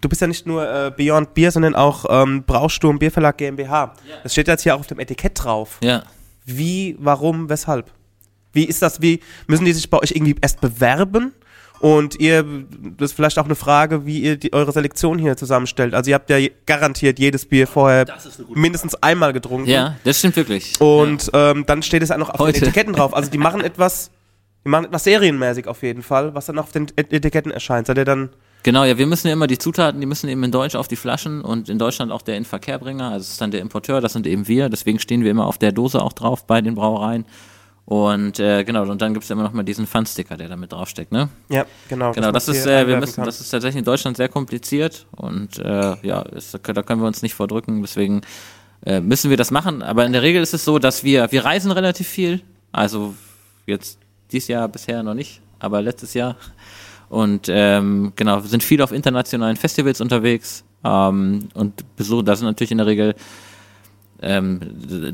[0.00, 3.94] du- bist ja nicht nur äh, Beyond Beer, sondern auch ähm, Brausturm Bierverlag GmbH.
[4.22, 5.78] Das steht jetzt hier auch auf dem Etikett drauf.
[5.82, 6.02] Ja.
[6.44, 7.90] Wie, warum, weshalb?
[8.52, 9.00] Wie ist das?
[9.00, 11.32] Wie müssen die sich bei euch irgendwie erst bewerben?
[11.82, 12.44] Und ihr,
[12.96, 15.94] das ist vielleicht auch eine Frage, wie ihr die, eure Selektion hier zusammenstellt.
[15.94, 18.06] Also ihr habt ja garantiert jedes Bier vorher
[18.54, 19.68] mindestens einmal getrunken.
[19.68, 20.80] Ja, das stimmt wirklich.
[20.80, 22.60] Und ähm, dann steht es auch noch auf Heute.
[22.60, 23.14] den Etiketten drauf.
[23.16, 24.12] Also die machen etwas,
[24.64, 27.88] die machen etwas serienmäßig auf jeden Fall, was dann auf den Et- Etiketten erscheint.
[27.88, 28.30] Seid ihr dann
[28.64, 30.94] Genau, ja, wir müssen ja immer die Zutaten, die müssen eben in Deutsch auf die
[30.94, 34.24] Flaschen und in Deutschland auch der Inverkehrbringer, also es ist dann der Importeur, das sind
[34.24, 37.24] eben wir, deswegen stehen wir immer auf der Dose auch drauf bei den Brauereien.
[37.84, 40.72] Und äh, genau, und dann gibt's ja immer noch mal diesen Pfandsticker, der da mit
[40.72, 41.28] draufsteckt, ne?
[41.48, 42.12] Ja, genau.
[42.12, 43.24] Genau, das ist, äh, wir müssen, kann.
[43.24, 47.22] das ist tatsächlich in Deutschland sehr kompliziert und äh, ja, ist, da können wir uns
[47.22, 48.22] nicht vordrücken, deswegen
[48.86, 49.82] äh, müssen wir das machen.
[49.82, 53.14] Aber in der Regel ist es so, dass wir, wir reisen relativ viel, also
[53.66, 53.98] jetzt
[54.30, 56.36] dieses Jahr bisher noch nicht, aber letztes Jahr.
[57.08, 62.72] Und ähm, genau, sind viel auf internationalen Festivals unterwegs ähm, und besuchen, da sind natürlich
[62.72, 63.14] in der Regel
[64.22, 64.60] ähm,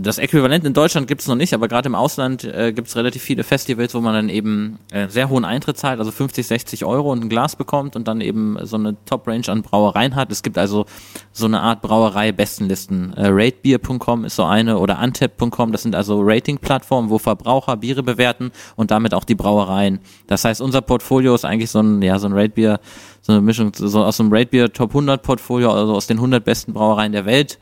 [0.03, 2.97] das Äquivalent in Deutschland gibt es noch nicht, aber gerade im Ausland äh, gibt es
[2.97, 6.85] relativ viele Festivals, wo man dann eben äh, sehr hohen Eintritt zahlt, also 50, 60
[6.85, 10.31] Euro und ein Glas bekommt und dann eben so eine Top-Range an Brauereien hat.
[10.31, 10.85] Es gibt also
[11.33, 13.15] so eine Art Brauerei-Bestenlisten.
[13.15, 18.53] Äh, Ratebeer.com ist so eine oder Untap.com, das sind also Rating-Plattformen, wo Verbraucher Biere bewerten
[18.77, 20.01] und damit auch die Brauereien.
[20.27, 22.79] Das heißt, unser Portfolio ist eigentlich so ein, ja, so ein Ratebeer,
[23.23, 26.75] so eine Mischung so aus einem Ratebeer Top 100 Portfolio, also aus den 100 besten
[26.75, 27.59] Brauereien der Welt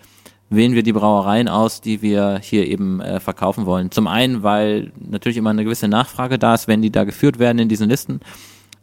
[0.49, 3.90] wählen wir die Brauereien aus, die wir hier eben äh, verkaufen wollen.
[3.90, 7.59] Zum einen, weil natürlich immer eine gewisse Nachfrage da ist, wenn die da geführt werden
[7.59, 8.20] in diesen Listen.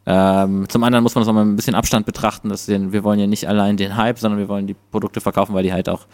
[0.06, 2.50] Ähm, zum anderen muss man das auch mal ein bisschen Abstand betrachten.
[2.50, 5.54] Dass wir, wir wollen ja nicht allein den Hype, sondern wir wollen die Produkte verkaufen,
[5.54, 6.06] weil die halt auch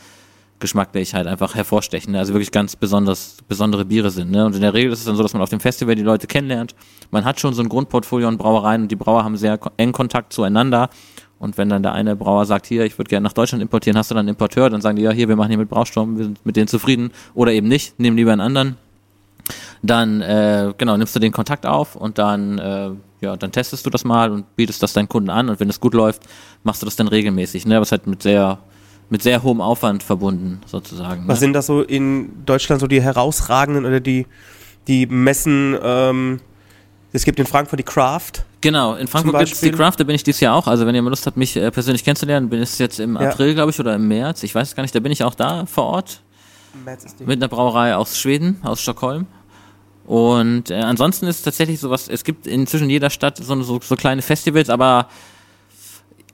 [0.60, 2.12] geschmacklich halt einfach hervorstechen.
[2.12, 2.20] ne?
[2.20, 4.30] Also wirklich ganz besonders, besondere Biere sind.
[4.32, 4.46] Ne?
[4.46, 6.28] Und in der Regel ist es dann so, dass man auf dem Festival die Leute
[6.28, 6.76] kennenlernt.
[7.12, 10.34] Man hat schon so ein Grundportfolio an Brauereien und die Brauer haben sehr engen Kontakt
[10.34, 10.90] zueinander.
[11.40, 14.12] Und wenn dann der eine Brauer sagt, hier, ich würde gerne nach Deutschland importieren, hast
[14.12, 16.26] du dann einen Importeur, dann sagen die, ja, hier, wir machen hier mit Brausturm, wir
[16.26, 17.12] sind mit denen zufrieden.
[17.34, 18.76] Oder eben nicht, nehmen lieber einen anderen.
[19.82, 22.90] Dann, äh, genau, nimmst du den Kontakt auf und dann, äh,
[23.22, 25.50] ja, dann testest du das mal und bietest das deinen Kunden an.
[25.50, 26.24] Und wenn es gut läuft,
[26.64, 27.66] machst du das dann regelmäßig.
[27.66, 27.78] Ne?
[27.78, 28.60] Aber es halt mit sehr,
[29.10, 31.28] mit sehr hohem Aufwand verbunden, sozusagen.
[31.28, 31.46] Was ne?
[31.46, 34.28] sind das so in Deutschland so die herausragenden oder die,
[34.88, 35.78] die Messen?
[35.82, 36.42] Ähm,
[37.14, 38.44] es gibt in Frankfurt die Craft.
[38.62, 39.72] Genau, in Frankfurt gibt es die?
[39.72, 40.68] Craft, da bin ich dieses Jahr auch.
[40.68, 43.30] Also wenn ihr mal Lust habt, mich äh, persönlich kennenzulernen, bin ich jetzt im Ja.
[43.30, 44.44] April, glaube ich, oder im März.
[44.44, 46.22] Ich weiß es gar nicht, da bin ich auch da vor Ort.
[47.26, 49.28] Mit einer Brauerei aus Schweden, aus Stockholm.
[50.06, 53.96] Und äh, ansonsten ist es tatsächlich sowas, es gibt inzwischen jeder Stadt so, so, so
[53.96, 55.08] kleine Festivals, aber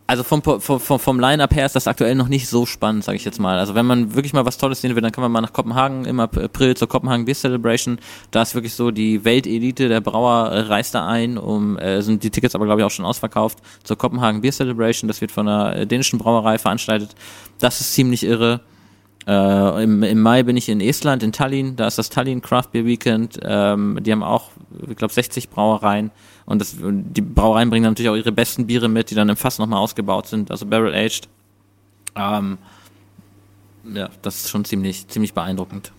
[0.08, 3.26] Also vom, vom, vom, Line-Up her ist das aktuell noch nicht so spannend, sage ich
[3.26, 3.58] jetzt mal.
[3.58, 6.06] Also wenn man wirklich mal was Tolles sehen will, dann kann man mal nach Kopenhagen
[6.06, 7.97] im April zur Kopenhagen Beer Celebration.
[8.30, 12.30] Da ist wirklich so die Weltelite der Brauer reist da ein, um äh, sind die
[12.30, 15.08] Tickets aber glaube ich auch schon ausverkauft zur Kopenhagen Beer Celebration.
[15.08, 17.16] Das wird von einer äh, dänischen Brauerei veranstaltet.
[17.60, 18.62] Das ist ziemlich irre.
[19.28, 21.78] Äh, im, Im Mai bin ich in Estland, in Tallinn.
[21.78, 23.39] Da ist das Tallinn Craft Beer Weekend.
[23.41, 24.51] Ähm, die haben auch,
[24.88, 26.12] ich glaube, 60 Brauereien.
[26.46, 29.58] Und das, die Brauereien bringen natürlich auch ihre besten Biere mit, die dann im Fass
[29.58, 31.28] nochmal ausgebaut sind, also Barrel Aged.
[32.16, 32.58] Ähm,
[33.93, 35.91] ja, das ist schon ziemlich, ziemlich beeindruckend.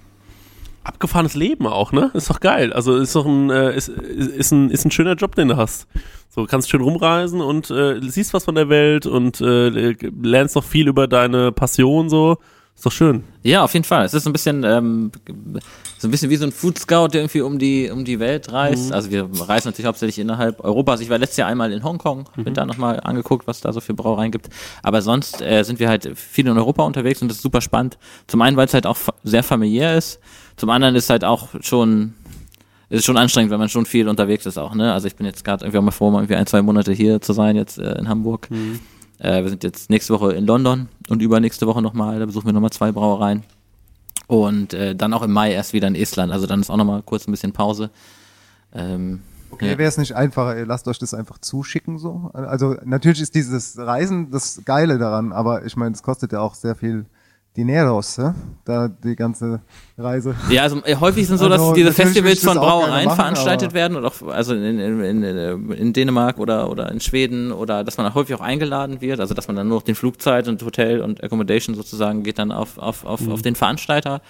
[0.85, 2.13] Abgefahrenes Leben auch, ne?
[2.15, 2.73] Ist doch geil.
[2.73, 5.89] Also ist doch ein, äh, ist, ist, ein, ist ein schöner Job, den du hast.
[6.29, 10.65] So kannst schön rumreisen und äh, siehst was von der Welt und äh, lernst noch
[10.65, 12.39] viel über deine Passion so.
[12.77, 13.25] Ist doch schön.
[13.43, 14.05] Ja, auf jeden Fall.
[14.05, 15.11] Es ist so ein bisschen, ähm,
[15.97, 18.53] so ein bisschen wie so ein Food Scout, der irgendwie um die, um die Welt
[18.53, 18.89] reist.
[18.89, 18.93] Mhm.
[18.93, 21.01] Also wir reisen natürlich hauptsächlich innerhalb Europas.
[21.01, 22.45] Ich war letztes Jahr einmal in Hongkong, mhm.
[22.45, 24.51] bin da nochmal angeguckt, was da so für Brauereien gibt.
[24.83, 27.97] Aber sonst äh, sind wir halt viel in Europa unterwegs und das ist super spannend.
[28.27, 30.21] Zum einen, weil es halt auch sehr familiär ist.
[30.57, 32.13] Zum anderen ist halt auch schon,
[32.91, 34.93] ist schon anstrengend, wenn man schon viel unterwegs ist auch, ne?
[34.93, 37.23] Also ich bin jetzt gerade irgendwie auch mal froh, mal irgendwie ein, zwei Monate hier
[37.23, 38.51] zu sein, jetzt äh, in Hamburg.
[38.51, 38.81] Mhm.
[39.19, 42.53] Äh, wir sind jetzt nächste Woche in London und übernächste Woche nochmal, da besuchen wir
[42.53, 43.45] nochmal zwei Brauereien.
[44.27, 46.33] Und äh, dann auch im Mai erst wieder in Estland.
[46.33, 47.91] Also dann ist auch nochmal kurz ein bisschen Pause.
[48.75, 49.79] Ähm, okay, ja.
[49.79, 52.31] wäre es nicht einfacher, ihr lasst euch das einfach zuschicken so?
[52.33, 56.55] Also natürlich ist dieses Reisen das Geile daran, aber ich meine, es kostet ja auch
[56.55, 57.07] sehr viel
[57.57, 58.35] Dineros, ja?
[58.65, 59.61] da die ganze
[59.97, 60.35] Reise.
[60.51, 63.97] Ja, also äh, häufig sind so, dass also, diese Festivals von Brauereien machen, veranstaltet werden
[63.97, 68.13] oder auch also in, in, in, in Dänemark oder oder in Schweden oder dass man
[68.15, 71.25] häufig auch eingeladen wird, also dass man dann nur noch den Flugzeit und Hotel und
[71.25, 73.33] Accommodation sozusagen geht dann auf auf auf, mhm.
[73.33, 74.21] auf den Veranstalter.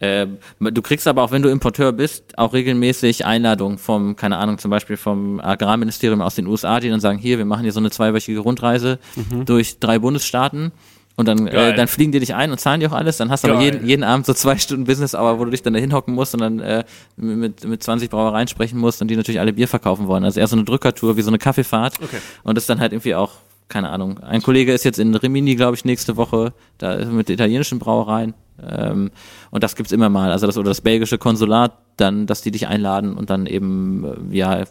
[0.00, 0.26] Äh,
[0.60, 4.70] du kriegst aber auch, wenn du Importeur bist, auch regelmäßig Einladungen vom, keine Ahnung, zum
[4.70, 7.90] Beispiel vom Agrarministerium aus den USA, die dann sagen, hier, wir machen hier so eine
[7.90, 9.44] zweiwöchige Rundreise mhm.
[9.46, 10.72] durch drei Bundesstaaten
[11.16, 13.18] und dann, äh, dann fliegen die dich ein und zahlen dir auch alles.
[13.18, 15.62] Dann hast du aber jeden, jeden Abend so zwei Stunden Business Hour, wo du dich
[15.62, 16.84] dann da hinhocken musst und dann äh,
[17.16, 20.24] mit, mit 20 Brauereien sprechen musst und die natürlich alle Bier verkaufen wollen.
[20.24, 22.02] Also eher so eine Drückertour, wie so eine Kaffeefahrt.
[22.02, 22.18] Okay.
[22.42, 23.32] Und das ist dann halt irgendwie auch,
[23.68, 24.18] keine Ahnung.
[24.18, 28.34] Ein Kollege ist jetzt in Rimini, glaube ich, nächste Woche, da mit italienischen Brauereien.
[28.60, 29.12] Ähm,
[29.52, 30.32] und das gibt's immer mal.
[30.32, 34.36] Also das oder das belgische Konsulat, dann, dass die dich einladen und dann eben, äh,
[34.36, 34.64] ja,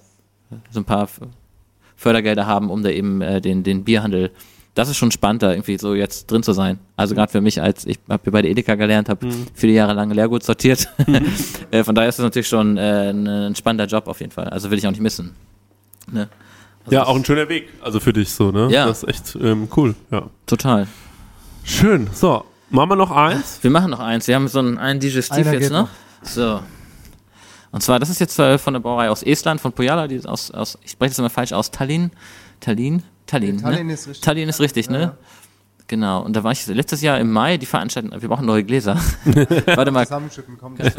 [0.71, 1.07] so ein paar
[1.95, 4.31] Fördergelder haben, um da eben äh, den, den Bierhandel
[4.75, 6.79] das ist schon spannend, da irgendwie so jetzt drin zu sein.
[6.95, 9.47] Also gerade für mich, als ich habe bei der Edeka gelernt, habe mhm.
[9.53, 10.89] viele Jahre lang Lehrgut sortiert.
[11.71, 14.49] äh, von daher ist das natürlich schon äh, ein, spannender Job auf jeden Fall.
[14.49, 15.35] Also will ich auch nicht missen.
[16.11, 16.27] Ne?
[16.85, 18.67] Also ja, auch ein schöner Weg, also für dich so, ne?
[18.71, 18.87] Ja.
[18.87, 20.29] Das ist echt ähm, cool, ja.
[20.47, 20.87] Total.
[21.63, 22.09] Schön.
[22.11, 23.59] So, machen wir noch eins?
[23.61, 24.27] Wir machen noch eins.
[24.27, 25.83] Wir haben so ein, ein Digestiv Einer jetzt noch.
[25.83, 26.27] noch.
[26.27, 26.59] So.
[27.71, 30.27] Und zwar, das ist jetzt äh, von der Brauerei aus Estland, von Pojala, die ist
[30.27, 32.11] aus, aus ich spreche das immer falsch aus, Tallinn.
[32.59, 33.59] Tallinn, Tallinn.
[33.59, 33.93] Tallinn ne?
[33.93, 34.23] ist richtig.
[34.23, 35.01] Tallinn ist richtig, ne?
[35.01, 35.17] Ja.
[35.87, 36.21] Genau.
[36.23, 38.97] Und da war ich letztes Jahr im Mai, die veranstalten, wir brauchen neue Gläser.
[39.65, 40.05] Warte mal.
[40.05, 40.77] Zusammenschütten, komm.
[40.77, 40.89] Weil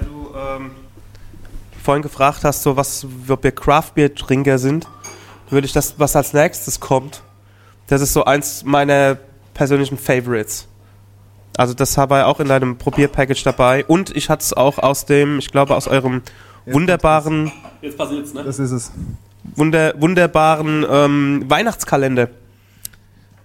[0.00, 0.70] du ähm,
[1.82, 4.86] vorhin gefragt hast, so was, ob wir Craft-Bier-Trinker sind,
[5.50, 7.22] würde ich das, was als nächstes kommt,
[7.86, 9.18] das ist so eins meiner
[9.52, 10.66] persönlichen Favorites.
[11.56, 13.84] Also das habe ich auch in deinem Probierpackage dabei.
[13.84, 16.22] Und ich hatte es auch aus dem, ich glaube, aus eurem
[16.64, 17.52] Jetzt wunderbaren...
[17.80, 18.42] Jetzt passiert's, ne?
[18.42, 18.90] Das ist es
[19.54, 22.28] wunder, wunderbaren ähm, Weihnachtskalender.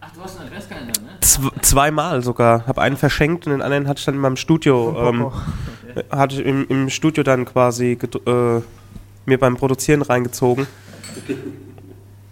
[0.02, 1.10] Ach, du hast einen Adventskalender, ne?
[1.22, 2.66] Z zweimal sogar.
[2.68, 5.10] Habe einen verschenkt und den anderen hatte ich dann in meinem Studio.
[5.10, 5.32] Ähm,
[6.12, 8.62] hatte ich im, im, Studio dann quasi äh,
[9.26, 10.68] mir beim Produzieren reingezogen.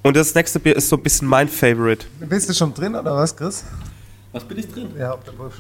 [0.03, 2.05] Und das nächste Bier ist so ein bisschen mein Favorite.
[2.20, 3.65] Bist du schon drin oder was, Chris?
[4.32, 4.89] Was bin ich drin?
[4.97, 5.18] Ja,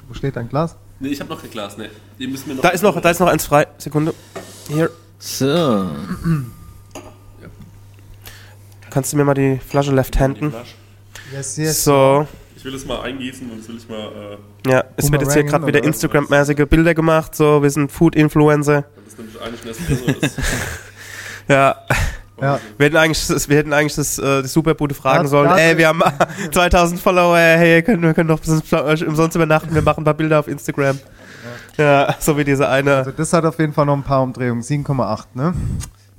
[0.07, 0.75] wo steht dein Glas?
[0.99, 1.89] Nee, ich habe noch kein Glas, ne.
[2.61, 3.67] da, ist noch, da ist noch eins frei.
[3.77, 4.13] Sekunde.
[4.67, 4.89] Hier.
[5.19, 5.89] So.
[8.97, 10.51] Kannst du mir mal die Flasche left-handen?
[11.31, 11.83] Yes, yes.
[11.83, 12.25] So.
[12.55, 14.39] Ich will es mal eingießen und das will ich mal.
[14.65, 17.35] Äh ja, es wird jetzt hier gerade wieder Instagram-mäßige Bilder gemacht.
[17.35, 18.85] So, wir sind Food-Influencer.
[18.95, 20.31] Das ist nämlich eigentlich ein Espresso.
[21.47, 21.75] ja.
[22.41, 22.59] Ja.
[22.79, 25.51] Wir hätten eigentlich, das, wir hätten eigentlich das, äh, die Superbude fragen das, sollen.
[25.51, 26.01] Ey, wir haben
[26.51, 27.37] 2000 Follower.
[27.37, 28.39] Hey, können, wir können doch
[29.05, 29.75] umsonst übernachten.
[29.75, 30.99] Wir machen ein paar Bilder auf Instagram.
[31.77, 32.95] Ja, so wie diese eine.
[32.95, 34.63] Also das hat auf jeden Fall noch ein paar Umdrehungen.
[34.63, 35.53] 7,8, ne?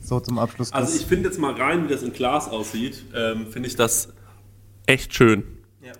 [0.08, 0.72] So zum Abschluss.
[0.72, 4.08] Also ich finde jetzt mal rein, wie das im Glas aussieht, ähm, finde ich das
[4.86, 5.44] echt schön.
[5.82, 5.92] Ja.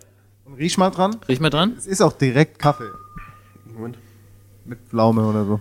[0.46, 1.16] Und riech mal dran.
[1.28, 1.74] Riech mal dran.
[1.76, 2.90] Es ist auch direkt Kaffee.
[3.66, 3.98] Moment.
[4.64, 5.60] Mit Pflaume oder so.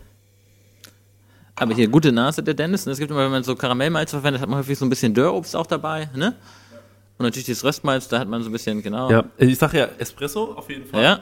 [1.56, 2.86] Aber hier gute Nase der Dennis.
[2.86, 2.94] Ne?
[2.94, 5.54] Es gibt immer, wenn man so Karamellmalz verwendet, hat man häufig so ein bisschen Dörrobst
[5.54, 6.36] auch dabei, ne?
[7.18, 9.12] Und natürlich dieses Röstmalz, da hat man so ein bisschen, genau.
[9.12, 11.04] Ja, ich sag ja Espresso auf jeden Fall.
[11.04, 11.20] Ja.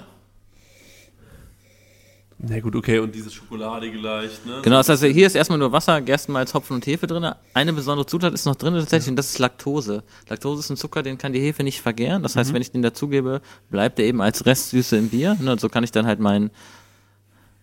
[2.38, 4.60] Na gut, okay, und diese Schokoladige leicht, ne?
[4.62, 7.34] Genau, das heißt, hier ist erstmal nur Wasser, Gerstenmalz, Hopfen und Hefe drin.
[7.54, 10.04] Eine besondere Zutat ist noch drin tatsächlich und das ist Laktose.
[10.28, 12.24] Laktose ist ein Zucker, den kann die Hefe nicht vergären.
[12.24, 12.56] Das heißt, Mhm.
[12.56, 15.38] wenn ich den dazugebe, bleibt er eben als Restsüße im Bier.
[15.40, 15.54] Ne?
[15.54, 16.52] Und so kann ich dann halt meinen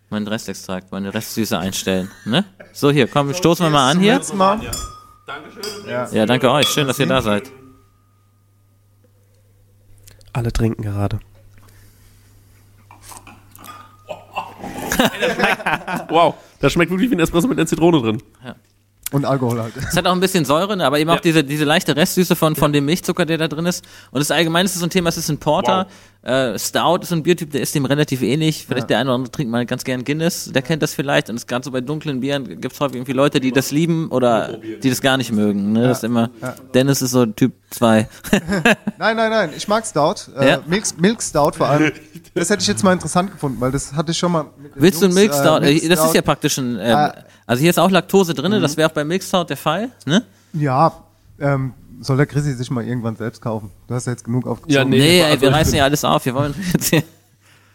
[0.09, 2.11] meinen Restextrakt, meine Restsüße einstellen.
[2.27, 2.45] Ne?
[2.75, 4.21] So, hier, komm, stoßen wir mal an hier.
[4.35, 4.61] Mal.
[5.27, 5.63] Dankeschön.
[6.13, 6.69] Ja, danke euch.
[6.69, 7.51] Schön, dass ihr da seid.
[10.35, 11.21] Alle trinken gerade.
[16.09, 18.23] Wow, das schmeckt wirklich wie ein Espresso mit einer Zitrone drin.
[19.13, 19.75] Und Alkohol halt.
[19.77, 22.73] Es hat auch ein bisschen Säure, aber eben auch diese, diese leichte Restsüße von, von
[22.73, 23.85] dem Milchzucker, der da drin ist.
[24.11, 25.87] Und das allgemein ist so ein Thema, es ist ein Porter.
[26.23, 28.65] Äh, Stout ist ein Biertyp, der ist dem relativ ähnlich.
[28.69, 31.29] Vielleicht der eine oder andere trinkt mal ganz gern Guinness, der kennt das vielleicht.
[31.29, 34.59] Und das Ganze bei dunklen Bieren gibt es häufig irgendwie Leute, die das lieben oder
[34.83, 35.73] die das gar nicht mögen.
[35.73, 35.89] Ne?
[35.89, 36.31] Das ist immer,
[36.75, 38.09] Dennis ist so Typ 2.
[38.99, 40.31] Nein, nein, nein, ich mag Stout.
[40.39, 40.61] Äh, Ja.
[40.67, 41.91] Milk, Milk Stout vor allem.
[42.35, 44.45] Das hätte ich jetzt mal interessant gefunden, weil das hatte ich schon mal.
[44.77, 45.61] Willst du einen Jungs, Milk Stout?
[45.61, 46.15] Milk Äh, das ist Stout.
[46.15, 47.15] ja praktisch ein, ähm, Ah.
[47.47, 49.89] also hier ist auch Laktose drin, das wäre auch bei Milk Stout der Fall.
[50.07, 50.23] Ne?
[50.53, 50.93] Ja,
[51.41, 51.73] ähm,
[52.03, 53.71] soll der Chrissy sich mal irgendwann selbst kaufen?
[53.89, 54.75] Du hast ja jetzt genug aufgezogen.
[54.75, 54.99] Ja, nee.
[54.99, 56.25] Nee, ey, also wir ich reißen ja alles auf.
[56.25, 56.55] Wir wollen.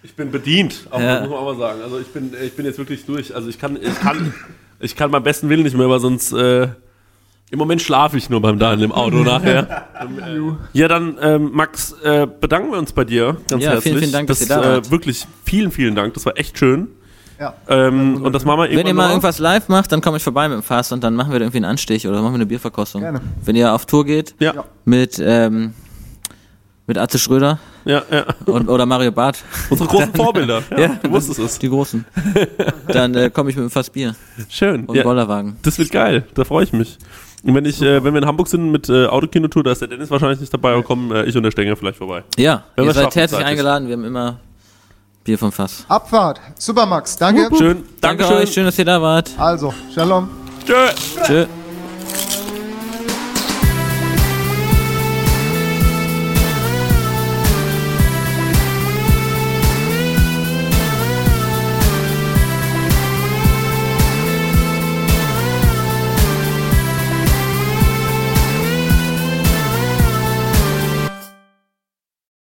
[0.04, 1.20] Ich bin bedient, auch, Ja.
[1.22, 1.82] muss man auch mal sagen.
[1.82, 3.36] Also ich bin, ich bin jetzt wirklich durch.
[3.36, 4.34] Also ich kann, ich kann,
[4.80, 6.68] ich kann beim besten Willen nicht mehr, weil sonst äh,
[7.50, 9.88] im Moment schlafe ich nur beim Daniel im Auto nachher.
[10.00, 13.98] Äh, ja, dann ähm, Max, äh, bedanken wir uns bei dir ganz Ja, vielen, herzlich.
[13.98, 14.92] vielen Dank, dass das, ihr da äh, wart.
[14.92, 16.14] Wirklich vielen, vielen Dank.
[16.14, 16.88] Das war echt schön.
[17.40, 17.54] Ja.
[17.68, 19.10] Ähm, und das machen wir irgendwann Wenn ihr mal noch.
[19.12, 21.46] irgendwas live macht, dann komme ich vorbei mit dem Fass und dann machen wir da
[21.46, 23.02] irgendwie einen Anstich oder machen wir eine Bierverkostung.
[23.02, 23.22] Gerne.
[23.44, 25.74] Wenn ihr auf Tour geht Ja, mit ähm,
[26.88, 28.26] mit Atze Schröder ja, ja.
[28.46, 30.64] und, oder Mario Barth, Unsere großen Vorbilder.
[30.72, 31.60] Ja, Ja, du wusstest es.
[31.60, 32.06] die großen,
[32.88, 34.16] dann äh, komme ich mit dem Fass Bier
[34.50, 34.86] Schön.
[34.86, 35.58] und Ja, Bollerwagen.
[35.64, 36.26] das wird geil.
[36.34, 36.98] Da freue ich mich.
[37.44, 39.90] Und wenn ich, äh, wenn wir in Hamburg sind mit äh, Autokinotour, da ist der
[39.90, 42.24] Dennis wahrscheinlich nicht dabei, aber kommen äh, ich und der Stenger vielleicht vorbei.
[42.38, 43.46] Ja, Wenn ihr wir seid herzlich zeitlich.
[43.48, 43.88] eingeladen.
[43.88, 44.40] Wir haben immer
[45.28, 45.84] Bier vom Fass.
[45.90, 46.40] Abfahrt.
[46.58, 47.18] Super, Max.
[47.18, 47.50] Danke.
[47.58, 47.84] Schön.
[48.00, 48.38] Danke Dankeschön.
[48.38, 49.30] euch, schön, dass ihr da wart.
[49.38, 50.30] Also, Shalom.
[50.66, 50.88] Tschö.
[51.26, 51.46] Tschö.